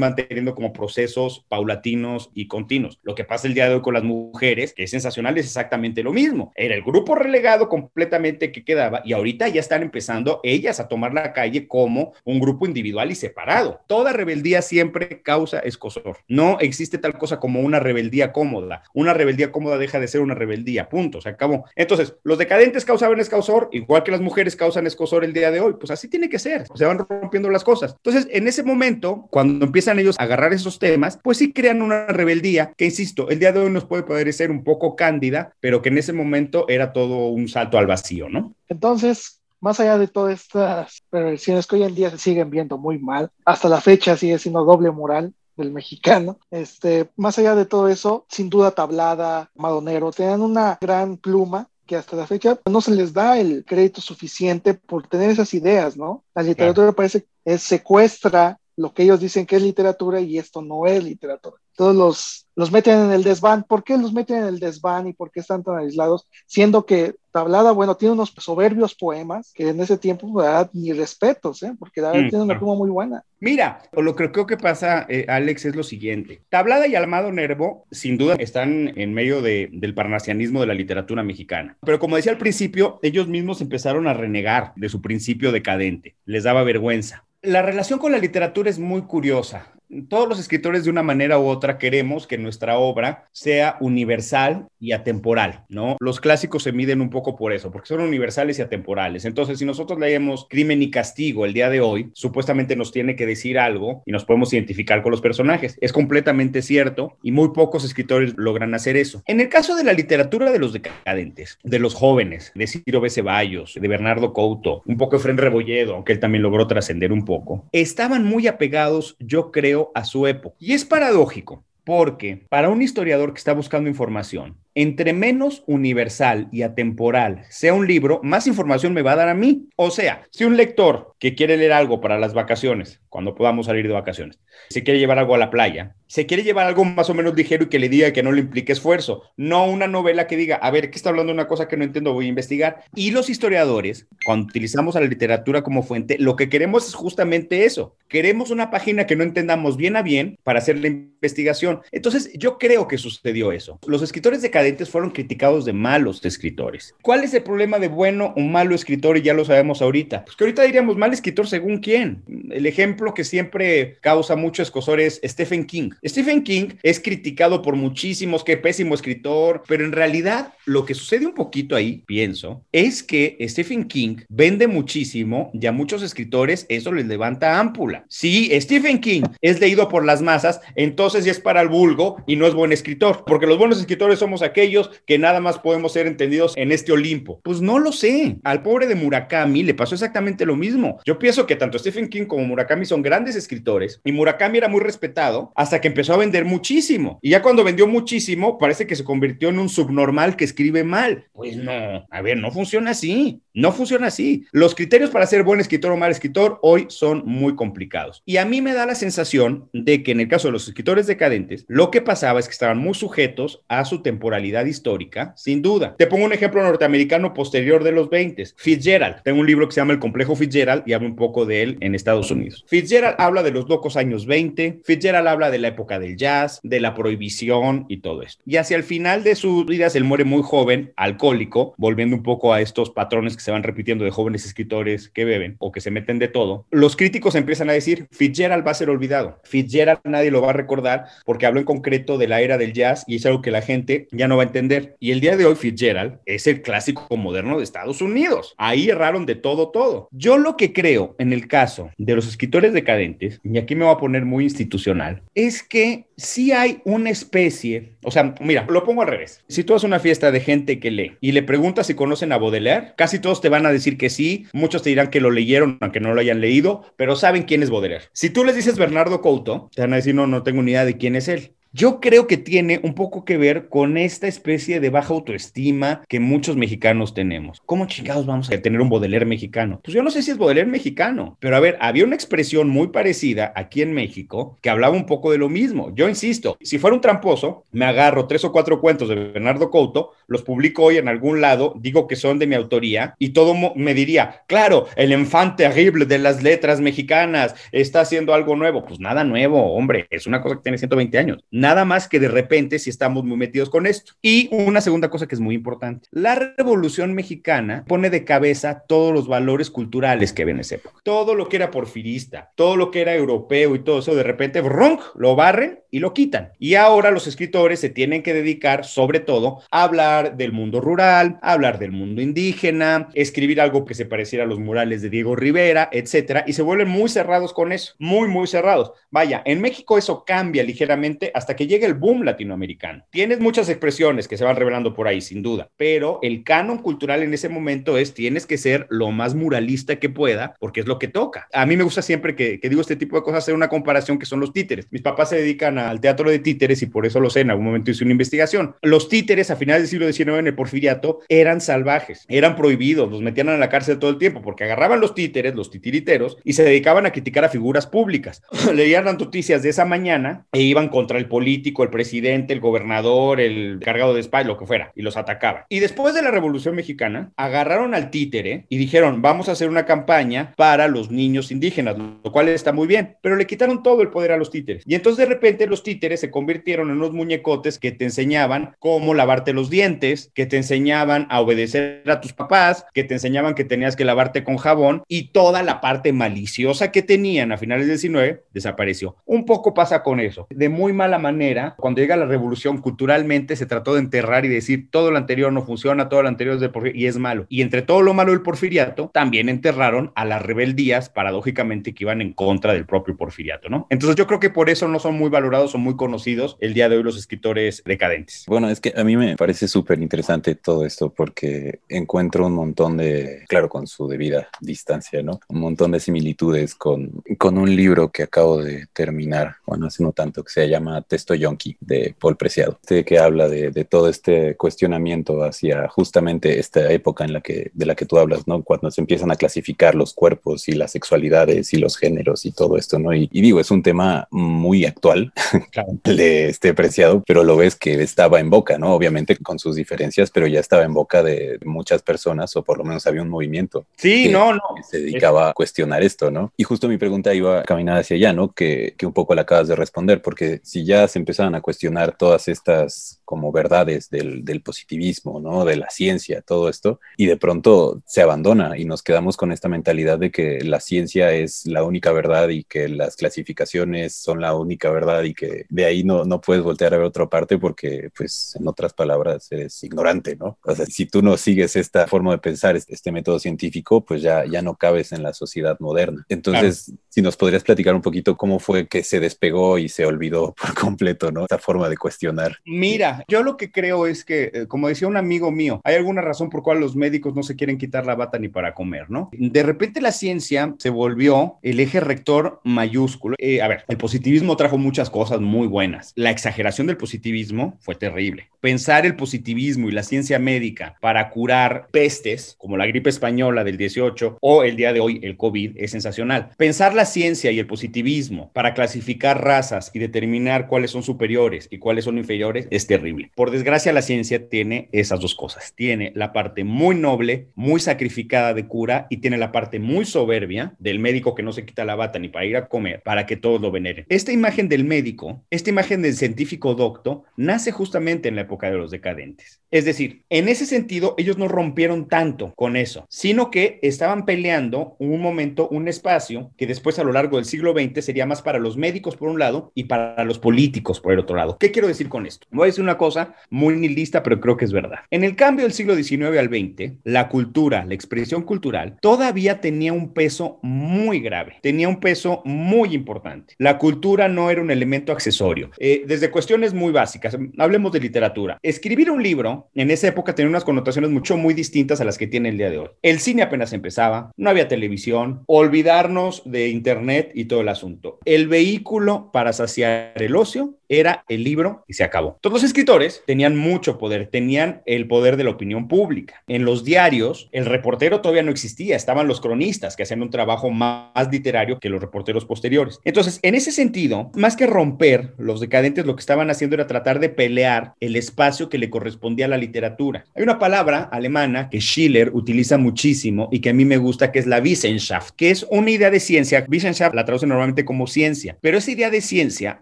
van 0.00 0.16
teniendo 0.16 0.54
como 0.54 0.72
procesos 0.72 1.44
paulatinos 1.48 2.30
y 2.34 2.48
continuos. 2.48 2.98
Lo 3.02 3.14
que 3.14 3.24
pasa 3.24 3.46
el 3.46 3.54
día 3.54 3.68
de 3.68 3.76
hoy 3.76 3.82
con 3.82 3.94
las 3.94 4.02
mujeres, 4.02 4.72
que 4.72 4.84
es 4.84 4.90
sensacional, 4.90 5.38
es 5.38 5.46
exactamente 5.46 6.02
lo 6.02 6.12
mismo. 6.12 6.52
Era 6.56 6.74
el 6.74 6.82
grupo 6.82 7.14
relegado 7.14 7.68
completamente 7.68 8.52
que 8.52 8.64
quedaba 8.64 9.02
y 9.04 9.12
ahorita 9.12 9.48
ya 9.48 9.60
están 9.60 9.82
empezando 9.82 10.40
ellas 10.42 10.80
a 10.80 10.88
tomar 10.88 11.14
la 11.14 11.32
calle 11.32 11.68
como 11.68 12.12
un 12.24 12.40
grupo 12.40 12.66
individual 12.66 13.10
y 13.10 13.14
separado. 13.14 13.80
Toda 13.86 14.12
rebeldía 14.12 14.62
siempre 14.62 15.22
causa 15.22 15.60
escosor. 15.60 16.18
No 16.26 16.58
existe 16.60 16.98
tal 16.98 17.16
cosa 17.18 17.38
como 17.38 17.60
una 17.60 17.80
rebeldía 17.80 18.32
cómoda. 18.32 18.82
Una 18.94 19.14
rebeldía 19.14 19.52
cómoda 19.52 19.78
deja 19.78 20.00
de 20.00 20.08
ser 20.08 20.20
una 20.20 20.34
rebeldía, 20.34 20.88
punto, 20.88 21.20
se 21.20 21.28
acabó. 21.28 21.64
Entonces, 21.76 22.16
los 22.22 22.38
decadentes 22.38 22.84
causaban 22.84 23.20
escosor, 23.20 23.68
igual 23.72 24.02
que 24.02 24.10
las 24.10 24.20
mujeres 24.20 24.56
causan 24.56 24.86
escosor 24.86 25.24
el 25.24 25.32
día 25.32 25.50
de 25.50 25.60
hoy. 25.60 25.74
Pues 25.78 25.90
así 25.90 26.08
tiene 26.08 26.28
que 26.28 26.37
ser, 26.38 26.66
se 26.74 26.84
van 26.84 26.98
rompiendo 26.98 27.50
las 27.50 27.64
cosas. 27.64 27.94
Entonces, 27.96 28.28
en 28.30 28.48
ese 28.48 28.62
momento, 28.62 29.26
cuando 29.30 29.66
empiezan 29.66 29.98
ellos 29.98 30.16
a 30.18 30.22
agarrar 30.22 30.52
esos 30.52 30.78
temas, 30.78 31.18
pues 31.22 31.38
sí 31.38 31.52
crean 31.52 31.82
una 31.82 32.06
rebeldía 32.06 32.72
que, 32.76 32.86
insisto, 32.86 33.28
el 33.28 33.38
día 33.38 33.52
de 33.52 33.60
hoy 33.60 33.70
nos 33.70 33.84
puede 33.84 34.02
parecer 34.02 34.50
un 34.50 34.64
poco 34.64 34.96
cándida, 34.96 35.54
pero 35.60 35.82
que 35.82 35.88
en 35.88 35.98
ese 35.98 36.12
momento 36.12 36.66
era 36.68 36.92
todo 36.92 37.28
un 37.28 37.48
salto 37.48 37.78
al 37.78 37.86
vacío, 37.86 38.28
¿no? 38.28 38.54
Entonces, 38.68 39.40
más 39.60 39.80
allá 39.80 39.98
de 39.98 40.08
todas 40.08 40.40
estas 40.40 41.02
perversiones 41.10 41.66
que 41.66 41.76
hoy 41.76 41.82
en 41.82 41.94
día 41.94 42.10
se 42.10 42.18
siguen 42.18 42.50
viendo 42.50 42.78
muy 42.78 42.98
mal, 42.98 43.30
hasta 43.44 43.68
la 43.68 43.80
fecha 43.80 44.16
sigue 44.16 44.38
siendo 44.38 44.64
doble 44.64 44.90
moral 44.90 45.32
del 45.56 45.72
mexicano. 45.72 46.38
Este, 46.50 47.10
más 47.16 47.38
allá 47.38 47.54
de 47.54 47.66
todo 47.66 47.88
eso, 47.88 48.24
sin 48.28 48.48
duda 48.48 48.70
Tablada, 48.70 49.50
Madonero, 49.56 50.12
tenían 50.12 50.40
una 50.40 50.78
gran 50.80 51.16
pluma 51.16 51.68
que 51.88 51.96
hasta 51.96 52.14
la 52.14 52.26
fecha 52.26 52.60
no 52.70 52.80
se 52.80 52.94
les 52.94 53.12
da 53.12 53.40
el 53.40 53.64
crédito 53.64 54.00
suficiente 54.00 54.74
por 54.74 55.08
tener 55.08 55.30
esas 55.30 55.52
ideas, 55.54 55.96
¿no? 55.96 56.22
La 56.34 56.42
literatura 56.42 56.92
parece 56.92 57.26
que 57.44 57.58
secuestra 57.58 58.60
lo 58.76 58.92
que 58.92 59.02
ellos 59.04 59.18
dicen 59.18 59.46
que 59.46 59.56
es 59.56 59.62
literatura 59.62 60.20
y 60.20 60.38
esto 60.38 60.62
no 60.62 60.86
es 60.86 61.02
literatura. 61.02 61.56
Todos 61.78 61.94
los, 61.94 62.48
los 62.56 62.72
meten 62.72 62.98
en 62.98 63.12
el 63.12 63.22
desván. 63.22 63.62
¿Por 63.62 63.84
qué 63.84 63.96
los 63.96 64.12
meten 64.12 64.38
en 64.38 64.44
el 64.46 64.58
desván 64.58 65.06
y 65.06 65.12
por 65.12 65.30
qué 65.30 65.38
están 65.38 65.62
tan 65.62 65.76
aislados? 65.76 66.26
Siendo 66.44 66.84
que 66.84 67.14
Tablada, 67.30 67.70
bueno, 67.70 67.96
tiene 67.96 68.14
unos 68.14 68.34
soberbios 68.36 68.96
poemas 68.96 69.52
que 69.54 69.68
en 69.68 69.80
ese 69.80 69.96
tiempo, 69.96 70.32
¿verdad? 70.34 70.68
Ni 70.72 70.92
respetos, 70.92 71.62
¿eh? 71.62 71.72
Porque 71.78 72.00
la 72.00 72.10
verdad 72.10 72.30
tiene 72.30 72.44
una 72.46 72.58
pluma 72.58 72.74
muy 72.74 72.90
buena. 72.90 73.22
Mira, 73.38 73.82
lo 73.92 74.16
que 74.16 74.32
creo 74.32 74.44
que 74.44 74.56
pasa, 74.56 75.06
eh, 75.08 75.24
Alex, 75.28 75.66
es 75.66 75.76
lo 75.76 75.84
siguiente. 75.84 76.42
Tablada 76.48 76.88
y 76.88 76.96
Almado 76.96 77.30
Nervo, 77.30 77.86
sin 77.92 78.18
duda, 78.18 78.34
están 78.40 78.92
en 78.98 79.14
medio 79.14 79.40
de, 79.40 79.68
del 79.70 79.94
parnasianismo 79.94 80.60
de 80.60 80.66
la 80.66 80.74
literatura 80.74 81.22
mexicana. 81.22 81.76
Pero 81.86 82.00
como 82.00 82.16
decía 82.16 82.32
al 82.32 82.38
principio, 82.38 82.98
ellos 83.02 83.28
mismos 83.28 83.60
empezaron 83.60 84.08
a 84.08 84.14
renegar 84.14 84.72
de 84.74 84.88
su 84.88 85.00
principio 85.00 85.52
decadente. 85.52 86.16
Les 86.24 86.42
daba 86.42 86.64
vergüenza. 86.64 87.24
La 87.40 87.62
relación 87.62 88.00
con 88.00 88.10
la 88.10 88.18
literatura 88.18 88.68
es 88.68 88.80
muy 88.80 89.02
curiosa 89.02 89.77
todos 90.08 90.28
los 90.28 90.38
escritores 90.38 90.84
de 90.84 90.90
una 90.90 91.02
manera 91.02 91.38
u 91.38 91.46
otra 91.46 91.78
queremos 91.78 92.26
que 92.26 92.38
nuestra 92.38 92.78
obra 92.78 93.28
sea 93.32 93.76
universal 93.80 94.68
y 94.80 94.92
atemporal, 94.92 95.64
¿no? 95.68 95.96
Los 96.00 96.20
clásicos 96.20 96.62
se 96.62 96.72
miden 96.72 97.00
un 97.00 97.10
poco 97.10 97.36
por 97.36 97.52
eso, 97.52 97.70
porque 97.70 97.88
son 97.88 98.00
universales 98.00 98.58
y 98.58 98.62
atemporales. 98.62 99.24
Entonces, 99.24 99.58
si 99.58 99.64
nosotros 99.64 99.98
leemos 99.98 100.46
Crimen 100.48 100.82
y 100.82 100.90
Castigo 100.90 101.44
el 101.44 101.52
día 101.52 101.70
de 101.70 101.80
hoy, 101.80 102.10
supuestamente 102.14 102.76
nos 102.76 102.92
tiene 102.92 103.16
que 103.16 103.26
decir 103.26 103.58
algo 103.58 104.02
y 104.06 104.12
nos 104.12 104.24
podemos 104.24 104.52
identificar 104.52 105.02
con 105.02 105.10
los 105.10 105.20
personajes. 105.20 105.76
Es 105.80 105.92
completamente 105.92 106.62
cierto 106.62 107.16
y 107.22 107.32
muy 107.32 107.50
pocos 107.52 107.84
escritores 107.84 108.34
logran 108.36 108.74
hacer 108.74 108.96
eso. 108.96 109.22
En 109.26 109.40
el 109.40 109.48
caso 109.48 109.74
de 109.74 109.84
la 109.84 109.92
literatura 109.92 110.52
de 110.52 110.58
los 110.58 110.72
decadentes, 110.72 111.58
de 111.62 111.78
los 111.78 111.94
jóvenes, 111.94 112.52
de 112.54 112.66
Ciro 112.66 113.00
B. 113.00 113.10
Ceballos, 113.10 113.74
de 113.80 113.88
Bernardo 113.88 114.32
Couto, 114.32 114.82
un 114.86 114.96
poco 114.96 115.16
de 115.16 115.22
Fren 115.22 115.38
Rebolledo, 115.38 115.94
aunque 115.94 116.12
él 116.12 116.20
también 116.20 116.42
logró 116.42 116.66
trascender 116.66 117.12
un 117.12 117.24
poco, 117.24 117.66
estaban 117.72 118.24
muy 118.24 118.46
apegados, 118.46 119.16
yo 119.18 119.50
creo, 119.50 119.77
a 119.94 120.04
su 120.04 120.26
época. 120.26 120.56
Y 120.58 120.72
es 120.72 120.84
paradójico, 120.84 121.64
porque 121.84 122.46
para 122.48 122.68
un 122.68 122.82
historiador 122.82 123.32
que 123.32 123.38
está 123.38 123.52
buscando 123.52 123.88
información, 123.88 124.56
entre 124.78 125.12
menos 125.12 125.64
universal 125.66 126.46
y 126.52 126.62
atemporal 126.62 127.42
sea 127.50 127.74
un 127.74 127.88
libro, 127.88 128.20
más 128.22 128.46
información 128.46 128.92
me 128.92 129.02
va 129.02 129.12
a 129.12 129.16
dar 129.16 129.28
a 129.28 129.34
mí. 129.34 129.68
O 129.74 129.90
sea, 129.90 130.22
si 130.30 130.44
un 130.44 130.56
lector 130.56 131.16
que 131.18 131.34
quiere 131.34 131.56
leer 131.56 131.72
algo 131.72 132.00
para 132.00 132.16
las 132.16 132.32
vacaciones, 132.32 133.00
cuando 133.08 133.34
podamos 133.34 133.66
salir 133.66 133.88
de 133.88 133.94
vacaciones, 133.94 134.38
se 134.68 134.84
quiere 134.84 135.00
llevar 135.00 135.18
algo 135.18 135.34
a 135.34 135.38
la 135.38 135.50
playa, 135.50 135.96
se 136.06 136.26
quiere 136.26 136.42
llevar 136.42 136.66
algo 136.66 136.84
más 136.84 137.10
o 137.10 137.14
menos 137.14 137.34
ligero 137.34 137.64
y 137.64 137.68
que 137.68 137.78
le 137.78 137.88
diga 137.88 138.12
que 138.12 138.22
no 138.22 138.32
le 138.32 138.40
implique 138.40 138.72
esfuerzo, 138.72 139.22
no 139.36 139.66
una 139.66 139.86
novela 139.86 140.26
que 140.26 140.36
diga, 140.36 140.56
a 140.56 140.70
ver, 140.70 140.90
¿qué 140.90 140.96
está 140.96 141.10
hablando 141.10 141.30
de 141.30 141.34
una 141.34 141.48
cosa 141.48 141.68
que 141.68 141.76
no 141.76 141.84
entiendo? 141.84 142.12
Voy 142.12 142.26
a 142.26 142.28
investigar. 142.28 142.84
Y 142.94 143.10
los 143.10 143.28
historiadores, 143.30 144.06
cuando 144.24 144.46
utilizamos 144.46 144.94
a 144.94 145.00
la 145.00 145.06
literatura 145.06 145.62
como 145.62 145.82
fuente, 145.82 146.18
lo 146.18 146.36
que 146.36 146.48
queremos 146.48 146.86
es 146.86 146.94
justamente 146.94 147.64
eso. 147.64 147.96
Queremos 148.08 148.50
una 148.50 148.70
página 148.70 149.06
que 149.06 149.16
no 149.16 149.24
entendamos 149.24 149.76
bien 149.76 149.96
a 149.96 150.02
bien 150.02 150.38
para 150.44 150.60
hacer 150.60 150.78
la 150.78 150.88
investigación. 150.88 151.80
Entonces, 151.92 152.32
yo 152.34 152.58
creo 152.58 152.88
que 152.88 152.96
sucedió 152.96 153.52
eso. 153.52 153.78
Los 153.86 154.02
escritores 154.02 154.40
decadentes 154.68 154.90
fueron 154.90 155.10
criticados 155.10 155.64
de 155.64 155.72
malos 155.72 156.24
escritores. 156.24 156.94
¿Cuál 157.02 157.24
es 157.24 157.34
el 157.34 157.42
problema 157.42 157.78
de 157.78 157.88
bueno 157.88 158.34
o 158.36 158.40
malo 158.40 158.74
escritor? 158.74 159.16
Y 159.16 159.22
ya 159.22 159.34
lo 159.34 159.44
sabemos 159.44 159.80
ahorita. 159.82 160.24
Pues 160.24 160.36
que 160.36 160.44
ahorita 160.44 160.62
diríamos 160.62 160.96
mal 160.96 161.12
escritor 161.12 161.46
según 161.46 161.78
quién. 161.78 162.22
El 162.50 162.66
ejemplo 162.66 163.14
que 163.14 163.24
siempre 163.24 163.96
causa 164.00 164.36
mucho 164.36 164.62
escosor 164.62 165.00
es 165.00 165.20
Stephen 165.24 165.64
King. 165.64 165.90
Stephen 166.04 166.42
King 166.42 166.68
es 166.82 167.00
criticado 167.00 167.62
por 167.62 167.76
muchísimos, 167.76 168.44
qué 168.44 168.56
pésimo 168.56 168.94
escritor, 168.94 169.62
pero 169.66 169.84
en 169.84 169.92
realidad 169.92 170.52
lo 170.64 170.84
que 170.84 170.94
sucede 170.94 171.26
un 171.26 171.34
poquito 171.34 171.74
ahí, 171.74 172.02
pienso, 172.06 172.64
es 172.72 173.02
que 173.02 173.36
Stephen 173.48 173.84
King 173.84 174.16
vende 174.28 174.66
muchísimo 174.66 175.50
y 175.54 175.66
a 175.66 175.72
muchos 175.72 176.02
escritores 176.02 176.66
eso 176.68 176.92
les 176.92 177.06
levanta 177.06 177.58
ámpula. 177.58 178.04
Si 178.08 178.50
Stephen 178.60 179.00
King 179.00 179.22
es 179.40 179.60
leído 179.60 179.88
por 179.88 180.04
las 180.04 180.20
masas, 180.20 180.60
entonces 180.74 181.24
ya 181.24 181.32
es 181.32 181.40
para 181.40 181.62
el 181.62 181.68
vulgo 181.68 182.22
y 182.26 182.36
no 182.36 182.46
es 182.46 182.54
buen 182.54 182.72
escritor, 182.72 183.24
porque 183.26 183.46
los 183.46 183.58
buenos 183.58 183.80
escritores 183.80 184.18
somos 184.18 184.42
aquellos 184.48 184.90
que 185.06 185.18
nada 185.18 185.40
más 185.40 185.58
podemos 185.58 185.92
ser 185.92 186.06
entendidos 186.06 186.54
en 186.56 186.72
este 186.72 186.92
Olimpo. 186.92 187.40
Pues 187.42 187.60
no 187.60 187.78
lo 187.78 187.92
sé. 187.92 188.36
Al 188.44 188.62
pobre 188.62 188.86
de 188.86 188.94
Murakami 188.94 189.62
le 189.62 189.74
pasó 189.74 189.94
exactamente 189.94 190.46
lo 190.46 190.56
mismo. 190.56 190.98
Yo 191.04 191.18
pienso 191.18 191.46
que 191.46 191.56
tanto 191.56 191.78
Stephen 191.78 192.08
King 192.08 192.26
como 192.26 192.44
Murakami 192.44 192.84
son 192.84 193.02
grandes 193.02 193.36
escritores 193.36 194.00
y 194.04 194.12
Murakami 194.12 194.58
era 194.58 194.68
muy 194.68 194.80
respetado 194.80 195.52
hasta 195.54 195.80
que 195.80 195.88
empezó 195.88 196.14
a 196.14 196.18
vender 196.18 196.44
muchísimo. 196.44 197.18
Y 197.22 197.30
ya 197.30 197.42
cuando 197.42 197.64
vendió 197.64 197.86
muchísimo, 197.86 198.58
parece 198.58 198.86
que 198.86 198.96
se 198.96 199.04
convirtió 199.04 199.48
en 199.48 199.58
un 199.58 199.68
subnormal 199.68 200.36
que 200.36 200.44
escribe 200.44 200.84
mal. 200.84 201.26
Pues 201.32 201.56
no, 201.56 202.06
a 202.10 202.22
ver, 202.22 202.36
no 202.38 202.50
funciona 202.50 202.90
así. 202.90 203.40
No 203.54 203.72
funciona 203.72 204.06
así. 204.06 204.46
Los 204.52 204.74
criterios 204.74 205.10
para 205.10 205.26
ser 205.26 205.42
buen 205.42 205.58
escritor 205.58 205.90
o 205.90 205.96
mal 205.96 206.12
escritor 206.12 206.60
hoy 206.62 206.86
son 206.88 207.24
muy 207.26 207.56
complicados. 207.56 208.22
Y 208.24 208.36
a 208.36 208.44
mí 208.44 208.60
me 208.62 208.72
da 208.72 208.86
la 208.86 208.94
sensación 208.94 209.68
de 209.72 210.02
que 210.02 210.12
en 210.12 210.20
el 210.20 210.28
caso 210.28 210.48
de 210.48 210.52
los 210.52 210.68
escritores 210.68 211.08
decadentes, 211.08 211.64
lo 211.66 211.90
que 211.90 212.00
pasaba 212.00 212.38
es 212.38 212.46
que 212.46 212.52
estaban 212.52 212.78
muy 212.78 212.94
sujetos 212.94 213.64
a 213.68 213.84
su 213.84 214.02
temporalidad 214.02 214.37
histórica, 214.38 215.32
sin 215.36 215.62
duda. 215.62 215.94
Te 215.96 216.06
pongo 216.06 216.24
un 216.24 216.32
ejemplo 216.32 216.62
norteamericano 216.62 217.34
posterior 217.34 217.84
de 217.84 217.92
los 217.92 218.08
20. 218.08 218.44
Fitzgerald. 218.56 219.22
Tengo 219.22 219.40
un 219.40 219.46
libro 219.46 219.66
que 219.66 219.74
se 219.74 219.80
llama 219.80 219.92
El 219.92 219.98
complejo 219.98 220.36
Fitzgerald 220.36 220.84
y 220.86 220.92
hablo 220.92 221.08
un 221.08 221.16
poco 221.16 221.44
de 221.44 221.62
él 221.62 221.76
en 221.80 221.94
Estados 221.94 222.30
Unidos. 222.30 222.64
Fitzgerald 222.68 223.16
habla 223.18 223.42
de 223.42 223.50
los 223.50 223.68
locos 223.68 223.96
años 223.96 224.26
20. 224.26 224.80
Fitzgerald 224.84 225.26
habla 225.26 225.50
de 225.50 225.58
la 225.58 225.68
época 225.68 225.98
del 225.98 226.16
jazz, 226.16 226.60
de 226.62 226.80
la 226.80 226.94
prohibición 226.94 227.86
y 227.88 227.98
todo 227.98 228.22
esto. 228.22 228.42
Y 228.46 228.56
hacia 228.56 228.76
el 228.76 228.84
final 228.84 229.24
de 229.24 229.34
su 229.34 229.64
vida, 229.64 229.88
él 229.94 230.04
muere 230.04 230.24
muy 230.24 230.42
joven, 230.42 230.92
alcohólico, 230.96 231.74
volviendo 231.78 232.14
un 232.16 232.22
poco 232.22 232.52
a 232.52 232.60
estos 232.60 232.90
patrones 232.90 233.36
que 233.36 233.42
se 233.42 233.50
van 233.50 233.62
repitiendo 233.62 234.04
de 234.04 234.10
jóvenes 234.10 234.44
escritores 234.44 235.08
que 235.08 235.24
beben 235.24 235.56
o 235.58 235.72
que 235.72 235.80
se 235.80 235.90
meten 235.90 236.18
de 236.18 236.28
todo, 236.28 236.66
los 236.70 236.96
críticos 236.96 237.34
empiezan 237.34 237.70
a 237.70 237.72
decir, 237.72 238.06
Fitzgerald 238.10 238.66
va 238.66 238.72
a 238.72 238.74
ser 238.74 238.90
olvidado. 238.90 239.40
Fitzgerald 239.44 240.00
nadie 240.04 240.30
lo 240.30 240.42
va 240.42 240.50
a 240.50 240.54
recordar 240.54 241.06
porque 241.24 241.46
habló 241.46 241.60
en 241.60 241.66
concreto 241.66 242.18
de 242.18 242.28
la 242.28 242.40
era 242.40 242.58
del 242.58 242.72
jazz 242.72 243.04
y 243.06 243.16
es 243.16 243.26
algo 243.26 243.42
que 243.42 243.50
la 243.50 243.62
gente 243.62 244.08
ya 244.12 244.27
no 244.28 244.36
va 244.36 244.44
a 244.44 244.46
entender. 244.46 244.96
Y 245.00 245.10
el 245.12 245.20
día 245.20 245.36
de 245.36 245.46
hoy 245.46 245.56
Fitzgerald 245.56 246.18
es 246.26 246.46
el 246.46 246.62
clásico 246.62 247.16
moderno 247.16 247.58
de 247.58 247.64
Estados 247.64 248.00
Unidos. 248.00 248.54
Ahí 248.58 248.90
erraron 248.90 249.26
de 249.26 249.34
todo, 249.34 249.70
todo. 249.70 250.08
Yo 250.12 250.38
lo 250.38 250.56
que 250.56 250.72
creo 250.72 251.16
en 251.18 251.32
el 251.32 251.48
caso 251.48 251.90
de 251.96 252.14
los 252.14 252.28
escritores 252.28 252.72
decadentes, 252.72 253.40
y 253.42 253.58
aquí 253.58 253.74
me 253.74 253.84
voy 253.84 253.94
a 253.94 253.98
poner 253.98 254.24
muy 254.24 254.44
institucional, 254.44 255.22
es 255.34 255.62
que 255.62 256.06
si 256.16 256.52
hay 256.52 256.82
una 256.84 257.10
especie, 257.10 257.96
o 258.02 258.10
sea, 258.10 258.34
mira, 258.40 258.66
lo 258.68 258.84
pongo 258.84 259.02
al 259.02 259.08
revés. 259.08 259.44
Si 259.48 259.64
tú 259.64 259.74
haces 259.74 259.84
una 259.84 260.00
fiesta 260.00 260.30
de 260.30 260.40
gente 260.40 260.80
que 260.80 260.90
lee 260.90 261.16
y 261.20 261.32
le 261.32 261.42
preguntas 261.42 261.86
si 261.86 261.94
conocen 261.94 262.32
a 262.32 262.38
Baudelaire, 262.38 262.92
casi 262.96 263.18
todos 263.18 263.40
te 263.40 263.48
van 263.48 263.66
a 263.66 263.72
decir 263.72 263.96
que 263.96 264.10
sí, 264.10 264.46
muchos 264.52 264.82
te 264.82 264.90
dirán 264.90 265.10
que 265.10 265.20
lo 265.20 265.30
leyeron 265.30 265.78
aunque 265.80 266.00
no 266.00 266.14
lo 266.14 266.20
hayan 266.20 266.40
leído, 266.40 266.84
pero 266.96 267.16
saben 267.16 267.44
quién 267.44 267.62
es 267.62 267.70
Baudelaire. 267.70 268.06
Si 268.12 268.30
tú 268.30 268.44
les 268.44 268.56
dices 268.56 268.78
Bernardo 268.78 269.20
Couto, 269.20 269.70
te 269.74 269.82
van 269.82 269.92
a 269.92 269.96
decir, 269.96 270.14
no, 270.14 270.26
no 270.26 270.42
tengo 270.42 270.62
ni 270.62 270.72
idea 270.72 270.84
de 270.84 270.96
quién 270.96 271.16
es 271.16 271.28
él. 271.28 271.52
Yo 271.72 272.00
creo 272.00 272.26
que 272.26 272.38
tiene 272.38 272.80
un 272.82 272.94
poco 272.94 273.26
que 273.26 273.36
ver 273.36 273.68
con 273.68 273.98
esta 273.98 274.26
especie 274.26 274.80
de 274.80 274.88
baja 274.88 275.12
autoestima 275.12 276.02
que 276.08 276.18
muchos 276.18 276.56
mexicanos 276.56 277.12
tenemos. 277.12 277.60
¿Cómo 277.66 277.86
chingados 277.86 278.24
vamos 278.24 278.50
a 278.50 278.62
tener 278.62 278.80
un 278.80 278.88
Baudelaire 278.88 279.26
mexicano? 279.26 279.80
Pues 279.84 279.94
yo 279.94 280.02
no 280.02 280.10
sé 280.10 280.22
si 280.22 280.30
es 280.30 280.38
Baudelaire 280.38 280.70
mexicano, 280.70 281.36
pero 281.40 281.56
a 281.56 281.60
ver, 281.60 281.76
había 281.80 282.04
una 282.04 282.14
expresión 282.14 282.70
muy 282.70 282.88
parecida 282.88 283.52
aquí 283.54 283.82
en 283.82 283.92
México 283.92 284.58
que 284.62 284.70
hablaba 284.70 284.96
un 284.96 285.04
poco 285.04 285.30
de 285.30 285.36
lo 285.36 285.50
mismo. 285.50 285.94
Yo 285.94 286.08
insisto, 286.08 286.56
si 286.62 286.78
fuera 286.78 286.94
un 286.94 287.02
tramposo, 287.02 287.64
me 287.70 287.84
agarro 287.84 288.26
tres 288.26 288.44
o 288.44 288.52
cuatro 288.52 288.80
cuentos 288.80 289.10
de 289.10 289.16
Bernardo 289.16 289.70
Couto, 289.70 290.12
los 290.26 290.42
publico 290.42 290.84
hoy 290.84 290.96
en 290.96 291.08
algún 291.08 291.42
lado, 291.42 291.74
digo 291.78 292.06
que 292.06 292.16
son 292.16 292.38
de 292.38 292.46
mi 292.46 292.54
autoría 292.54 293.14
y 293.18 293.30
todo 293.30 293.54
me 293.74 293.92
diría, 293.92 294.42
claro, 294.46 294.86
el 294.96 295.12
enfante 295.12 295.58
terrible 295.58 296.06
de 296.06 296.18
las 296.18 296.42
letras 296.42 296.80
mexicanas 296.80 297.54
está 297.72 298.00
haciendo 298.00 298.32
algo 298.32 298.56
nuevo. 298.56 298.84
Pues 298.84 299.00
nada 299.00 299.24
nuevo, 299.24 299.74
hombre, 299.74 300.06
es 300.08 300.26
una 300.26 300.40
cosa 300.40 300.56
que 300.56 300.62
tiene 300.62 300.78
120 300.78 301.18
años 301.18 301.44
Nada 301.58 301.84
más 301.84 302.06
que 302.06 302.20
de 302.20 302.28
repente 302.28 302.78
si 302.78 302.88
estamos 302.88 303.24
muy 303.24 303.36
metidos 303.36 303.68
con 303.68 303.86
esto. 303.86 304.12
Y 304.22 304.48
una 304.52 304.80
segunda 304.80 305.10
cosa 305.10 305.26
que 305.26 305.34
es 305.34 305.40
muy 305.40 305.56
importante. 305.56 306.08
La 306.12 306.36
Revolución 306.56 307.14
Mexicana 307.14 307.84
pone 307.88 308.10
de 308.10 308.24
cabeza 308.24 308.84
todos 308.86 309.12
los 309.12 309.26
valores 309.26 309.68
culturales 309.68 310.32
que 310.32 310.42
había 310.42 310.54
en 310.54 310.60
esa 310.60 310.76
época. 310.76 311.00
Todo 311.02 311.34
lo 311.34 311.48
que 311.48 311.56
era 311.56 311.72
porfirista, 311.72 312.52
todo 312.54 312.76
lo 312.76 312.92
que 312.92 313.00
era 313.00 313.12
europeo 313.16 313.74
y 313.74 313.80
todo 313.80 313.98
eso, 313.98 314.14
de 314.14 314.22
repente, 314.22 314.60
bronc, 314.60 315.00
lo 315.16 315.34
barren 315.34 315.80
y 315.90 315.98
lo 315.98 316.14
quitan. 316.14 316.52
Y 316.60 316.76
ahora 316.76 317.10
los 317.10 317.26
escritores 317.26 317.80
se 317.80 317.88
tienen 317.88 318.22
que 318.22 318.34
dedicar, 318.34 318.84
sobre 318.84 319.18
todo, 319.18 319.60
a 319.72 319.82
hablar 319.82 320.36
del 320.36 320.52
mundo 320.52 320.80
rural, 320.80 321.40
a 321.42 321.52
hablar 321.52 321.80
del 321.80 321.90
mundo 321.90 322.22
indígena, 322.22 323.08
escribir 323.14 323.60
algo 323.60 323.84
que 323.84 323.94
se 323.94 324.06
pareciera 324.06 324.44
a 324.44 324.46
los 324.46 324.60
murales 324.60 325.02
de 325.02 325.10
Diego 325.10 325.34
Rivera, 325.34 325.88
etcétera, 325.90 326.44
y 326.46 326.52
se 326.52 326.62
vuelven 326.62 326.88
muy 326.88 327.08
cerrados 327.08 327.52
con 327.52 327.72
eso, 327.72 327.94
muy, 327.98 328.28
muy 328.28 328.46
cerrados. 328.46 328.92
Vaya, 329.10 329.42
en 329.44 329.60
México 329.60 329.98
eso 329.98 330.24
cambia 330.24 330.62
ligeramente 330.62 331.32
hasta 331.34 331.47
que 331.56 331.66
llegue 331.66 331.86
el 331.86 331.94
boom 331.94 332.24
latinoamericano. 332.24 333.04
Tienes 333.10 333.40
muchas 333.40 333.68
expresiones 333.68 334.28
que 334.28 334.36
se 334.36 334.44
van 334.44 334.56
revelando 334.56 334.94
por 334.94 335.08
ahí, 335.08 335.20
sin 335.20 335.42
duda, 335.42 335.70
pero 335.76 336.18
el 336.22 336.44
canon 336.44 336.78
cultural 336.78 337.22
en 337.22 337.34
ese 337.34 337.48
momento 337.48 337.98
es 337.98 338.14
tienes 338.14 338.46
que 338.46 338.58
ser 338.58 338.86
lo 338.90 339.10
más 339.10 339.34
muralista 339.34 339.96
que 339.96 340.08
pueda, 340.08 340.54
porque 340.60 340.80
es 340.80 340.86
lo 340.86 340.98
que 340.98 341.08
toca. 341.08 341.48
A 341.52 341.66
mí 341.66 341.76
me 341.76 341.84
gusta 341.84 342.02
siempre 342.02 342.34
que, 342.34 342.58
digo 342.62 342.80
este 342.80 342.96
tipo 342.96 343.16
de 343.16 343.22
cosas 343.22 343.44
hacer 343.44 343.54
una 343.54 343.68
comparación 343.68 344.18
que 344.18 344.26
son 344.26 344.40
los 344.40 344.52
títeres. 344.52 344.88
Mis 344.90 345.02
papás 345.02 345.30
se 345.30 345.36
dedican 345.36 345.78
al 345.78 346.00
teatro 346.00 346.30
de 346.30 346.38
títeres 346.38 346.82
y 346.82 346.86
por 346.86 347.06
eso 347.06 347.20
lo 347.20 347.30
sé, 347.30 347.40
en 347.40 347.50
algún 347.50 347.66
momento 347.66 347.90
hice 347.90 348.04
una 348.04 348.12
investigación. 348.12 348.74
Los 348.82 349.08
títeres 349.08 349.50
a 349.50 349.56
finales 349.56 349.82
del 349.82 349.90
siglo 349.90 350.12
XIX 350.12 350.38
en 350.38 350.46
el 350.48 350.54
porfiriato 350.54 351.20
eran 351.28 351.60
salvajes, 351.60 352.24
eran 352.28 352.56
prohibidos, 352.56 353.10
los 353.10 353.22
metían 353.22 353.48
en 353.48 353.60
la 353.60 353.68
cárcel 353.68 353.98
todo 353.98 354.10
el 354.10 354.18
tiempo 354.18 354.42
porque 354.42 354.64
agarraban 354.64 355.00
los 355.00 355.14
títeres, 355.14 355.54
los 355.54 355.70
titiriteros, 355.70 356.36
y 356.44 356.54
se 356.54 356.64
dedicaban 356.64 357.06
a 357.06 357.12
criticar 357.12 357.44
a 357.44 357.48
figuras 357.48 357.86
públicas. 357.86 358.42
Leían 358.74 359.04
las 359.04 359.18
noticias 359.18 359.62
de 359.62 359.70
esa 359.70 359.84
mañana 359.84 360.46
e 360.52 360.60
iban 360.60 360.88
contra 360.88 361.18
el 361.18 361.28
político, 361.38 361.84
el 361.84 361.90
presidente, 361.90 362.52
el 362.52 362.58
gobernador, 362.58 363.40
el 363.40 363.78
cargado 363.80 364.12
de 364.12 364.18
espalda, 364.18 364.48
lo 364.48 364.58
que 364.58 364.66
fuera, 364.66 364.90
y 364.96 365.02
los 365.02 365.16
atacaban. 365.16 365.62
Y 365.68 365.78
después 365.78 366.12
de 366.12 366.22
la 366.22 366.32
Revolución 366.32 366.74
Mexicana, 366.74 367.30
agarraron 367.36 367.94
al 367.94 368.10
títere 368.10 368.66
y 368.68 368.76
dijeron, 368.76 369.22
vamos 369.22 369.48
a 369.48 369.52
hacer 369.52 369.68
una 369.68 369.86
campaña 369.86 370.52
para 370.56 370.88
los 370.88 371.12
niños 371.12 371.52
indígenas, 371.52 371.96
lo 371.96 372.32
cual 372.32 372.48
está 372.48 372.72
muy 372.72 372.88
bien, 372.88 373.18
pero 373.22 373.36
le 373.36 373.46
quitaron 373.46 373.84
todo 373.84 374.02
el 374.02 374.10
poder 374.10 374.32
a 374.32 374.36
los 374.36 374.50
títeres. 374.50 374.82
Y 374.84 374.96
entonces 374.96 375.28
de 375.28 375.32
repente 375.32 375.68
los 375.68 375.84
títeres 375.84 376.18
se 376.18 376.32
convirtieron 376.32 376.90
en 376.90 376.96
unos 376.96 377.12
muñecotes 377.12 377.78
que 377.78 377.92
te 377.92 378.04
enseñaban 378.04 378.74
cómo 378.80 379.14
lavarte 379.14 379.52
los 379.52 379.70
dientes, 379.70 380.32
que 380.34 380.46
te 380.46 380.56
enseñaban 380.56 381.28
a 381.30 381.40
obedecer 381.40 382.02
a 382.10 382.20
tus 382.20 382.32
papás, 382.32 382.84
que 382.92 383.04
te 383.04 383.14
enseñaban 383.14 383.54
que 383.54 383.62
tenías 383.62 383.94
que 383.94 384.04
lavarte 384.04 384.42
con 384.42 384.56
jabón 384.56 385.04
y 385.06 385.28
toda 385.28 385.62
la 385.62 385.80
parte 385.80 386.12
maliciosa 386.12 386.90
que 386.90 387.02
tenían 387.02 387.52
a 387.52 387.58
finales 387.58 387.86
del 387.86 387.94
19 387.94 388.42
desapareció. 388.52 389.14
Un 389.24 389.44
poco 389.44 389.72
pasa 389.72 390.02
con 390.02 390.18
eso. 390.18 390.48
De 390.50 390.68
muy 390.68 390.92
mala 390.92 391.18
manera, 391.18 391.27
cuando 391.76 392.00
llega 392.00 392.16
la 392.16 392.26
revolución, 392.26 392.78
culturalmente 392.78 393.56
se 393.56 393.66
trató 393.66 393.94
de 393.94 394.00
enterrar 394.00 394.44
y 394.44 394.48
decir 394.48 394.88
todo 394.90 395.10
lo 395.10 395.18
anterior 395.18 395.52
no 395.52 395.62
funciona, 395.62 396.08
todo 396.08 396.22
lo 396.22 396.28
anterior 396.28 396.54
es 396.54 396.60
de 396.60 396.70
y 396.94 397.06
es 397.06 397.18
malo. 397.18 397.46
Y 397.48 397.62
entre 397.62 397.82
todo 397.82 398.02
lo 398.02 398.14
malo 398.14 398.32
del 398.32 398.42
porfiriato, 398.42 399.10
también 399.12 399.48
enterraron 399.48 400.12
a 400.14 400.24
las 400.24 400.42
rebeldías, 400.42 401.08
paradójicamente, 401.08 401.94
que 401.94 402.04
iban 402.04 402.20
en 402.20 402.32
contra 402.32 402.72
del 402.72 402.86
propio 402.86 403.16
porfiriato, 403.16 403.68
¿no? 403.68 403.86
Entonces 403.90 404.16
yo 404.16 404.26
creo 404.26 404.40
que 404.40 404.50
por 404.50 404.70
eso 404.70 404.88
no 404.88 404.98
son 404.98 405.16
muy 405.16 405.30
valorados, 405.30 405.72
son 405.72 405.80
muy 405.80 405.96
conocidos 405.96 406.56
el 406.60 406.74
día 406.74 406.88
de 406.88 406.96
hoy 406.96 407.02
los 407.02 407.16
escritores 407.16 407.82
decadentes. 407.84 408.44
Bueno, 408.46 408.68
es 408.68 408.80
que 408.80 408.92
a 408.96 409.04
mí 409.04 409.16
me 409.16 409.36
parece 409.36 409.68
súper 409.68 410.00
interesante 410.00 410.54
todo 410.54 410.84
esto 410.84 411.12
porque 411.12 411.80
encuentro 411.88 412.46
un 412.46 412.54
montón 412.54 412.96
de, 412.96 413.44
claro, 413.48 413.68
con 413.68 413.86
su 413.86 414.08
debida 414.08 414.48
distancia, 414.60 415.22
¿no? 415.22 415.40
Un 415.48 415.60
montón 415.60 415.92
de 415.92 416.00
similitudes 416.00 416.74
con, 416.74 417.22
con 417.38 417.58
un 417.58 417.74
libro 417.74 418.10
que 418.10 418.22
acabo 418.22 418.62
de 418.62 418.86
terminar, 418.92 419.56
bueno, 419.66 419.86
hace 419.86 420.02
no 420.02 420.12
tanto, 420.12 420.42
que 420.42 420.50
se 420.50 420.68
llama 420.68 421.02
manifesto 421.18 421.34
yonki 421.34 421.76
de 421.80 422.14
Paul 422.18 422.36
Preciado, 422.36 422.78
este 422.80 423.04
que 423.04 423.18
habla 423.18 423.48
de, 423.48 423.70
de, 423.70 423.84
todo 423.84 424.08
este 424.08 424.56
cuestionamiento 424.56 425.42
hacia 425.42 425.88
justamente 425.88 426.58
esta 426.58 426.92
época 426.92 427.24
en 427.24 427.32
la 427.32 427.40
que, 427.40 427.70
de 427.74 427.86
la 427.86 427.94
que 427.94 428.06
tú 428.06 428.18
hablas, 428.18 428.46
¿no? 428.46 428.62
Cuando 428.62 428.90
se 428.90 429.00
empiezan 429.00 429.30
a 429.30 429.36
clasificar 429.36 429.94
los 429.94 430.14
cuerpos 430.14 430.68
y 430.68 430.72
las 430.72 430.92
sexualidades 430.92 431.72
y 431.72 431.78
los 431.78 431.96
géneros 431.96 432.44
y 432.44 432.52
todo 432.52 432.76
esto, 432.76 432.98
¿no? 432.98 433.14
Y, 433.14 433.28
y 433.32 433.40
digo, 433.40 433.60
es 433.60 433.70
un 433.70 433.82
tema 433.82 434.28
muy 434.30 434.84
actual, 434.84 435.32
claro. 435.72 435.98
de 436.04 436.48
este 436.48 436.74
Preciado, 436.74 437.24
pero 437.26 437.42
lo 437.42 437.56
ves 437.56 437.74
que 437.74 438.02
estaba 438.02 438.38
en 438.38 438.50
boca, 438.50 438.78
¿no? 438.78 438.94
Obviamente 438.94 439.36
con 439.36 439.58
sus 439.58 439.74
diferencias, 439.74 440.30
pero 440.30 440.46
ya 440.46 440.60
estaba 440.60 440.84
en 440.84 440.94
boca 440.94 441.22
de 441.22 441.58
muchas 441.64 442.02
personas, 442.02 442.54
o 442.56 442.62
por 442.62 442.78
lo 442.78 442.84
menos 442.84 443.06
había 443.06 443.22
un 443.22 443.28
movimiento. 443.28 443.86
Sí, 443.96 444.24
que, 444.24 444.28
no, 444.30 444.52
no. 444.52 444.60
Que 444.76 444.82
se 444.82 445.00
dedicaba 445.00 445.50
a 445.50 445.52
cuestionar 445.54 446.02
esto, 446.02 446.30
¿no? 446.30 446.52
Y 446.56 446.64
justo 446.64 446.88
mi 446.88 446.98
pregunta 446.98 447.34
iba 447.34 447.62
caminada 447.64 448.00
hacia 448.00 448.16
allá, 448.16 448.32
¿no? 448.32 448.52
Que, 448.52 448.94
que 448.96 449.06
un 449.06 449.12
poco 449.12 449.34
la 449.34 449.42
acabas 449.42 449.66
de 449.66 449.74
responder, 449.74 450.22
porque 450.22 450.60
si 450.62 450.84
ya 450.84 451.07
se 451.08 451.18
empezaban 451.18 451.54
a 451.54 451.60
cuestionar 451.60 452.16
todas 452.16 452.48
estas 452.48 453.17
como 453.28 453.52
verdades 453.52 454.08
del, 454.08 454.42
del, 454.42 454.62
positivismo, 454.62 455.38
¿no? 455.38 455.66
De 455.66 455.76
la 455.76 455.90
ciencia, 455.90 456.40
todo 456.40 456.70
esto, 456.70 456.98
y 457.18 457.26
de 457.26 457.36
pronto 457.36 458.00
se 458.06 458.22
abandona 458.22 458.78
y 458.78 458.86
nos 458.86 459.02
quedamos 459.02 459.36
con 459.36 459.52
esta 459.52 459.68
mentalidad 459.68 460.18
de 460.18 460.30
que 460.30 460.64
la 460.64 460.80
ciencia 460.80 461.32
es 461.32 461.66
la 461.66 461.84
única 461.84 462.10
verdad 462.10 462.48
y 462.48 462.64
que 462.64 462.88
las 462.88 463.16
clasificaciones 463.16 464.14
son 464.14 464.40
la 464.40 464.54
única 464.54 464.90
verdad 464.90 465.24
y 465.24 465.34
que 465.34 465.66
de 465.68 465.84
ahí 465.84 466.04
no, 466.04 466.24
no 466.24 466.40
puedes 466.40 466.64
voltear 466.64 466.94
a 466.94 466.96
ver 466.96 467.04
otra 467.04 467.26
parte 467.26 467.58
porque, 467.58 468.08
pues, 468.16 468.56
en 468.58 468.66
otras 468.66 468.94
palabras, 468.94 469.46
eres 469.52 469.84
ignorante, 469.84 470.34
¿no? 470.34 470.56
O 470.64 470.74
sea, 470.74 470.86
si 470.86 471.04
tú 471.04 471.20
no 471.20 471.36
sigues 471.36 471.76
esta 471.76 472.06
forma 472.06 472.32
de 472.32 472.38
pensar, 472.38 472.76
este 472.76 473.12
método 473.12 473.38
científico, 473.38 474.02
pues 474.06 474.22
ya, 474.22 474.46
ya 474.46 474.62
no 474.62 474.76
cabes 474.76 475.12
en 475.12 475.22
la 475.22 475.34
sociedad 475.34 475.76
moderna. 475.80 476.24
Entonces, 476.30 476.86
claro. 476.86 477.00
si 477.10 477.20
nos 477.20 477.36
podrías 477.36 477.62
platicar 477.62 477.94
un 477.94 478.00
poquito 478.00 478.38
cómo 478.38 478.58
fue 478.58 478.88
que 478.88 479.02
se 479.04 479.20
despegó 479.20 479.76
y 479.76 479.90
se 479.90 480.06
olvidó 480.06 480.54
por 480.60 480.72
completo, 480.72 481.30
¿no? 481.30 481.42
Esta 481.42 481.58
forma 481.58 481.90
de 481.90 481.98
cuestionar. 481.98 482.56
Mira, 482.64 483.17
yo 483.28 483.42
lo 483.42 483.56
que 483.56 483.70
creo 483.70 484.06
es 484.06 484.24
que, 484.24 484.50
eh, 484.52 484.66
como 484.66 484.88
decía 484.88 485.08
un 485.08 485.16
amigo 485.16 485.50
mío, 485.50 485.80
hay 485.84 485.96
alguna 485.96 486.22
razón 486.22 486.50
por 486.50 486.62
cual 486.62 486.80
los 486.80 486.96
médicos 486.96 487.34
no 487.34 487.42
se 487.42 487.56
quieren 487.56 487.78
quitar 487.78 488.06
la 488.06 488.14
bata 488.14 488.38
ni 488.38 488.48
para 488.48 488.74
comer, 488.74 489.10
¿no? 489.10 489.30
De 489.32 489.62
repente 489.62 490.00
la 490.00 490.12
ciencia 490.12 490.74
se 490.78 490.90
volvió 490.90 491.58
el 491.62 491.80
eje 491.80 492.00
rector 492.00 492.60
mayúsculo. 492.64 493.36
Eh, 493.38 493.62
a 493.62 493.68
ver, 493.68 493.84
el 493.88 493.96
positivismo 493.96 494.56
trajo 494.56 494.78
muchas 494.78 495.10
cosas 495.10 495.40
muy 495.40 495.66
buenas. 495.66 496.12
La 496.16 496.30
exageración 496.30 496.86
del 496.86 496.96
positivismo 496.96 497.76
fue 497.80 497.94
terrible. 497.94 498.48
Pensar 498.60 499.06
el 499.06 499.16
positivismo 499.16 499.88
y 499.88 499.92
la 499.92 500.02
ciencia 500.02 500.38
médica 500.38 500.96
para 501.00 501.30
curar 501.30 501.88
pestes, 501.90 502.56
como 502.58 502.76
la 502.76 502.86
gripe 502.86 503.10
española 503.10 503.64
del 503.64 503.76
18 503.76 504.38
o 504.40 504.62
el 504.62 504.76
día 504.76 504.92
de 504.92 505.00
hoy 505.00 505.20
el 505.22 505.36
COVID, 505.36 505.76
es 505.76 505.92
sensacional. 505.92 506.50
Pensar 506.56 506.94
la 506.94 507.04
ciencia 507.04 507.50
y 507.50 507.58
el 507.58 507.66
positivismo 507.66 508.50
para 508.52 508.74
clasificar 508.74 509.44
razas 509.44 509.90
y 509.94 509.98
determinar 509.98 510.66
cuáles 510.66 510.90
son 510.90 511.02
superiores 511.02 511.68
y 511.70 511.78
cuáles 511.78 512.04
son 512.04 512.18
inferiores 512.18 512.68
es 512.70 512.86
terrible. 512.86 513.07
Por 513.34 513.50
desgracia, 513.50 513.92
la 513.92 514.02
ciencia 514.02 514.48
tiene 514.48 514.88
esas 514.92 515.20
dos 515.20 515.34
cosas. 515.34 515.72
Tiene 515.74 516.12
la 516.14 516.32
parte 516.32 516.64
muy 516.64 516.94
noble, 516.94 517.48
muy 517.54 517.80
sacrificada 517.80 518.54
de 518.54 518.66
cura 518.66 519.06
y 519.10 519.18
tiene 519.18 519.38
la 519.38 519.52
parte 519.52 519.78
muy 519.78 520.04
soberbia 520.04 520.74
del 520.78 520.98
médico 520.98 521.34
que 521.34 521.42
no 521.42 521.52
se 521.52 521.64
quita 521.64 521.84
la 521.84 521.94
bata 521.94 522.18
ni 522.18 522.28
para 522.28 522.46
ir 522.46 522.56
a 522.56 522.68
comer, 522.68 523.02
para 523.04 523.26
que 523.26 523.36
todos 523.36 523.60
lo 523.60 523.70
veneren. 523.70 524.06
Esta 524.08 524.32
imagen 524.32 524.68
del 524.68 524.84
médico, 524.84 525.44
esta 525.50 525.70
imagen 525.70 526.02
del 526.02 526.14
científico 526.14 526.74
docto, 526.74 527.24
nace 527.36 527.72
justamente 527.72 528.28
en 528.28 528.36
la 528.36 528.42
época 528.42 528.70
de 528.70 528.76
los 528.76 528.90
decadentes. 528.90 529.60
Es 529.70 529.84
decir, 529.84 530.24
en 530.30 530.48
ese 530.48 530.66
sentido, 530.66 531.14
ellos 531.18 531.38
no 531.38 531.48
rompieron 531.48 532.08
tanto 532.08 532.54
con 532.54 532.76
eso, 532.76 533.06
sino 533.08 533.50
que 533.50 533.78
estaban 533.82 534.24
peleando 534.24 534.96
un 534.98 535.20
momento, 535.20 535.68
un 535.68 535.88
espacio 535.88 536.52
que 536.56 536.66
después 536.66 536.98
a 536.98 537.04
lo 537.04 537.12
largo 537.12 537.36
del 537.36 537.44
siglo 537.44 537.72
XX 537.72 538.04
sería 538.04 538.26
más 538.26 538.42
para 538.42 538.58
los 538.58 538.76
médicos 538.76 539.16
por 539.16 539.28
un 539.28 539.38
lado 539.38 539.72
y 539.74 539.84
para 539.84 540.24
los 540.24 540.38
políticos 540.38 541.00
por 541.00 541.12
el 541.12 541.18
otro 541.18 541.36
lado. 541.36 541.58
¿Qué 541.58 541.70
quiero 541.70 541.88
decir 541.88 542.08
con 542.08 542.26
esto? 542.26 542.46
Voy 542.50 542.64
a 542.64 542.66
decir 542.66 542.82
una 542.82 542.97
cosa 542.98 543.34
muy 543.48 543.76
nihilista, 543.76 544.22
pero 544.22 544.40
creo 544.40 544.58
que 544.58 544.66
es 544.66 544.72
verdad. 544.72 544.98
En 545.10 545.24
el 545.24 545.36
cambio 545.36 545.64
del 545.64 545.72
siglo 545.72 545.94
XIX 545.94 546.38
al 546.38 546.48
XX, 546.48 546.98
la 547.04 547.28
cultura, 547.28 547.86
la 547.86 547.94
expresión 547.94 548.42
cultural, 548.42 548.98
todavía 549.00 549.62
tenía 549.62 549.94
un 549.94 550.12
peso 550.12 550.58
muy 550.62 551.20
grave, 551.20 551.56
tenía 551.62 551.88
un 551.88 552.00
peso 552.00 552.42
muy 552.44 552.94
importante. 552.94 553.54
La 553.58 553.78
cultura 553.78 554.28
no 554.28 554.50
era 554.50 554.60
un 554.60 554.70
elemento 554.70 555.12
accesorio. 555.12 555.70
Eh, 555.78 556.04
desde 556.06 556.30
cuestiones 556.30 556.74
muy 556.74 556.92
básicas, 556.92 557.38
hablemos 557.56 557.92
de 557.92 558.00
literatura. 558.00 558.58
Escribir 558.62 559.10
un 559.10 559.22
libro 559.22 559.70
en 559.74 559.90
esa 559.90 560.08
época 560.08 560.34
tenía 560.34 560.50
unas 560.50 560.64
connotaciones 560.64 561.10
mucho 561.10 561.36
muy 561.36 561.54
distintas 561.54 562.00
a 562.00 562.04
las 562.04 562.18
que 562.18 562.26
tiene 562.26 562.50
el 562.50 562.58
día 562.58 562.70
de 562.70 562.78
hoy. 562.78 562.88
El 563.02 563.20
cine 563.20 563.42
apenas 563.42 563.72
empezaba, 563.72 564.32
no 564.36 564.50
había 564.50 564.68
televisión, 564.68 565.44
olvidarnos 565.46 566.42
de 566.44 566.68
internet 566.68 567.30
y 567.34 567.44
todo 567.44 567.60
el 567.60 567.68
asunto. 567.68 568.18
El 568.24 568.48
vehículo 568.48 569.30
para 569.32 569.52
saciar 569.52 570.12
el 570.16 570.36
ocio 570.36 570.77
era 570.88 571.24
el 571.28 571.44
libro 571.44 571.84
y 571.86 571.94
se 571.94 572.04
acabó. 572.04 572.38
Todos 572.40 572.54
los 572.54 572.64
escritores 572.64 573.22
tenían 573.26 573.56
mucho 573.56 573.98
poder, 573.98 574.28
tenían 574.28 574.82
el 574.86 575.06
poder 575.06 575.36
de 575.36 575.44
la 575.44 575.50
opinión 575.50 575.88
pública. 575.88 576.42
En 576.48 576.64
los 576.64 576.84
diarios, 576.84 577.48
el 577.52 577.66
reportero 577.66 578.20
todavía 578.20 578.42
no 578.42 578.50
existía, 578.50 578.96
estaban 578.96 579.28
los 579.28 579.40
cronistas 579.40 579.96
que 579.96 580.02
hacían 580.02 580.22
un 580.22 580.30
trabajo 580.30 580.70
más 580.70 581.28
literario 581.30 581.78
que 581.78 581.88
los 581.88 582.00
reporteros 582.00 582.44
posteriores. 582.44 583.00
Entonces, 583.04 583.38
en 583.42 583.54
ese 583.54 583.72
sentido, 583.72 584.30
más 584.34 584.56
que 584.56 584.66
romper, 584.66 585.34
los 585.38 585.60
decadentes 585.60 586.06
lo 586.06 586.16
que 586.16 586.20
estaban 586.20 586.50
haciendo 586.50 586.74
era 586.74 586.86
tratar 586.86 587.20
de 587.20 587.28
pelear 587.28 587.94
el 588.00 588.16
espacio 588.16 588.68
que 588.68 588.78
le 588.78 588.90
correspondía 588.90 589.46
a 589.46 589.48
la 589.48 589.56
literatura. 589.56 590.24
Hay 590.34 590.42
una 590.42 590.58
palabra 590.58 591.02
alemana 591.02 591.68
que 591.70 591.80
Schiller 591.80 592.30
utiliza 592.32 592.78
muchísimo 592.78 593.48
y 593.52 593.60
que 593.60 593.70
a 593.70 593.74
mí 593.74 593.84
me 593.84 593.96
gusta, 593.96 594.32
que 594.32 594.38
es 594.38 594.46
la 594.46 594.60
Wissenschaft, 594.60 595.34
que 595.36 595.50
es 595.50 595.66
una 595.70 595.90
idea 595.90 596.10
de 596.10 596.20
ciencia. 596.20 596.64
Wissenschaft 596.68 597.14
la 597.14 597.24
traduce 597.24 597.46
normalmente 597.46 597.84
como 597.84 598.06
ciencia, 598.06 598.56
pero 598.60 598.78
esa 598.78 598.90
idea 598.90 599.10
de 599.10 599.20
ciencia 599.20 599.80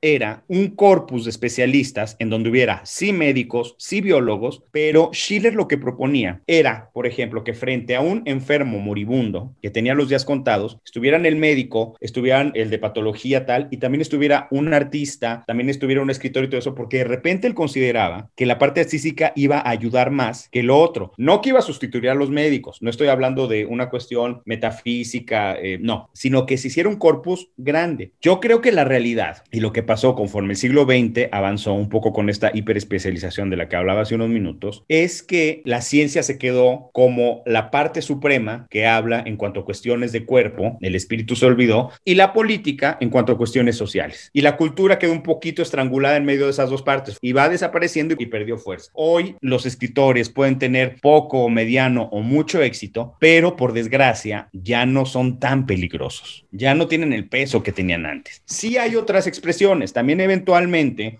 era 0.00 0.42
un 0.48 0.70
corpus 0.96 1.24
de 1.24 1.30
especialistas 1.30 2.16
en 2.20 2.30
donde 2.30 2.48
hubiera 2.48 2.80
sí 2.86 3.12
médicos, 3.12 3.74
sí 3.76 4.00
biólogos, 4.00 4.62
pero 4.70 5.10
Schiller 5.12 5.54
lo 5.54 5.68
que 5.68 5.76
proponía 5.76 6.40
era, 6.46 6.88
por 6.94 7.06
ejemplo, 7.06 7.44
que 7.44 7.52
frente 7.52 7.96
a 7.96 8.00
un 8.00 8.22
enfermo 8.24 8.78
moribundo 8.78 9.54
que 9.60 9.68
tenía 9.68 9.94
los 9.94 10.08
días 10.08 10.24
contados, 10.24 10.78
estuvieran 10.86 11.26
el 11.26 11.36
médico, 11.36 11.98
estuvieran 12.00 12.52
el 12.54 12.70
de 12.70 12.78
patología 12.78 13.44
tal, 13.44 13.68
y 13.70 13.76
también 13.76 14.00
estuviera 14.00 14.48
un 14.50 14.72
artista, 14.72 15.44
también 15.46 15.68
estuviera 15.68 16.00
un 16.00 16.08
escritor 16.08 16.44
y 16.44 16.48
todo 16.48 16.60
eso, 16.60 16.74
porque 16.74 16.98
de 16.98 17.04
repente 17.04 17.46
él 17.46 17.52
consideraba 17.52 18.30
que 18.34 18.46
la 18.46 18.58
parte 18.58 18.80
artística 18.80 19.34
iba 19.36 19.58
a 19.58 19.68
ayudar 19.68 20.10
más 20.10 20.48
que 20.48 20.62
lo 20.62 20.78
otro. 20.78 21.12
No 21.18 21.42
que 21.42 21.50
iba 21.50 21.58
a 21.58 21.62
sustituir 21.62 22.08
a 22.08 22.14
los 22.14 22.30
médicos, 22.30 22.80
no 22.80 22.88
estoy 22.88 23.08
hablando 23.08 23.48
de 23.48 23.66
una 23.66 23.90
cuestión 23.90 24.40
metafísica, 24.46 25.56
eh, 25.60 25.76
no, 25.78 26.08
sino 26.14 26.46
que 26.46 26.56
se 26.56 26.68
hiciera 26.68 26.88
un 26.88 26.96
corpus 26.96 27.50
grande. 27.58 28.12
Yo 28.22 28.40
creo 28.40 28.62
que 28.62 28.72
la 28.72 28.84
realidad 28.84 29.44
y 29.50 29.60
lo 29.60 29.74
que 29.74 29.82
pasó 29.82 30.14
conforme 30.14 30.54
el 30.54 30.56
siglo 30.56 30.85
XX 30.86 31.28
avanzó 31.32 31.74
un 31.74 31.88
poco 31.88 32.12
con 32.12 32.30
esta 32.30 32.50
hiperespecialización 32.54 33.50
de 33.50 33.56
la 33.56 33.68
que 33.68 33.76
hablaba 33.76 34.02
hace 34.02 34.14
unos 34.14 34.28
minutos, 34.28 34.84
es 34.88 35.22
que 35.22 35.62
la 35.64 35.80
ciencia 35.80 36.22
se 36.22 36.38
quedó 36.38 36.90
como 36.92 37.42
la 37.46 37.70
parte 37.70 38.02
suprema 38.02 38.66
que 38.70 38.86
habla 38.86 39.22
en 39.26 39.36
cuanto 39.36 39.60
a 39.60 39.64
cuestiones 39.64 40.12
de 40.12 40.24
cuerpo, 40.24 40.78
el 40.80 40.94
espíritu 40.94 41.36
se 41.36 41.46
olvidó, 41.46 41.90
y 42.04 42.14
la 42.14 42.32
política 42.32 42.96
en 43.00 43.10
cuanto 43.10 43.32
a 43.32 43.38
cuestiones 43.38 43.76
sociales. 43.76 44.30
Y 44.32 44.42
la 44.42 44.56
cultura 44.56 44.98
quedó 44.98 45.12
un 45.12 45.22
poquito 45.22 45.62
estrangulada 45.62 46.16
en 46.16 46.24
medio 46.24 46.44
de 46.44 46.50
esas 46.50 46.70
dos 46.70 46.82
partes 46.82 47.18
y 47.20 47.32
va 47.32 47.48
desapareciendo 47.48 48.14
y 48.18 48.26
perdió 48.26 48.58
fuerza. 48.58 48.90
Hoy 48.94 49.36
los 49.40 49.66
escritores 49.66 50.28
pueden 50.30 50.58
tener 50.58 50.96
poco 51.00 51.48
mediano 51.48 52.08
o 52.12 52.20
mucho 52.20 52.62
éxito, 52.62 53.16
pero 53.18 53.56
por 53.56 53.72
desgracia 53.72 54.48
ya 54.52 54.86
no 54.86 55.06
son 55.06 55.38
tan 55.38 55.66
peligrosos, 55.66 56.46
ya 56.50 56.74
no 56.74 56.86
tienen 56.86 57.12
el 57.12 57.28
peso 57.28 57.62
que 57.62 57.72
tenían 57.72 58.06
antes. 58.06 58.42
Sí 58.44 58.78
hay 58.78 58.96
otras 58.96 59.26
expresiones, 59.26 59.92
también 59.92 60.20
eventualmente, 60.20 60.75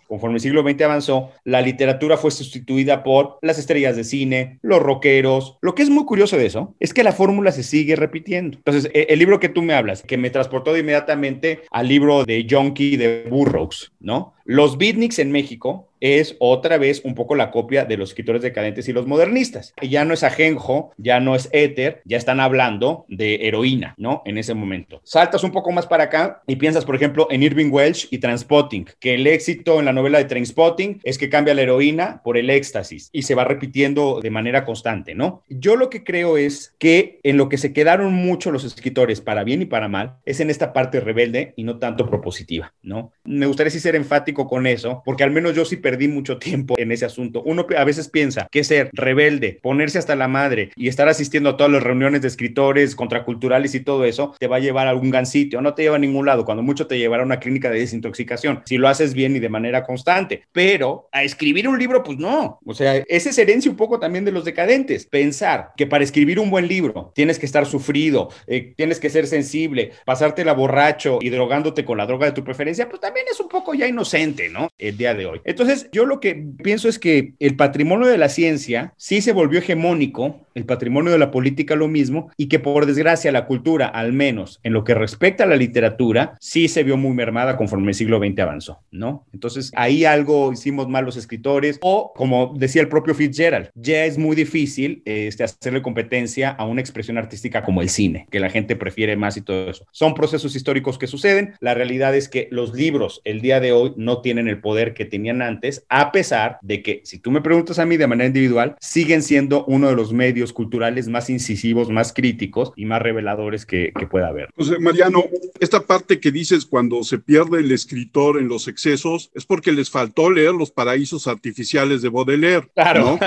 conforme 0.07 0.36
el 0.36 0.40
siglo 0.40 0.62
XX 0.62 0.82
avanzó, 0.82 1.30
la 1.44 1.61
literatura 1.61 2.16
fue 2.16 2.30
sustituida 2.30 3.02
por 3.02 3.38
las 3.42 3.59
estrellas 3.59 3.96
de 3.96 4.04
cine, 4.04 4.59
los 4.62 4.80
rockeros. 4.80 5.59
Lo 5.61 5.74
que 5.74 5.82
es 5.82 5.90
muy 5.90 6.04
curioso 6.04 6.36
de 6.36 6.46
eso 6.46 6.74
es 6.80 6.92
que 6.92 7.04
la 7.04 7.12
fórmula 7.12 7.52
se 7.52 7.62
sigue 7.62 7.96
repitiendo. 7.96 8.59
Entonces, 8.59 8.90
e, 8.94 9.07
el 9.11 9.18
libro 9.18 9.40
que 9.40 9.48
tú 9.48 9.62
me 9.62 9.74
hablas, 9.74 10.02
que 10.02 10.16
me 10.16 10.30
transportó 10.30 10.76
inmediatamente 10.76 11.62
al 11.70 11.88
libro 11.88 12.24
de 12.24 12.46
Junkie 12.48 12.96
de 12.96 13.26
Burroughs, 13.28 13.92
¿no? 14.00 14.36
Los 14.49 14.78
beatniks 14.78 15.18
en 15.18 15.32
México 15.32 15.88
es 15.99 16.36
otra 16.38 16.78
vez 16.78 17.03
un 17.05 17.14
poco 17.14 17.34
la 17.34 17.51
copia 17.51 17.84
de 17.84 17.97
los 17.97 18.11
escritores 18.11 18.42
decadentes 18.42 18.88
y 18.88 18.92
los 18.92 19.07
modernistas. 19.07 19.74
Ya 19.82 20.05
no 20.05 20.14
es 20.14 20.22
ajenjo, 20.22 20.92
ya 20.99 21.18
no 21.18 21.34
es 21.34 21.49
éter, 21.53 22.03
ya 22.05 22.16
están 22.16 22.38
hablando 22.38 23.07
de 23.09 23.49
heroína, 23.49 23.94
¿no? 23.99 24.22
En 24.24 24.38
ese 24.38 24.55
momento. 24.55 25.01
Saltas 25.03 25.42
un 25.42 25.51
poco 25.51 25.72
más 25.72 25.86
para 25.86 26.05
acá 26.05 26.42
y 26.47 26.57
piensas, 26.57 26.84
por 26.84 26.94
ejemplo, 26.94 27.26
en 27.30 27.42
Irving 27.42 27.70
Welsh 27.72 28.07
y 28.11 28.18
Transpotting, 28.18 28.86
que 29.01 29.14
el 29.14 29.26
éxito 29.26 29.80
en 29.80 29.86
la 29.86 29.92
novela 29.92 30.18
de 30.18 30.26
Transpotting 30.26 31.01
es 31.03 31.18
que 31.18 31.28
cambia 31.28 31.55
la 31.55 31.62
heroína 31.62 32.20
por 32.22 32.36
el 32.36 32.51
éxtasis 32.51 33.11
y 33.12 33.22
se 33.22 33.34
va 33.34 33.44
repitiendo 33.44 34.20
de 34.20 34.30
manera 34.30 34.64
constante, 34.64 35.14
¿no? 35.14 35.42
Yo 35.49 35.74
lo 35.74 35.90
que 35.90 36.05
creo 36.05 36.36
es 36.36 36.74
que 36.78 37.18
en 37.22 37.36
lo 37.36 37.49
que 37.49 37.59
se 37.59 37.72
quedaron 37.72 38.12
mucho 38.12 38.51
los 38.51 38.64
escritores, 38.64 39.20
para 39.20 39.44
bien 39.44 39.62
y 39.62 39.66
para 39.66 39.88
mal, 39.88 40.18
es 40.24 40.40
en 40.40 40.51
esta 40.51 40.72
parte 40.72 41.01
rebelde 41.01 41.55
y 41.57 41.64
no 41.64 41.78
tanto 41.78 42.07
propositiva, 42.07 42.74
¿no? 42.82 43.12
Me 43.24 43.47
gustaría 43.47 43.70
sí 43.70 43.80
ser 43.80 43.97
enfático 43.97 44.36
con 44.45 44.66
eso, 44.66 45.03
porque 45.05 45.24
al 45.24 45.30
menos 45.30 45.55
yo 45.55 45.64
sí 45.64 45.76
perdí 45.76 46.09
mucho 46.09 46.37
tiempo 46.39 46.74
en 46.76 46.93
ese 46.93 47.07
asunto. 47.07 47.43
Uno 47.45 47.66
a 47.76 47.84
veces 47.84 48.09
piensa 48.09 48.49
que 48.51 48.64
ser 48.64 48.91
rebelde, 48.93 49.59
ponerse 49.62 49.99
hasta 49.99 50.14
la 50.14 50.28
madre 50.28 50.70
y 50.76 50.89
estar 50.89 51.09
asistiendo 51.09 51.51
a 51.51 51.57
todas 51.57 51.72
las 51.72 51.82
reuniones 51.82 52.20
de 52.20 52.28
escritores 52.28 52.95
contraculturales 52.95 53.74
y 53.74 53.80
todo 53.80 54.05
eso, 54.05 54.34
te 54.39 54.47
va 54.47 54.57
a 54.57 54.61
llevar 54.61 54.87
a 54.87 54.91
algún 54.91 55.11
gran 55.11 55.26
sitio, 55.26 55.61
no 55.61 55.74
te 55.74 55.82
lleva 55.82 55.97
a 55.97 56.01
ningún 56.01 56.26
lado, 56.26 56.45
cuando 56.45 56.62
mucho 56.62 56.87
te 56.87 56.99
llevará 56.99 57.22
a 57.22 57.26
una 57.26 57.41
clínica 57.41 57.70
de 57.70 57.78
desintoxicación, 57.78 58.62
si 58.66 58.76
lo 58.76 58.89
haces 58.89 59.14
bien 59.14 59.37
y 59.37 59.39
de 59.39 59.49
manera 59.49 59.84
constante, 59.84 60.43
pero 60.53 61.09
a 61.12 61.22
escribir 61.22 61.68
un 61.68 61.78
libro, 61.78 62.03
pues 62.03 62.18
no, 62.18 62.59
o 62.64 62.74
sea, 62.74 62.97
ese 63.09 63.30
es 63.30 63.39
herencia 63.39 63.70
un 63.70 63.76
poco 63.76 63.99
también 63.99 64.24
de 64.24 64.32
los 64.32 64.45
decadentes, 64.45 65.07
pensar 65.07 65.70
que 65.76 65.87
para 65.87 66.05
escribir 66.05 66.39
un 66.39 66.51
buen 66.51 66.68
libro 66.68 67.12
tienes 67.14 67.39
que 67.39 67.47
estar 67.47 67.66
sufrido, 67.66 68.28
eh, 68.47 68.74
tienes 68.76 69.01
que 69.01 69.11
ser 69.11 69.26
sensible, 69.26 69.93
pasártela 70.05 70.53
borracho 70.53 71.18
y 71.20 71.30
drogándote 71.30 71.84
con 71.84 71.99
la 71.99 72.07
droga 72.07 72.26
de 72.26 72.32
tu 72.32 72.45
preferencia, 72.45 72.89
pues 72.89 73.01
también 73.01 73.26
es 73.30 73.39
un 73.41 73.49
poco 73.49 73.74
ya 73.74 73.87
inocente, 73.87 74.26
¿no? 74.51 74.68
El 74.79 74.97
día 74.97 75.14
de 75.14 75.27
hoy. 75.27 75.41
Entonces, 75.45 75.89
yo 75.93 76.07
lo 76.07 76.20
que 76.20 76.35
pienso 76.62 76.89
es 76.89 76.99
que 76.99 77.35
el 77.39 77.57
patrimonio 77.57 78.07
de 78.07 78.18
la 78.18 78.29
ciencia 78.29 78.95
sí 78.97 79.20
se 79.20 79.33
volvió 79.33 79.59
hegemónico, 79.59 80.45
el 80.57 80.64
patrimonio 80.64 81.12
de 81.12 81.18
la 81.18 81.30
política 81.30 81.76
lo 81.76 81.86
mismo, 81.86 82.30
y 82.36 82.48
que 82.48 82.59
por 82.59 82.86
desgracia 82.86 83.30
la 83.30 83.46
cultura, 83.46 83.86
al 83.86 84.12
menos 84.12 84.59
en 84.62 84.72
lo 84.72 84.84
que 84.84 84.94
respecta 84.94 85.44
a 85.44 85.46
la 85.46 85.57
literatura, 85.57 86.34
sí 86.40 86.66
se 86.66 86.82
vio 86.82 86.96
muy 86.96 87.14
mermada 87.14 87.57
conforme 87.57 87.88
el 87.88 87.94
siglo 87.94 88.18
XX 88.18 88.40
avanzó, 88.40 88.80
¿no? 88.90 89.26
Entonces, 89.32 89.70
ahí 89.76 90.04
algo 90.04 90.52
hicimos 90.52 90.88
mal 90.88 91.04
los 91.04 91.16
escritores, 91.16 91.78
o 91.82 92.12
como 92.14 92.54
decía 92.57 92.80
el 92.80 92.88
propio 92.88 93.14
Fitzgerald, 93.14 93.68
ya 93.74 94.07
es 94.07 94.16
muy 94.16 94.34
difícil 94.34 95.02
este, 95.04 95.44
hacerle 95.44 95.82
competencia 95.82 96.50
a 96.50 96.64
una 96.64 96.80
expresión 96.80 97.18
artística 97.18 97.62
como 97.62 97.82
el 97.82 97.90
cine, 97.90 98.26
que 98.30 98.40
la 98.40 98.48
gente 98.48 98.76
prefiere 98.76 99.14
más 99.16 99.36
y 99.36 99.42
todo 99.42 99.70
eso. 99.70 99.86
Son 99.92 100.14
procesos 100.14 100.57
históricos 100.57 100.98
que 100.98 101.07
suceden, 101.07 101.52
la 101.61 101.74
realidad 101.74 102.14
es 102.14 102.30
que 102.30 102.48
los 102.50 102.74
libros 102.74 103.20
el 103.24 103.42
día 103.42 103.61
de 103.61 103.72
hoy 103.72 103.92
no 103.96 104.22
tienen 104.22 104.48
el 104.48 104.61
poder 104.61 104.94
que 104.94 105.04
tenían 105.04 105.42
antes, 105.42 105.84
a 105.90 106.12
pesar 106.12 106.59
de 106.62 106.82
que, 106.82 107.02
si 107.04 107.18
tú 107.18 107.30
me 107.30 107.42
preguntas 107.42 107.78
a 107.78 107.84
mí 107.84 107.98
de 107.98 108.07
manera 108.07 108.28
individual, 108.28 108.74
siguen 108.80 109.22
siendo 109.22 109.66
uno 109.66 109.88
de 109.88 109.96
los 109.96 110.14
medios 110.14 110.45
culturales 110.53 111.09
más 111.09 111.30
incisivos, 111.30 111.90
más 111.90 112.12
críticos 112.12 112.72
y 112.76 112.84
más 112.84 113.03
reveladores 113.03 113.66
que, 113.66 113.92
que 113.99 114.07
pueda 114.07 114.28
haber. 114.28 114.51
Mariano, 114.80 115.24
esta 115.61 115.80
parte 115.80 116.20
que 116.20 116.30
dices 116.30 116.66
cuando 116.66 117.03
se 117.05 117.18
pierde 117.18 117.61
el 117.61 117.72
escritor 117.72 118.38
en 118.38 118.49
los 118.49 118.68
excesos 118.68 119.30
es 119.34 119.44
porque 119.44 119.72
les 119.72 119.90
faltó 119.90 120.30
leer 120.30 120.53
los 120.53 120.70
paraísos 120.70 121.26
artificiales 121.26 122.03
de 122.03 122.09
Baudelaire. 122.09 122.68
Claro. 122.74 123.05
¿no? 123.05 123.18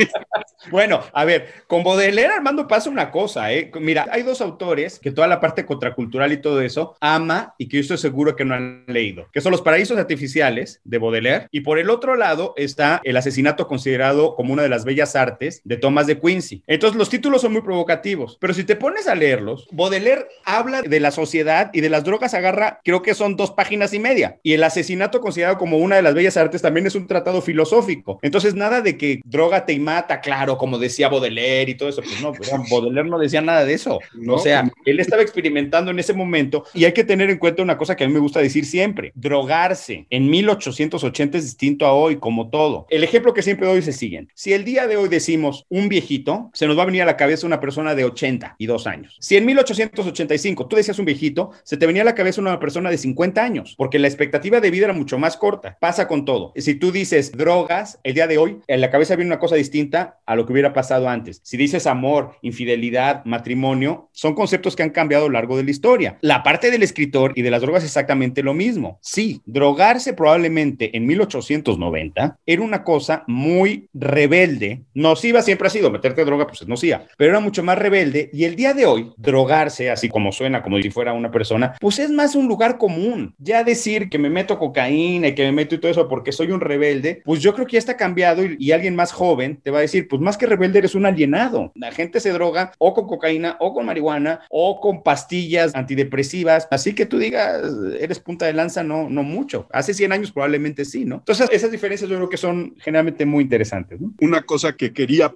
bueno, 0.70 1.00
a 1.12 1.24
ver, 1.24 1.48
con 1.66 1.82
Baudelaire 1.82 2.34
Armando 2.34 2.66
pasa 2.68 2.90
una 2.90 3.10
cosa, 3.10 3.52
¿eh? 3.52 3.70
Mira, 3.80 4.06
hay 4.10 4.22
dos 4.22 4.40
autores 4.40 4.98
que 4.98 5.10
toda 5.10 5.26
la 5.26 5.40
parte 5.40 5.64
contracultural 5.66 6.32
y 6.32 6.40
todo 6.40 6.60
eso 6.60 6.96
ama 7.00 7.54
y 7.58 7.68
que 7.68 7.78
yo 7.78 7.80
estoy 7.82 7.98
seguro 7.98 8.36
que 8.36 8.44
no 8.44 8.54
han 8.54 8.84
leído, 8.86 9.28
que 9.32 9.40
son 9.40 9.52
los 9.52 9.62
paraísos 9.62 9.98
artificiales 9.98 10.80
de 10.84 10.98
Baudelaire 10.98 11.48
y 11.50 11.60
por 11.60 11.78
el 11.78 11.90
otro 11.90 12.16
lado 12.16 12.54
está 12.56 13.00
el 13.04 13.16
asesinato 13.16 13.66
considerado 13.66 14.34
como 14.36 14.52
una 14.52 14.62
de 14.62 14.68
las 14.68 14.84
bellas 14.84 15.16
artes 15.16 15.62
de 15.64 15.76
Thomas 15.76 16.06
de 16.06 16.18
Quincy. 16.30 16.62
Entonces 16.66 16.96
los 16.96 17.10
títulos 17.10 17.42
son 17.42 17.52
muy 17.52 17.62
provocativos, 17.62 18.38
pero 18.40 18.54
si 18.54 18.62
te 18.62 18.76
pones 18.76 19.08
a 19.08 19.14
leerlos, 19.14 19.66
Baudelaire 19.72 20.26
habla 20.44 20.82
de 20.82 21.00
la 21.00 21.10
sociedad 21.10 21.70
y 21.72 21.80
de 21.80 21.90
las 21.90 22.04
drogas 22.04 22.34
agarra, 22.34 22.80
creo 22.84 23.02
que 23.02 23.14
son 23.14 23.36
dos 23.36 23.50
páginas 23.50 23.92
y 23.94 23.98
media, 23.98 24.38
y 24.42 24.52
el 24.52 24.62
asesinato 24.62 25.20
considerado 25.20 25.58
como 25.58 25.78
una 25.78 25.96
de 25.96 26.02
las 26.02 26.14
bellas 26.14 26.36
artes 26.36 26.62
también 26.62 26.86
es 26.86 26.94
un 26.94 27.08
tratado 27.08 27.42
filosófico. 27.42 28.20
Entonces 28.22 28.54
nada 28.54 28.80
de 28.80 28.96
que 28.96 29.20
droga 29.24 29.66
te 29.66 29.76
mata, 29.80 30.20
claro, 30.20 30.56
como 30.56 30.78
decía 30.78 31.08
Baudelaire 31.08 31.72
y 31.72 31.74
todo 31.74 31.88
eso, 31.88 32.02
pues 32.02 32.20
no, 32.20 32.32
pues, 32.32 32.48
Baudelaire 32.70 33.08
no 33.08 33.18
decía 33.18 33.40
nada 33.40 33.64
de 33.64 33.74
eso. 33.74 33.98
No, 34.14 34.34
o 34.34 34.38
sea, 34.38 34.70
él 34.84 35.00
estaba 35.00 35.22
experimentando 35.22 35.90
en 35.90 35.98
ese 35.98 36.12
momento 36.12 36.64
y 36.74 36.84
hay 36.84 36.92
que 36.92 37.04
tener 37.04 37.28
en 37.28 37.38
cuenta 37.38 37.62
una 37.62 37.76
cosa 37.76 37.96
que 37.96 38.04
a 38.04 38.06
mí 38.06 38.12
me 38.12 38.20
gusta 38.20 38.40
decir 38.40 38.64
siempre, 38.64 39.12
drogarse 39.16 40.06
en 40.10 40.30
1880 40.30 41.38
es 41.38 41.44
distinto 41.44 41.86
a 41.86 41.92
hoy, 41.92 42.16
como 42.16 42.50
todo. 42.50 42.86
El 42.88 43.02
ejemplo 43.02 43.34
que 43.34 43.42
siempre 43.42 43.66
doy 43.66 43.78
es 43.78 43.88
el 43.88 43.94
siguiente. 43.94 44.32
Si 44.36 44.52
el 44.52 44.64
día 44.64 44.86
de 44.86 44.96
hoy 44.96 45.08
decimos 45.08 45.66
un 45.68 45.88
viejito, 45.88 46.19
se 46.52 46.66
nos 46.66 46.78
va 46.78 46.82
a 46.82 46.86
venir 46.86 47.02
a 47.02 47.06
la 47.06 47.16
cabeza 47.16 47.46
una 47.46 47.60
persona 47.60 47.94
de 47.94 48.04
82 48.04 48.86
años. 48.86 49.16
Si 49.20 49.36
en 49.36 49.46
1885 49.46 50.66
tú 50.66 50.76
decías 50.76 50.98
un 50.98 51.04
viejito, 51.04 51.50
se 51.62 51.76
te 51.76 51.86
venía 51.86 52.02
a 52.02 52.04
la 52.04 52.14
cabeza 52.14 52.40
una 52.40 52.58
persona 52.58 52.90
de 52.90 52.98
50 52.98 53.42
años, 53.42 53.74
porque 53.76 53.98
la 53.98 54.08
expectativa 54.08 54.60
de 54.60 54.70
vida 54.70 54.84
era 54.84 54.94
mucho 54.94 55.18
más 55.18 55.36
corta. 55.36 55.76
Pasa 55.80 56.08
con 56.08 56.24
todo. 56.24 56.52
Si 56.56 56.74
tú 56.74 56.92
dices 56.92 57.32
drogas, 57.32 57.98
el 58.04 58.14
día 58.14 58.26
de 58.26 58.38
hoy, 58.38 58.58
en 58.66 58.80
la 58.80 58.90
cabeza 58.90 59.16
viene 59.16 59.30
una 59.30 59.38
cosa 59.38 59.56
distinta 59.56 60.18
a 60.26 60.36
lo 60.36 60.46
que 60.46 60.52
hubiera 60.52 60.72
pasado 60.72 61.08
antes. 61.08 61.40
Si 61.42 61.56
dices 61.56 61.86
amor, 61.86 62.36
infidelidad, 62.42 63.24
matrimonio, 63.24 64.08
son 64.12 64.34
conceptos 64.34 64.76
que 64.76 64.82
han 64.82 64.90
cambiado 64.90 65.24
a 65.24 65.28
lo 65.28 65.34
largo 65.34 65.56
de 65.56 65.64
la 65.64 65.70
historia. 65.70 66.18
La 66.20 66.42
parte 66.42 66.70
del 66.70 66.82
escritor 66.82 67.32
y 67.36 67.42
de 67.42 67.50
las 67.50 67.62
drogas 67.62 67.82
es 67.82 67.90
exactamente 67.90 68.42
lo 68.42 68.54
mismo. 68.54 68.98
Sí, 69.02 69.40
drogarse 69.46 70.12
probablemente 70.12 70.96
en 70.96 71.06
1890 71.06 72.38
era 72.46 72.62
una 72.62 72.84
cosa 72.84 73.24
muy 73.26 73.88
rebelde. 73.92 74.82
Nociva 74.94 75.42
siempre 75.42 75.68
ha 75.68 75.70
sido, 75.70 75.90
meterte 76.10 76.24
droga 76.24 76.46
pues 76.46 76.62
es 76.62 76.68
nociva, 76.68 77.04
pero 77.16 77.30
era 77.30 77.40
mucho 77.40 77.62
más 77.62 77.78
rebelde 77.78 78.30
y 78.32 78.44
el 78.44 78.56
día 78.56 78.74
de 78.74 78.86
hoy 78.86 79.12
drogarse, 79.16 79.90
así 79.90 80.08
como 80.08 80.32
suena, 80.32 80.62
como 80.62 80.80
si 80.80 80.90
fuera 80.90 81.12
una 81.12 81.30
persona, 81.30 81.74
pues 81.80 81.98
es 81.98 82.10
más 82.10 82.34
un 82.34 82.48
lugar 82.48 82.78
común. 82.78 83.34
Ya 83.38 83.64
decir 83.64 84.08
que 84.08 84.18
me 84.18 84.30
meto 84.30 84.58
cocaína 84.58 85.28
y 85.28 85.34
que 85.34 85.44
me 85.44 85.52
meto 85.52 85.74
y 85.74 85.78
todo 85.78 85.90
eso 85.90 86.08
porque 86.08 86.32
soy 86.32 86.50
un 86.50 86.60
rebelde, 86.60 87.22
pues 87.24 87.40
yo 87.40 87.54
creo 87.54 87.66
que 87.66 87.74
ya 87.74 87.78
está 87.78 87.96
cambiado 87.96 88.44
y, 88.44 88.56
y 88.58 88.72
alguien 88.72 88.96
más 88.96 89.12
joven 89.12 89.60
te 89.62 89.70
va 89.70 89.78
a 89.78 89.82
decir, 89.82 90.08
pues 90.08 90.20
más 90.20 90.36
que 90.36 90.46
rebelde 90.46 90.80
eres 90.80 90.94
un 90.94 91.06
alienado. 91.06 91.72
La 91.74 91.92
gente 91.92 92.20
se 92.20 92.32
droga 92.32 92.72
o 92.78 92.94
con 92.94 93.06
cocaína 93.06 93.56
o 93.60 93.72
con 93.72 93.86
marihuana 93.86 94.40
o 94.50 94.80
con 94.80 95.02
pastillas 95.02 95.74
antidepresivas. 95.74 96.68
Así 96.70 96.94
que 96.94 97.06
tú 97.06 97.18
digas, 97.18 97.62
eres 97.98 98.20
punta 98.20 98.46
de 98.46 98.52
lanza, 98.52 98.82
no, 98.82 99.08
no 99.08 99.22
mucho. 99.22 99.68
Hace 99.72 99.94
100 99.94 100.12
años 100.12 100.32
probablemente 100.32 100.84
sí, 100.84 101.04
¿no? 101.04 101.16
Entonces, 101.16 101.48
esas 101.52 101.70
diferencias 101.70 102.10
yo 102.10 102.16
creo 102.16 102.28
que 102.28 102.36
son 102.36 102.74
generalmente 102.78 103.24
muy 103.26 103.44
interesantes, 103.44 104.00
¿no? 104.00 104.12
Una 104.20 104.42
cosa 104.42 104.74
que 104.74 104.92
quería 104.92 105.32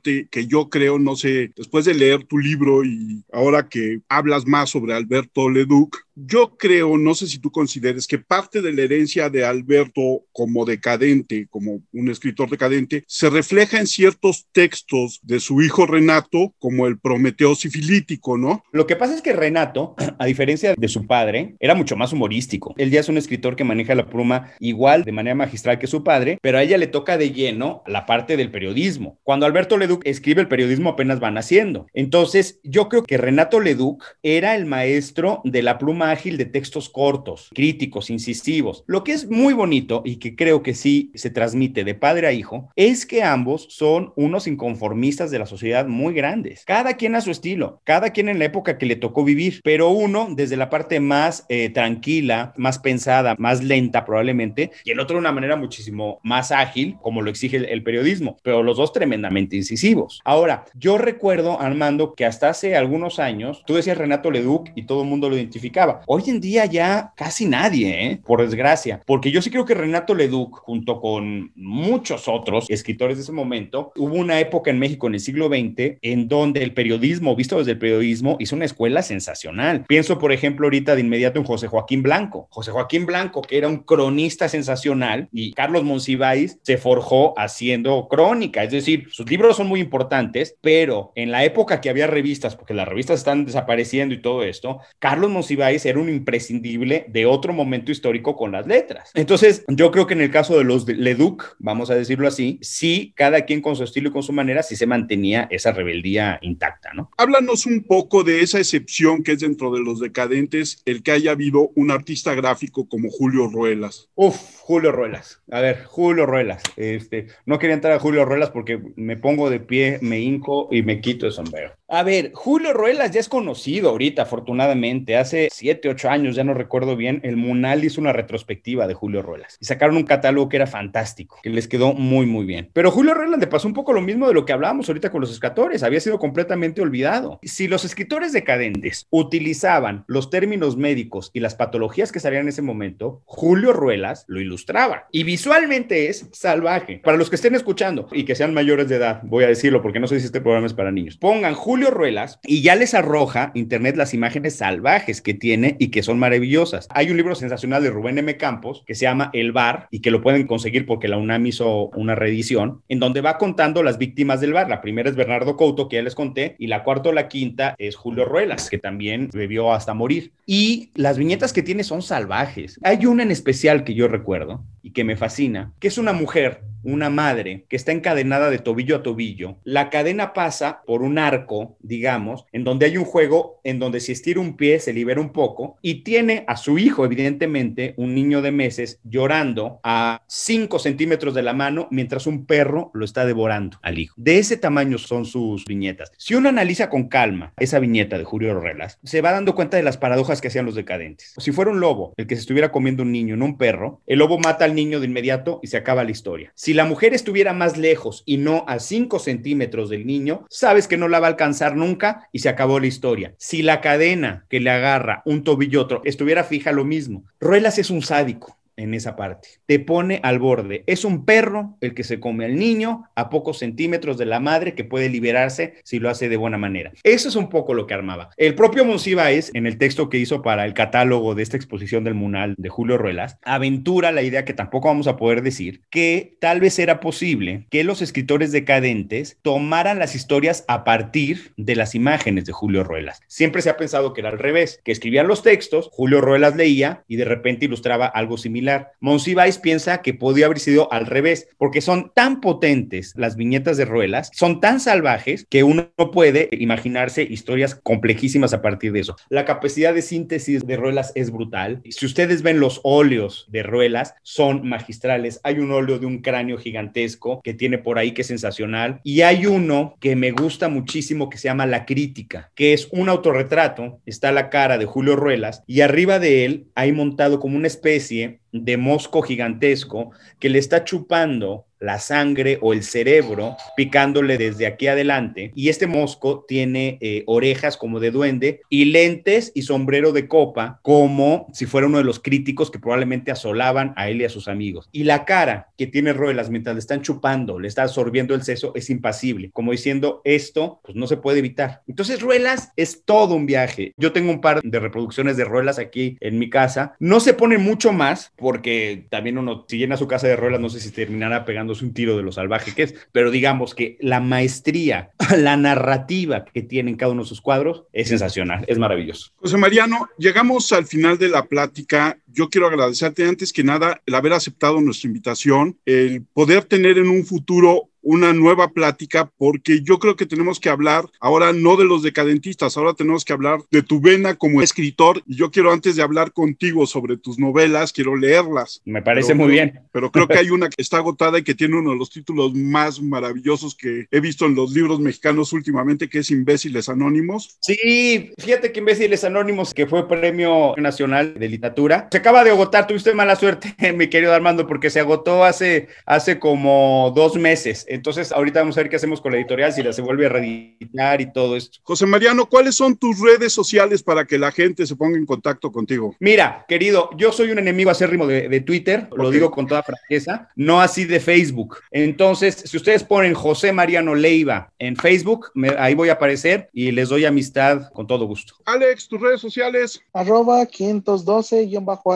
que 0.00 0.46
yo 0.46 0.68
creo, 0.68 0.98
no 0.98 1.16
sé, 1.16 1.52
después 1.56 1.84
de 1.84 1.94
leer 1.94 2.24
tu 2.24 2.38
libro 2.38 2.84
y 2.84 3.24
ahora 3.32 3.68
que 3.68 4.00
hablas 4.08 4.46
más 4.46 4.70
sobre 4.70 4.94
Alberto 4.94 5.50
Leduc, 5.50 6.05
yo 6.16 6.56
creo, 6.56 6.96
no 6.96 7.14
sé 7.14 7.26
si 7.26 7.38
tú 7.38 7.50
consideres 7.50 8.06
que 8.06 8.18
parte 8.18 8.62
de 8.62 8.72
la 8.72 8.82
herencia 8.82 9.28
de 9.28 9.44
Alberto 9.44 10.24
como 10.32 10.64
decadente, 10.64 11.46
como 11.50 11.82
un 11.92 12.10
escritor 12.10 12.48
decadente, 12.48 13.04
se 13.06 13.28
refleja 13.28 13.78
en 13.78 13.86
ciertos 13.86 14.46
textos 14.52 15.20
de 15.22 15.40
su 15.40 15.60
hijo 15.60 15.84
Renato, 15.86 16.54
como 16.58 16.86
el 16.86 16.98
Prometeo 16.98 17.54
sifilítico, 17.54 18.38
¿no? 18.38 18.64
Lo 18.72 18.86
que 18.86 18.96
pasa 18.96 19.14
es 19.14 19.20
que 19.20 19.34
Renato, 19.34 19.94
a 20.18 20.24
diferencia 20.24 20.74
de 20.74 20.88
su 20.88 21.06
padre, 21.06 21.54
era 21.60 21.74
mucho 21.74 21.96
más 21.96 22.14
humorístico. 22.14 22.74
Él 22.78 22.90
ya 22.90 23.00
es 23.00 23.08
un 23.10 23.18
escritor 23.18 23.54
que 23.54 23.64
maneja 23.64 23.94
la 23.94 24.08
pluma 24.08 24.52
igual 24.58 25.04
de 25.04 25.12
manera 25.12 25.34
magistral 25.34 25.78
que 25.78 25.86
su 25.86 26.02
padre, 26.02 26.38
pero 26.40 26.56
a 26.56 26.62
ella 26.62 26.78
le 26.78 26.86
toca 26.86 27.18
de 27.18 27.32
lleno 27.32 27.82
la 27.86 28.06
parte 28.06 28.38
del 28.38 28.50
periodismo. 28.50 29.18
Cuando 29.22 29.44
Alberto 29.44 29.76
Leduc 29.76 30.06
escribe 30.06 30.40
el 30.40 30.48
periodismo 30.48 30.90
apenas 30.90 31.20
van 31.20 31.36
haciendo. 31.36 31.86
Entonces, 31.92 32.58
yo 32.62 32.88
creo 32.88 33.02
que 33.02 33.18
Renato 33.18 33.60
Leduc 33.60 34.02
era 34.22 34.56
el 34.56 34.64
maestro 34.64 35.42
de 35.44 35.62
la 35.62 35.76
pluma 35.76 36.05
ágil 36.06 36.38
de 36.38 36.46
textos 36.46 36.88
cortos, 36.88 37.50
críticos, 37.54 38.10
incisivos. 38.10 38.84
Lo 38.86 39.04
que 39.04 39.12
es 39.12 39.28
muy 39.28 39.52
bonito 39.52 40.02
y 40.04 40.16
que 40.16 40.34
creo 40.34 40.62
que 40.62 40.74
sí 40.74 41.10
se 41.14 41.30
transmite 41.30 41.84
de 41.84 41.94
padre 41.94 42.26
a 42.26 42.32
hijo 42.32 42.70
es 42.76 43.04
que 43.06 43.22
ambos 43.22 43.66
son 43.70 44.12
unos 44.16 44.46
inconformistas 44.46 45.30
de 45.30 45.38
la 45.38 45.46
sociedad 45.46 45.86
muy 45.86 46.14
grandes. 46.14 46.64
Cada 46.64 46.94
quien 46.94 47.14
a 47.14 47.20
su 47.20 47.30
estilo, 47.30 47.80
cada 47.84 48.10
quien 48.10 48.28
en 48.28 48.38
la 48.38 48.46
época 48.46 48.78
que 48.78 48.86
le 48.86 48.96
tocó 48.96 49.24
vivir, 49.24 49.60
pero 49.62 49.90
uno 49.90 50.28
desde 50.30 50.56
la 50.56 50.70
parte 50.70 51.00
más 51.00 51.44
eh, 51.48 51.70
tranquila, 51.70 52.52
más 52.56 52.78
pensada, 52.78 53.34
más 53.38 53.62
lenta 53.62 54.04
probablemente, 54.04 54.70
y 54.84 54.90
el 54.90 55.00
otro 55.00 55.16
de 55.16 55.20
una 55.20 55.32
manera 55.32 55.56
muchísimo 55.56 56.20
más 56.22 56.52
ágil, 56.52 56.96
como 57.02 57.22
lo 57.22 57.30
exige 57.30 57.56
el, 57.56 57.64
el 57.66 57.82
periodismo, 57.82 58.36
pero 58.42 58.62
los 58.62 58.76
dos 58.76 58.92
tremendamente 58.92 59.56
incisivos. 59.56 60.20
Ahora, 60.24 60.64
yo 60.74 60.98
recuerdo, 60.98 61.60
Armando, 61.60 62.14
que 62.14 62.24
hasta 62.24 62.48
hace 62.48 62.76
algunos 62.76 63.18
años, 63.18 63.62
tú 63.66 63.74
decías 63.74 63.98
Renato 63.98 64.30
Leduc 64.30 64.70
y 64.74 64.86
todo 64.86 65.02
el 65.02 65.08
mundo 65.08 65.28
lo 65.28 65.36
identificaba. 65.36 65.95
Hoy 66.06 66.24
en 66.28 66.40
día 66.40 66.66
ya 66.66 67.12
casi 67.16 67.46
nadie, 67.46 68.06
¿eh? 68.06 68.20
por 68.24 68.42
desgracia, 68.42 69.00
porque 69.06 69.30
yo 69.30 69.42
sí 69.42 69.50
creo 69.50 69.64
que 69.64 69.74
Renato 69.74 70.14
Leduc, 70.14 70.58
junto 70.58 71.00
con 71.00 71.52
muchos 71.54 72.28
otros 72.28 72.66
escritores 72.68 73.16
de 73.16 73.22
ese 73.22 73.32
momento, 73.32 73.92
hubo 73.96 74.14
una 74.14 74.40
época 74.40 74.70
en 74.70 74.78
México 74.78 75.06
en 75.06 75.14
el 75.14 75.20
siglo 75.20 75.48
XX 75.48 75.98
en 76.02 76.28
donde 76.28 76.62
el 76.62 76.74
periodismo, 76.74 77.36
visto 77.36 77.58
desde 77.58 77.72
el 77.72 77.78
periodismo, 77.78 78.36
hizo 78.40 78.56
una 78.56 78.64
escuela 78.64 79.02
sensacional. 79.02 79.84
Pienso, 79.86 80.18
por 80.18 80.32
ejemplo, 80.32 80.66
ahorita 80.66 80.94
de 80.94 81.00
inmediato 81.00 81.38
en 81.38 81.44
José 81.44 81.68
Joaquín 81.68 82.02
Blanco. 82.02 82.48
José 82.50 82.70
Joaquín 82.70 83.06
Blanco, 83.06 83.42
que 83.42 83.58
era 83.58 83.68
un 83.68 83.78
cronista 83.78 84.48
sensacional, 84.48 85.28
y 85.32 85.52
Carlos 85.52 85.84
Monsiváis 85.84 86.58
se 86.62 86.76
forjó 86.76 87.38
haciendo 87.38 88.08
crónica, 88.08 88.62
es 88.64 88.70
decir, 88.70 89.06
sus 89.10 89.28
libros 89.30 89.56
son 89.56 89.68
muy 89.68 89.80
importantes, 89.80 90.56
pero 90.60 91.12
en 91.14 91.30
la 91.30 91.44
época 91.44 91.80
que 91.80 91.90
había 91.90 92.06
revistas, 92.06 92.56
porque 92.56 92.74
las 92.74 92.88
revistas 92.88 93.18
están 93.18 93.44
desapareciendo 93.44 94.14
y 94.14 94.20
todo 94.20 94.42
esto, 94.42 94.80
Carlos 94.98 95.30
Monsiváis 95.30 95.85
ser 95.86 95.98
un 95.98 96.08
imprescindible 96.08 97.06
de 97.06 97.26
otro 97.26 97.52
momento 97.52 97.92
histórico 97.92 98.34
con 98.34 98.50
las 98.50 98.66
letras. 98.66 99.12
Entonces, 99.14 99.64
yo 99.68 99.92
creo 99.92 100.08
que 100.08 100.14
en 100.14 100.20
el 100.20 100.32
caso 100.32 100.58
de 100.58 100.64
los 100.64 100.84
de 100.84 100.94
Leduc, 100.94 101.54
vamos 101.60 101.90
a 101.90 101.94
decirlo 101.94 102.26
así, 102.26 102.58
sí, 102.60 103.12
cada 103.14 103.42
quien 103.44 103.60
con 103.60 103.76
su 103.76 103.84
estilo 103.84 104.08
y 104.08 104.12
con 104.12 104.24
su 104.24 104.32
manera, 104.32 104.64
sí 104.64 104.74
se 104.74 104.88
mantenía 104.88 105.46
esa 105.48 105.70
rebeldía 105.70 106.40
intacta, 106.42 106.92
¿no? 106.92 107.12
Háblanos 107.16 107.66
un 107.66 107.84
poco 107.84 108.24
de 108.24 108.40
esa 108.40 108.58
excepción 108.58 109.22
que 109.22 109.30
es 109.30 109.38
dentro 109.38 109.70
de 109.70 109.80
los 109.80 110.00
decadentes, 110.00 110.82
el 110.86 111.04
que 111.04 111.12
haya 111.12 111.30
habido 111.30 111.70
un 111.76 111.92
artista 111.92 112.34
gráfico 112.34 112.88
como 112.88 113.08
Julio 113.08 113.46
Ruelas. 113.46 114.08
Uf, 114.16 114.36
Julio 114.62 114.90
Ruelas. 114.90 115.40
A 115.52 115.60
ver, 115.60 115.84
Julio 115.84 116.26
Ruelas. 116.26 116.64
Este, 116.74 117.28
no 117.44 117.60
quería 117.60 117.74
entrar 117.74 117.92
a 117.92 118.00
Julio 118.00 118.24
Ruelas 118.24 118.50
porque 118.50 118.80
me 118.96 119.16
pongo 119.16 119.50
de 119.50 119.60
pie, 119.60 120.00
me 120.02 120.18
hinco 120.18 120.68
y 120.72 120.82
me 120.82 121.00
quito 121.00 121.26
el 121.26 121.32
sombrero. 121.32 121.76
A 121.88 122.02
ver, 122.02 122.32
Julio 122.34 122.72
Ruelas 122.72 123.12
ya 123.12 123.20
es 123.20 123.28
conocido 123.28 123.90
ahorita, 123.90 124.22
afortunadamente. 124.22 125.16
Hace 125.16 125.48
siete, 125.52 125.75
ocho 125.84 126.10
años, 126.10 126.36
ya 126.36 126.44
no 126.44 126.54
recuerdo 126.54 126.96
bien, 126.96 127.20
el 127.22 127.36
Munal 127.36 127.84
hizo 127.84 128.00
una 128.00 128.12
retrospectiva 128.12 128.86
de 128.86 128.94
Julio 128.94 129.22
Ruelas 129.22 129.56
y 129.60 129.64
sacaron 129.64 129.96
un 129.96 130.04
catálogo 130.04 130.48
que 130.48 130.56
era 130.56 130.66
fantástico, 130.66 131.38
que 131.42 131.50
les 131.50 131.68
quedó 131.68 131.94
muy, 131.94 132.26
muy 132.26 132.44
bien. 132.44 132.70
Pero 132.72 132.90
Julio 132.90 133.14
Ruelas 133.14 133.40
le 133.40 133.46
pasó 133.46 133.68
un 133.68 133.74
poco 133.74 133.92
lo 133.92 134.00
mismo 134.00 134.28
de 134.28 134.34
lo 134.34 134.44
que 134.44 134.52
hablábamos 134.52 134.88
ahorita 134.88 135.10
con 135.10 135.20
los 135.20 135.30
escritores, 135.30 135.82
había 135.82 136.00
sido 136.00 136.18
completamente 136.18 136.80
olvidado. 136.80 137.38
Si 137.42 137.68
los 137.68 137.84
escritores 137.84 138.32
decadentes 138.32 139.06
utilizaban 139.10 140.04
los 140.08 140.30
términos 140.30 140.76
médicos 140.76 141.30
y 141.32 141.40
las 141.40 141.54
patologías 141.54 142.12
que 142.12 142.20
salían 142.20 142.42
en 142.42 142.48
ese 142.48 142.62
momento, 142.62 143.22
Julio 143.24 143.72
Ruelas 143.72 144.24
lo 144.28 144.40
ilustraba 144.40 145.06
y 145.12 145.24
visualmente 145.24 146.08
es 146.08 146.28
salvaje. 146.32 147.00
Para 147.04 147.16
los 147.16 147.30
que 147.30 147.36
estén 147.36 147.54
escuchando 147.54 148.08
y 148.12 148.24
que 148.24 148.34
sean 148.34 148.54
mayores 148.54 148.88
de 148.88 148.96
edad, 148.96 149.20
voy 149.24 149.44
a 149.44 149.48
decirlo 149.48 149.82
porque 149.82 150.00
no 150.00 150.06
sé 150.06 150.20
si 150.20 150.26
este 150.26 150.40
programa 150.40 150.66
es 150.66 150.74
para 150.74 150.92
niños, 150.92 151.16
pongan 151.16 151.54
Julio 151.54 151.90
Ruelas 151.90 152.38
y 152.44 152.62
ya 152.62 152.74
les 152.74 152.94
arroja 152.94 153.52
internet 153.54 153.96
las 153.96 154.14
imágenes 154.14 154.56
salvajes 154.56 155.20
que 155.20 155.34
tiene 155.34 155.65
y 155.78 155.88
que 155.88 156.02
son 156.02 156.18
maravillosas. 156.18 156.86
Hay 156.90 157.10
un 157.10 157.16
libro 157.16 157.34
sensacional 157.34 157.82
de 157.82 157.90
Rubén 157.90 158.18
M. 158.18 158.36
Campos 158.36 158.84
que 158.86 158.94
se 158.94 159.02
llama 159.02 159.30
El 159.32 159.52
Bar 159.52 159.88
y 159.90 160.00
que 160.00 160.10
lo 160.10 160.22
pueden 160.22 160.46
conseguir 160.46 160.86
porque 160.86 161.08
la 161.08 161.16
UNAM 161.16 161.46
hizo 161.46 161.88
una 161.96 162.14
reedición 162.14 162.82
en 162.88 163.00
donde 163.00 163.20
va 163.20 163.38
contando 163.38 163.82
las 163.82 163.98
víctimas 163.98 164.40
del 164.40 164.52
bar. 164.52 164.68
La 164.68 164.80
primera 164.80 165.08
es 165.08 165.16
Bernardo 165.16 165.56
Couto, 165.56 165.88
que 165.88 165.96
ya 165.96 166.02
les 166.02 166.14
conté, 166.14 166.56
y 166.58 166.66
la 166.66 166.84
cuarta 166.84 167.08
o 167.08 167.12
la 167.12 167.28
quinta 167.28 167.74
es 167.78 167.96
Julio 167.96 168.24
Ruelas, 168.24 168.70
que 168.70 168.78
también 168.78 169.30
bebió 169.32 169.72
hasta 169.72 169.94
morir. 169.94 170.32
Y 170.46 170.90
las 170.94 171.18
viñetas 171.18 171.52
que 171.52 171.62
tiene 171.62 171.84
son 171.84 172.02
salvajes. 172.02 172.78
Hay 172.82 173.06
una 173.06 173.22
en 173.22 173.30
especial 173.30 173.84
que 173.84 173.94
yo 173.94 174.08
recuerdo 174.08 174.62
y 174.86 174.92
que 174.92 175.02
me 175.02 175.16
fascina, 175.16 175.72
que 175.80 175.88
es 175.88 175.98
una 175.98 176.12
mujer 176.12 176.62
una 176.86 177.10
madre 177.10 177.66
que 177.68 177.76
está 177.76 177.92
encadenada 177.92 178.48
de 178.48 178.58
tobillo 178.58 178.96
a 178.96 179.02
tobillo, 179.02 179.58
la 179.64 179.90
cadena 179.90 180.32
pasa 180.32 180.82
por 180.86 181.02
un 181.02 181.18
arco, 181.18 181.76
digamos, 181.80 182.46
en 182.52 182.64
donde 182.64 182.86
hay 182.86 182.96
un 182.96 183.04
juego 183.04 183.60
en 183.64 183.78
donde 183.78 184.00
si 184.00 184.12
estira 184.12 184.40
un 184.40 184.56
pie 184.56 184.78
se 184.78 184.92
libera 184.92 185.20
un 185.20 185.32
poco 185.32 185.76
y 185.82 186.04
tiene 186.04 186.44
a 186.46 186.56
su 186.56 186.78
hijo, 186.78 187.04
evidentemente, 187.04 187.94
un 187.96 188.14
niño 188.14 188.40
de 188.40 188.52
meses, 188.52 189.00
llorando 189.02 189.80
a 189.82 190.22
5 190.28 190.78
centímetros 190.78 191.34
de 191.34 191.42
la 191.42 191.52
mano 191.52 191.88
mientras 191.90 192.26
un 192.26 192.46
perro 192.46 192.90
lo 192.94 193.04
está 193.04 193.26
devorando 193.26 193.78
al 193.82 193.98
hijo. 193.98 194.14
De 194.16 194.38
ese 194.38 194.56
tamaño 194.56 194.98
son 194.98 195.24
sus 195.24 195.64
viñetas. 195.64 196.12
Si 196.16 196.34
uno 196.34 196.48
analiza 196.48 196.88
con 196.88 197.08
calma 197.08 197.52
esa 197.58 197.80
viñeta 197.80 198.16
de 198.16 198.24
Julio 198.24 198.60
Relas, 198.60 199.00
se 199.02 199.20
va 199.20 199.32
dando 199.32 199.56
cuenta 199.56 199.76
de 199.76 199.82
las 199.82 199.98
paradojas 199.98 200.40
que 200.40 200.48
hacían 200.48 200.66
los 200.66 200.76
decadentes. 200.76 201.34
Si 201.38 201.50
fuera 201.50 201.72
un 201.72 201.80
lobo 201.80 202.14
el 202.16 202.28
que 202.28 202.36
se 202.36 202.42
estuviera 202.42 202.70
comiendo 202.70 203.02
un 203.02 203.10
niño, 203.10 203.36
no 203.36 203.44
un 203.44 203.58
perro, 203.58 204.02
el 204.06 204.20
lobo 204.20 204.38
mata 204.38 204.64
al 204.64 204.75
niño 204.76 205.00
de 205.00 205.06
inmediato 205.06 205.58
y 205.62 205.66
se 205.66 205.76
acaba 205.76 206.04
la 206.04 206.12
historia. 206.12 206.52
Si 206.54 206.72
la 206.72 206.84
mujer 206.84 207.14
estuviera 207.14 207.52
más 207.52 207.76
lejos 207.76 208.22
y 208.26 208.36
no 208.36 208.64
a 208.68 208.78
5 208.78 209.18
centímetros 209.18 209.90
del 209.90 210.06
niño, 210.06 210.46
sabes 210.48 210.86
que 210.86 210.96
no 210.96 211.08
la 211.08 211.18
va 211.18 211.26
a 211.26 211.30
alcanzar 211.30 211.74
nunca 211.74 212.28
y 212.30 212.38
se 212.38 212.48
acabó 212.48 212.78
la 212.78 212.86
historia. 212.86 213.34
Si 213.38 213.62
la 213.62 213.80
cadena 213.80 214.46
que 214.48 214.60
le 214.60 214.70
agarra 214.70 215.22
un 215.24 215.42
tobillo 215.42 215.82
otro 215.82 216.02
estuviera 216.04 216.44
fija, 216.44 216.70
lo 216.70 216.84
mismo. 216.84 217.24
Ruelas 217.40 217.78
es 217.78 217.90
un 217.90 218.02
sádico 218.02 218.55
en 218.76 218.94
esa 218.94 219.16
parte. 219.16 219.48
Te 219.66 219.78
pone 219.78 220.20
al 220.22 220.38
borde. 220.38 220.84
Es 220.86 221.04
un 221.04 221.24
perro 221.24 221.76
el 221.80 221.94
que 221.94 222.04
se 222.04 222.20
come 222.20 222.44
al 222.44 222.56
niño 222.56 223.04
a 223.14 223.30
pocos 223.30 223.58
centímetros 223.58 224.18
de 224.18 224.26
la 224.26 224.40
madre 224.40 224.74
que 224.74 224.84
puede 224.84 225.08
liberarse 225.08 225.74
si 225.84 225.98
lo 225.98 226.10
hace 226.10 226.28
de 226.28 226.36
buena 226.36 226.58
manera. 226.58 226.92
Eso 227.02 227.28
es 227.28 227.36
un 227.36 227.48
poco 227.48 227.74
lo 227.74 227.86
que 227.86 227.94
armaba. 227.94 228.30
El 228.36 228.54
propio 228.54 228.84
Monsiváis, 228.84 229.50
en 229.54 229.66
el 229.66 229.78
texto 229.78 230.08
que 230.08 230.18
hizo 230.18 230.42
para 230.42 230.64
el 230.64 230.74
catálogo 230.74 231.34
de 231.34 231.42
esta 231.42 231.56
exposición 231.56 232.04
del 232.04 232.14
Munal 232.14 232.54
de 232.58 232.68
Julio 232.68 232.98
Ruelas, 232.98 233.38
aventura 233.42 234.12
la 234.12 234.22
idea 234.22 234.44
que 234.44 234.54
tampoco 234.54 234.88
vamos 234.88 235.06
a 235.06 235.16
poder 235.16 235.42
decir, 235.42 235.82
que 235.90 236.36
tal 236.40 236.60
vez 236.60 236.78
era 236.78 237.00
posible 237.00 237.66
que 237.70 237.84
los 237.84 238.02
escritores 238.02 238.52
decadentes 238.52 239.38
tomaran 239.42 239.98
las 239.98 240.14
historias 240.14 240.64
a 240.68 240.84
partir 240.84 241.52
de 241.56 241.76
las 241.76 241.94
imágenes 241.94 242.44
de 242.44 242.52
Julio 242.52 242.84
Ruelas. 242.84 243.20
Siempre 243.26 243.62
se 243.62 243.70
ha 243.70 243.76
pensado 243.76 244.12
que 244.12 244.20
era 244.20 244.30
al 244.30 244.38
revés, 244.38 244.80
que 244.84 244.92
escribían 244.92 245.28
los 245.28 245.42
textos, 245.42 245.88
Julio 245.92 246.20
Ruelas 246.20 246.56
leía 246.56 247.04
y 247.08 247.16
de 247.16 247.24
repente 247.24 247.64
ilustraba 247.64 248.06
algo 248.06 248.36
similar 248.36 248.65
Monsiváis 249.00 249.58
piensa 249.58 250.02
que 250.02 250.14
podía 250.14 250.46
haber 250.46 250.58
sido 250.58 250.92
al 250.92 251.06
revés, 251.06 251.48
porque 251.58 251.80
son 251.80 252.12
tan 252.14 252.40
potentes 252.40 253.12
las 253.16 253.36
viñetas 253.36 253.76
de 253.76 253.84
Ruelas, 253.84 254.30
son 254.34 254.60
tan 254.60 254.80
salvajes 254.80 255.46
que 255.48 255.62
uno 255.62 255.90
no 255.98 256.10
puede 256.10 256.48
imaginarse 256.52 257.22
historias 257.22 257.74
complejísimas 257.74 258.52
a 258.52 258.62
partir 258.62 258.92
de 258.92 259.00
eso. 259.00 259.16
La 259.28 259.44
capacidad 259.44 259.94
de 259.94 260.02
síntesis 260.02 260.66
de 260.66 260.76
Ruelas 260.76 261.12
es 261.14 261.30
brutal. 261.30 261.82
Si 261.88 262.06
ustedes 262.06 262.42
ven 262.42 262.60
los 262.60 262.80
óleos 262.82 263.46
de 263.48 263.62
Ruelas, 263.62 264.14
son 264.22 264.68
magistrales. 264.68 265.40
Hay 265.44 265.58
un 265.58 265.72
óleo 265.72 265.98
de 265.98 266.06
un 266.06 266.22
cráneo 266.22 266.58
gigantesco 266.58 267.40
que 267.42 267.54
tiene 267.54 267.78
por 267.78 267.98
ahí 267.98 268.12
que 268.12 268.22
es 268.22 268.28
sensacional. 268.28 269.00
Y 269.04 269.22
hay 269.22 269.46
uno 269.46 269.96
que 270.00 270.16
me 270.16 270.30
gusta 270.30 270.68
muchísimo 270.68 271.28
que 271.28 271.38
se 271.38 271.48
llama 271.48 271.66
La 271.66 271.86
Crítica, 271.86 272.50
que 272.54 272.72
es 272.72 272.88
un 272.90 273.08
autorretrato. 273.08 274.00
Está 274.06 274.32
la 274.32 274.50
cara 274.50 274.78
de 274.78 274.86
Julio 274.86 275.16
Ruelas 275.16 275.62
y 275.66 275.80
arriba 275.80 276.18
de 276.18 276.44
él 276.44 276.66
hay 276.74 276.92
montado 276.92 277.40
como 277.40 277.56
una 277.56 277.66
especie 277.66 278.40
de 278.64 278.76
mosco 278.76 279.22
gigantesco 279.22 280.12
que 280.38 280.48
le 280.48 280.58
está 280.58 280.84
chupando 280.84 281.65
la 281.80 281.98
sangre 281.98 282.58
o 282.60 282.72
el 282.72 282.82
cerebro 282.82 283.56
picándole 283.76 284.38
desde 284.38 284.66
aquí 284.66 284.86
adelante. 284.86 285.52
Y 285.54 285.68
este 285.68 285.86
mosco 285.86 286.44
tiene 286.46 286.98
eh, 287.00 287.24
orejas 287.26 287.76
como 287.76 288.00
de 288.00 288.10
duende 288.10 288.60
y 288.68 288.86
lentes 288.86 289.52
y 289.54 289.62
sombrero 289.62 290.12
de 290.12 290.28
copa 290.28 290.80
como 290.82 291.46
si 291.52 291.66
fuera 291.66 291.86
uno 291.86 291.98
de 291.98 292.04
los 292.04 292.20
críticos 292.20 292.70
que 292.70 292.78
probablemente 292.78 293.30
asolaban 293.30 293.92
a 293.96 294.08
él 294.08 294.20
y 294.20 294.24
a 294.24 294.30
sus 294.30 294.48
amigos. 294.48 294.88
Y 294.92 295.04
la 295.04 295.24
cara 295.24 295.68
que 295.76 295.86
tiene 295.86 296.12
Ruelas 296.12 296.50
mientras 296.50 296.74
le 296.74 296.80
están 296.80 297.02
chupando, 297.02 297.58
le 297.58 297.68
está 297.68 297.82
absorbiendo 297.82 298.34
el 298.34 298.42
seso, 298.42 298.72
es 298.74 298.90
impasible, 298.90 299.50
como 299.52 299.72
diciendo 299.72 300.20
esto 300.24 300.80
pues 300.82 300.96
no 300.96 301.06
se 301.06 301.16
puede 301.16 301.38
evitar. 301.38 301.82
Entonces 301.86 302.20
Ruelas 302.20 302.72
es 302.76 303.04
todo 303.04 303.34
un 303.34 303.46
viaje. 303.46 303.94
Yo 303.96 304.12
tengo 304.12 304.30
un 304.30 304.40
par 304.40 304.60
de 304.62 304.80
reproducciones 304.80 305.36
de 305.36 305.44
Ruelas 305.44 305.78
aquí 305.78 306.16
en 306.20 306.38
mi 306.38 306.50
casa. 306.50 306.94
No 306.98 307.20
se 307.20 307.34
pone 307.34 307.58
mucho 307.58 307.92
más 307.92 308.32
porque 308.36 309.06
también 309.10 309.38
uno 309.38 309.64
si 309.68 309.78
llena 309.78 309.96
su 309.96 310.06
casa 310.06 310.26
de 310.26 310.36
Ruelas 310.36 310.60
no 310.60 310.68
sé 310.68 310.80
si 310.80 310.90
terminará 310.90 311.44
pegando 311.44 311.74
un 311.82 311.92
tiro 311.92 312.16
de 312.16 312.22
lo 312.22 312.32
salvaje 312.32 312.74
que 312.74 312.84
es, 312.84 312.94
pero 313.12 313.30
digamos 313.30 313.74
que 313.74 313.96
la 314.00 314.20
maestría, 314.20 315.10
la 315.36 315.56
narrativa 315.56 316.44
que 316.44 316.62
tienen 316.62 316.96
cada 316.96 317.12
uno 317.12 317.22
de 317.22 317.28
sus 317.28 317.40
cuadros 317.40 317.84
es 317.92 318.08
sensacional, 318.08 318.64
es 318.68 318.78
maravilloso. 318.78 319.32
José 319.36 319.56
Mariano, 319.56 320.08
llegamos 320.18 320.72
al 320.72 320.86
final 320.86 321.18
de 321.18 321.28
la 321.28 321.44
plática. 321.44 322.18
Yo 322.36 322.50
quiero 322.50 322.66
agradecerte 322.66 323.26
antes 323.26 323.50
que 323.50 323.64
nada 323.64 324.02
el 324.04 324.14
haber 324.14 324.34
aceptado 324.34 324.82
nuestra 324.82 325.08
invitación, 325.08 325.78
el 325.86 326.22
poder 326.34 326.64
tener 326.64 326.98
en 326.98 327.08
un 327.08 327.24
futuro 327.24 327.88
una 328.06 328.32
nueva 328.32 328.68
plática 328.68 329.32
porque 329.36 329.80
yo 329.82 329.98
creo 329.98 330.14
que 330.14 330.26
tenemos 330.26 330.60
que 330.60 330.68
hablar 330.68 331.06
ahora 331.18 331.52
no 331.52 331.76
de 331.76 331.84
los 331.84 332.04
decadentistas, 332.04 332.76
ahora 332.76 332.94
tenemos 332.94 333.24
que 333.24 333.32
hablar 333.32 333.58
de 333.72 333.82
tu 333.82 334.00
vena 334.00 334.36
como 334.36 334.62
escritor 334.62 335.22
y 335.26 335.34
yo 335.34 335.50
quiero 335.50 335.72
antes 335.72 335.96
de 335.96 336.02
hablar 336.02 336.32
contigo 336.32 336.86
sobre 336.86 337.16
tus 337.16 337.36
novelas, 337.36 337.92
quiero 337.92 338.14
leerlas. 338.14 338.80
Me 338.84 339.02
parece 339.02 339.34
muy 339.34 339.48
bien. 339.48 339.80
Pero 339.90 340.12
creo 340.12 340.28
que 340.28 340.38
hay 340.38 340.50
una 340.50 340.68
que 340.68 340.80
está 340.80 340.98
agotada 340.98 341.40
y 341.40 341.42
que 341.42 341.56
tiene 341.56 341.76
uno 341.78 341.90
de 341.90 341.96
los 341.96 342.10
títulos 342.10 342.54
más 342.54 343.02
maravillosos 343.02 343.74
que 343.74 344.06
he 344.12 344.20
visto 344.20 344.46
en 344.46 344.54
los 344.54 344.70
libros 344.70 345.00
mexicanos 345.00 345.52
últimamente, 345.52 346.08
que 346.08 346.20
es 346.20 346.30
Imbéciles 346.30 346.88
Anónimos. 346.88 347.58
Sí, 347.60 348.30
fíjate 348.38 348.70
que 348.70 348.78
Imbéciles 348.78 349.24
Anónimos, 349.24 349.74
que 349.74 349.88
fue 349.88 350.06
Premio 350.06 350.74
Nacional 350.76 351.34
de 351.34 351.48
Literatura, 351.48 352.08
se 352.12 352.22
acaba 352.26 352.42
de 352.42 352.50
agotar, 352.50 352.88
tuviste 352.88 353.14
mala 353.14 353.36
suerte, 353.36 353.76
mi 353.94 354.08
querido 354.08 354.34
Armando, 354.34 354.66
porque 354.66 354.90
se 354.90 354.98
agotó 354.98 355.44
hace, 355.44 355.86
hace 356.06 356.40
como 356.40 357.12
dos 357.14 357.36
meses. 357.36 357.86
Entonces, 357.88 358.32
ahorita 358.32 358.58
vamos 358.58 358.76
a 358.76 358.80
ver 358.80 358.90
qué 358.90 358.96
hacemos 358.96 359.20
con 359.20 359.30
la 359.30 359.38
editorial, 359.38 359.72
si 359.72 359.80
la 359.84 359.92
se 359.92 360.02
vuelve 360.02 360.26
a 360.26 360.30
reeditar 360.30 361.20
y 361.20 361.32
todo 361.32 361.56
esto. 361.56 361.78
José 361.84 362.04
Mariano, 362.04 362.46
¿cuáles 362.46 362.74
son 362.74 362.96
tus 362.96 363.20
redes 363.20 363.52
sociales 363.52 364.02
para 364.02 364.24
que 364.24 364.40
la 364.40 364.50
gente 364.50 364.88
se 364.88 364.96
ponga 364.96 365.16
en 365.16 365.24
contacto 365.24 365.70
contigo? 365.70 366.16
Mira, 366.18 366.64
querido, 366.66 367.10
yo 367.16 367.30
soy 367.30 367.52
un 367.52 367.60
enemigo 367.60 367.90
acérrimo 367.90 368.26
de, 368.26 368.48
de 368.48 368.60
Twitter, 368.60 369.08
lo 369.16 369.30
digo 369.30 369.52
con 369.52 369.68
toda 369.68 369.84
franqueza, 369.84 370.48
no 370.56 370.80
así 370.80 371.04
de 371.04 371.20
Facebook. 371.20 371.76
Entonces, 371.92 372.56
si 372.56 372.76
ustedes 372.76 373.04
ponen 373.04 373.34
José 373.34 373.70
Mariano 373.70 374.16
Leiva 374.16 374.72
en 374.80 374.96
Facebook, 374.96 375.52
ahí 375.78 375.94
voy 375.94 376.08
a 376.08 376.14
aparecer 376.14 376.70
y 376.72 376.90
les 376.90 377.08
doy 377.08 377.24
amistad 377.24 377.92
con 377.92 378.08
todo 378.08 378.26
gusto. 378.26 378.54
Alex, 378.64 379.06
tus 379.06 379.20
redes 379.20 379.40
sociales. 379.40 380.02
Arroba 380.12 380.66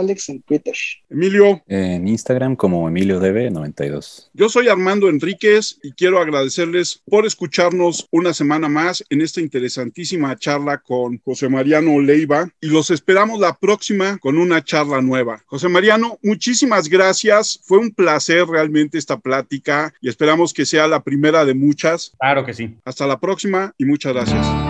512-Alex 0.00 0.28
en 0.28 0.42
Twitter. 0.42 0.74
Emilio. 1.08 1.62
En 1.66 2.08
Instagram 2.08 2.56
como 2.56 2.88
EmilioDB92. 2.90 4.30
Yo 4.32 4.48
soy 4.48 4.68
Armando 4.68 5.08
Enríquez 5.08 5.78
y 5.82 5.92
quiero 5.92 6.20
agradecerles 6.20 7.02
por 7.06 7.26
escucharnos 7.26 8.06
una 8.10 8.32
semana 8.32 8.68
más 8.68 9.04
en 9.10 9.20
esta 9.20 9.40
interesantísima 9.40 10.36
charla 10.36 10.78
con 10.78 11.18
José 11.18 11.48
Mariano 11.48 12.00
Leiva 12.00 12.48
y 12.60 12.68
los 12.68 12.90
esperamos 12.90 13.40
la 13.40 13.56
próxima 13.56 14.18
con 14.18 14.38
una 14.38 14.62
charla 14.62 15.00
nueva. 15.00 15.42
José 15.46 15.68
Mariano, 15.68 16.18
muchísimas 16.22 16.88
gracias. 16.88 17.60
Fue 17.64 17.78
un 17.78 17.90
placer 17.90 18.46
realmente 18.46 18.98
esta 18.98 19.18
plática 19.18 19.92
y 20.00 20.08
esperamos 20.08 20.52
que 20.52 20.66
sea 20.66 20.86
la 20.86 21.02
primera 21.02 21.44
de 21.44 21.54
muchas. 21.54 22.12
Claro 22.18 22.44
que 22.44 22.54
sí. 22.54 22.76
Hasta 22.84 23.06
la 23.06 23.20
próxima 23.20 23.74
y 23.78 23.84
muchas 23.84 24.12
gracias. 24.12 24.69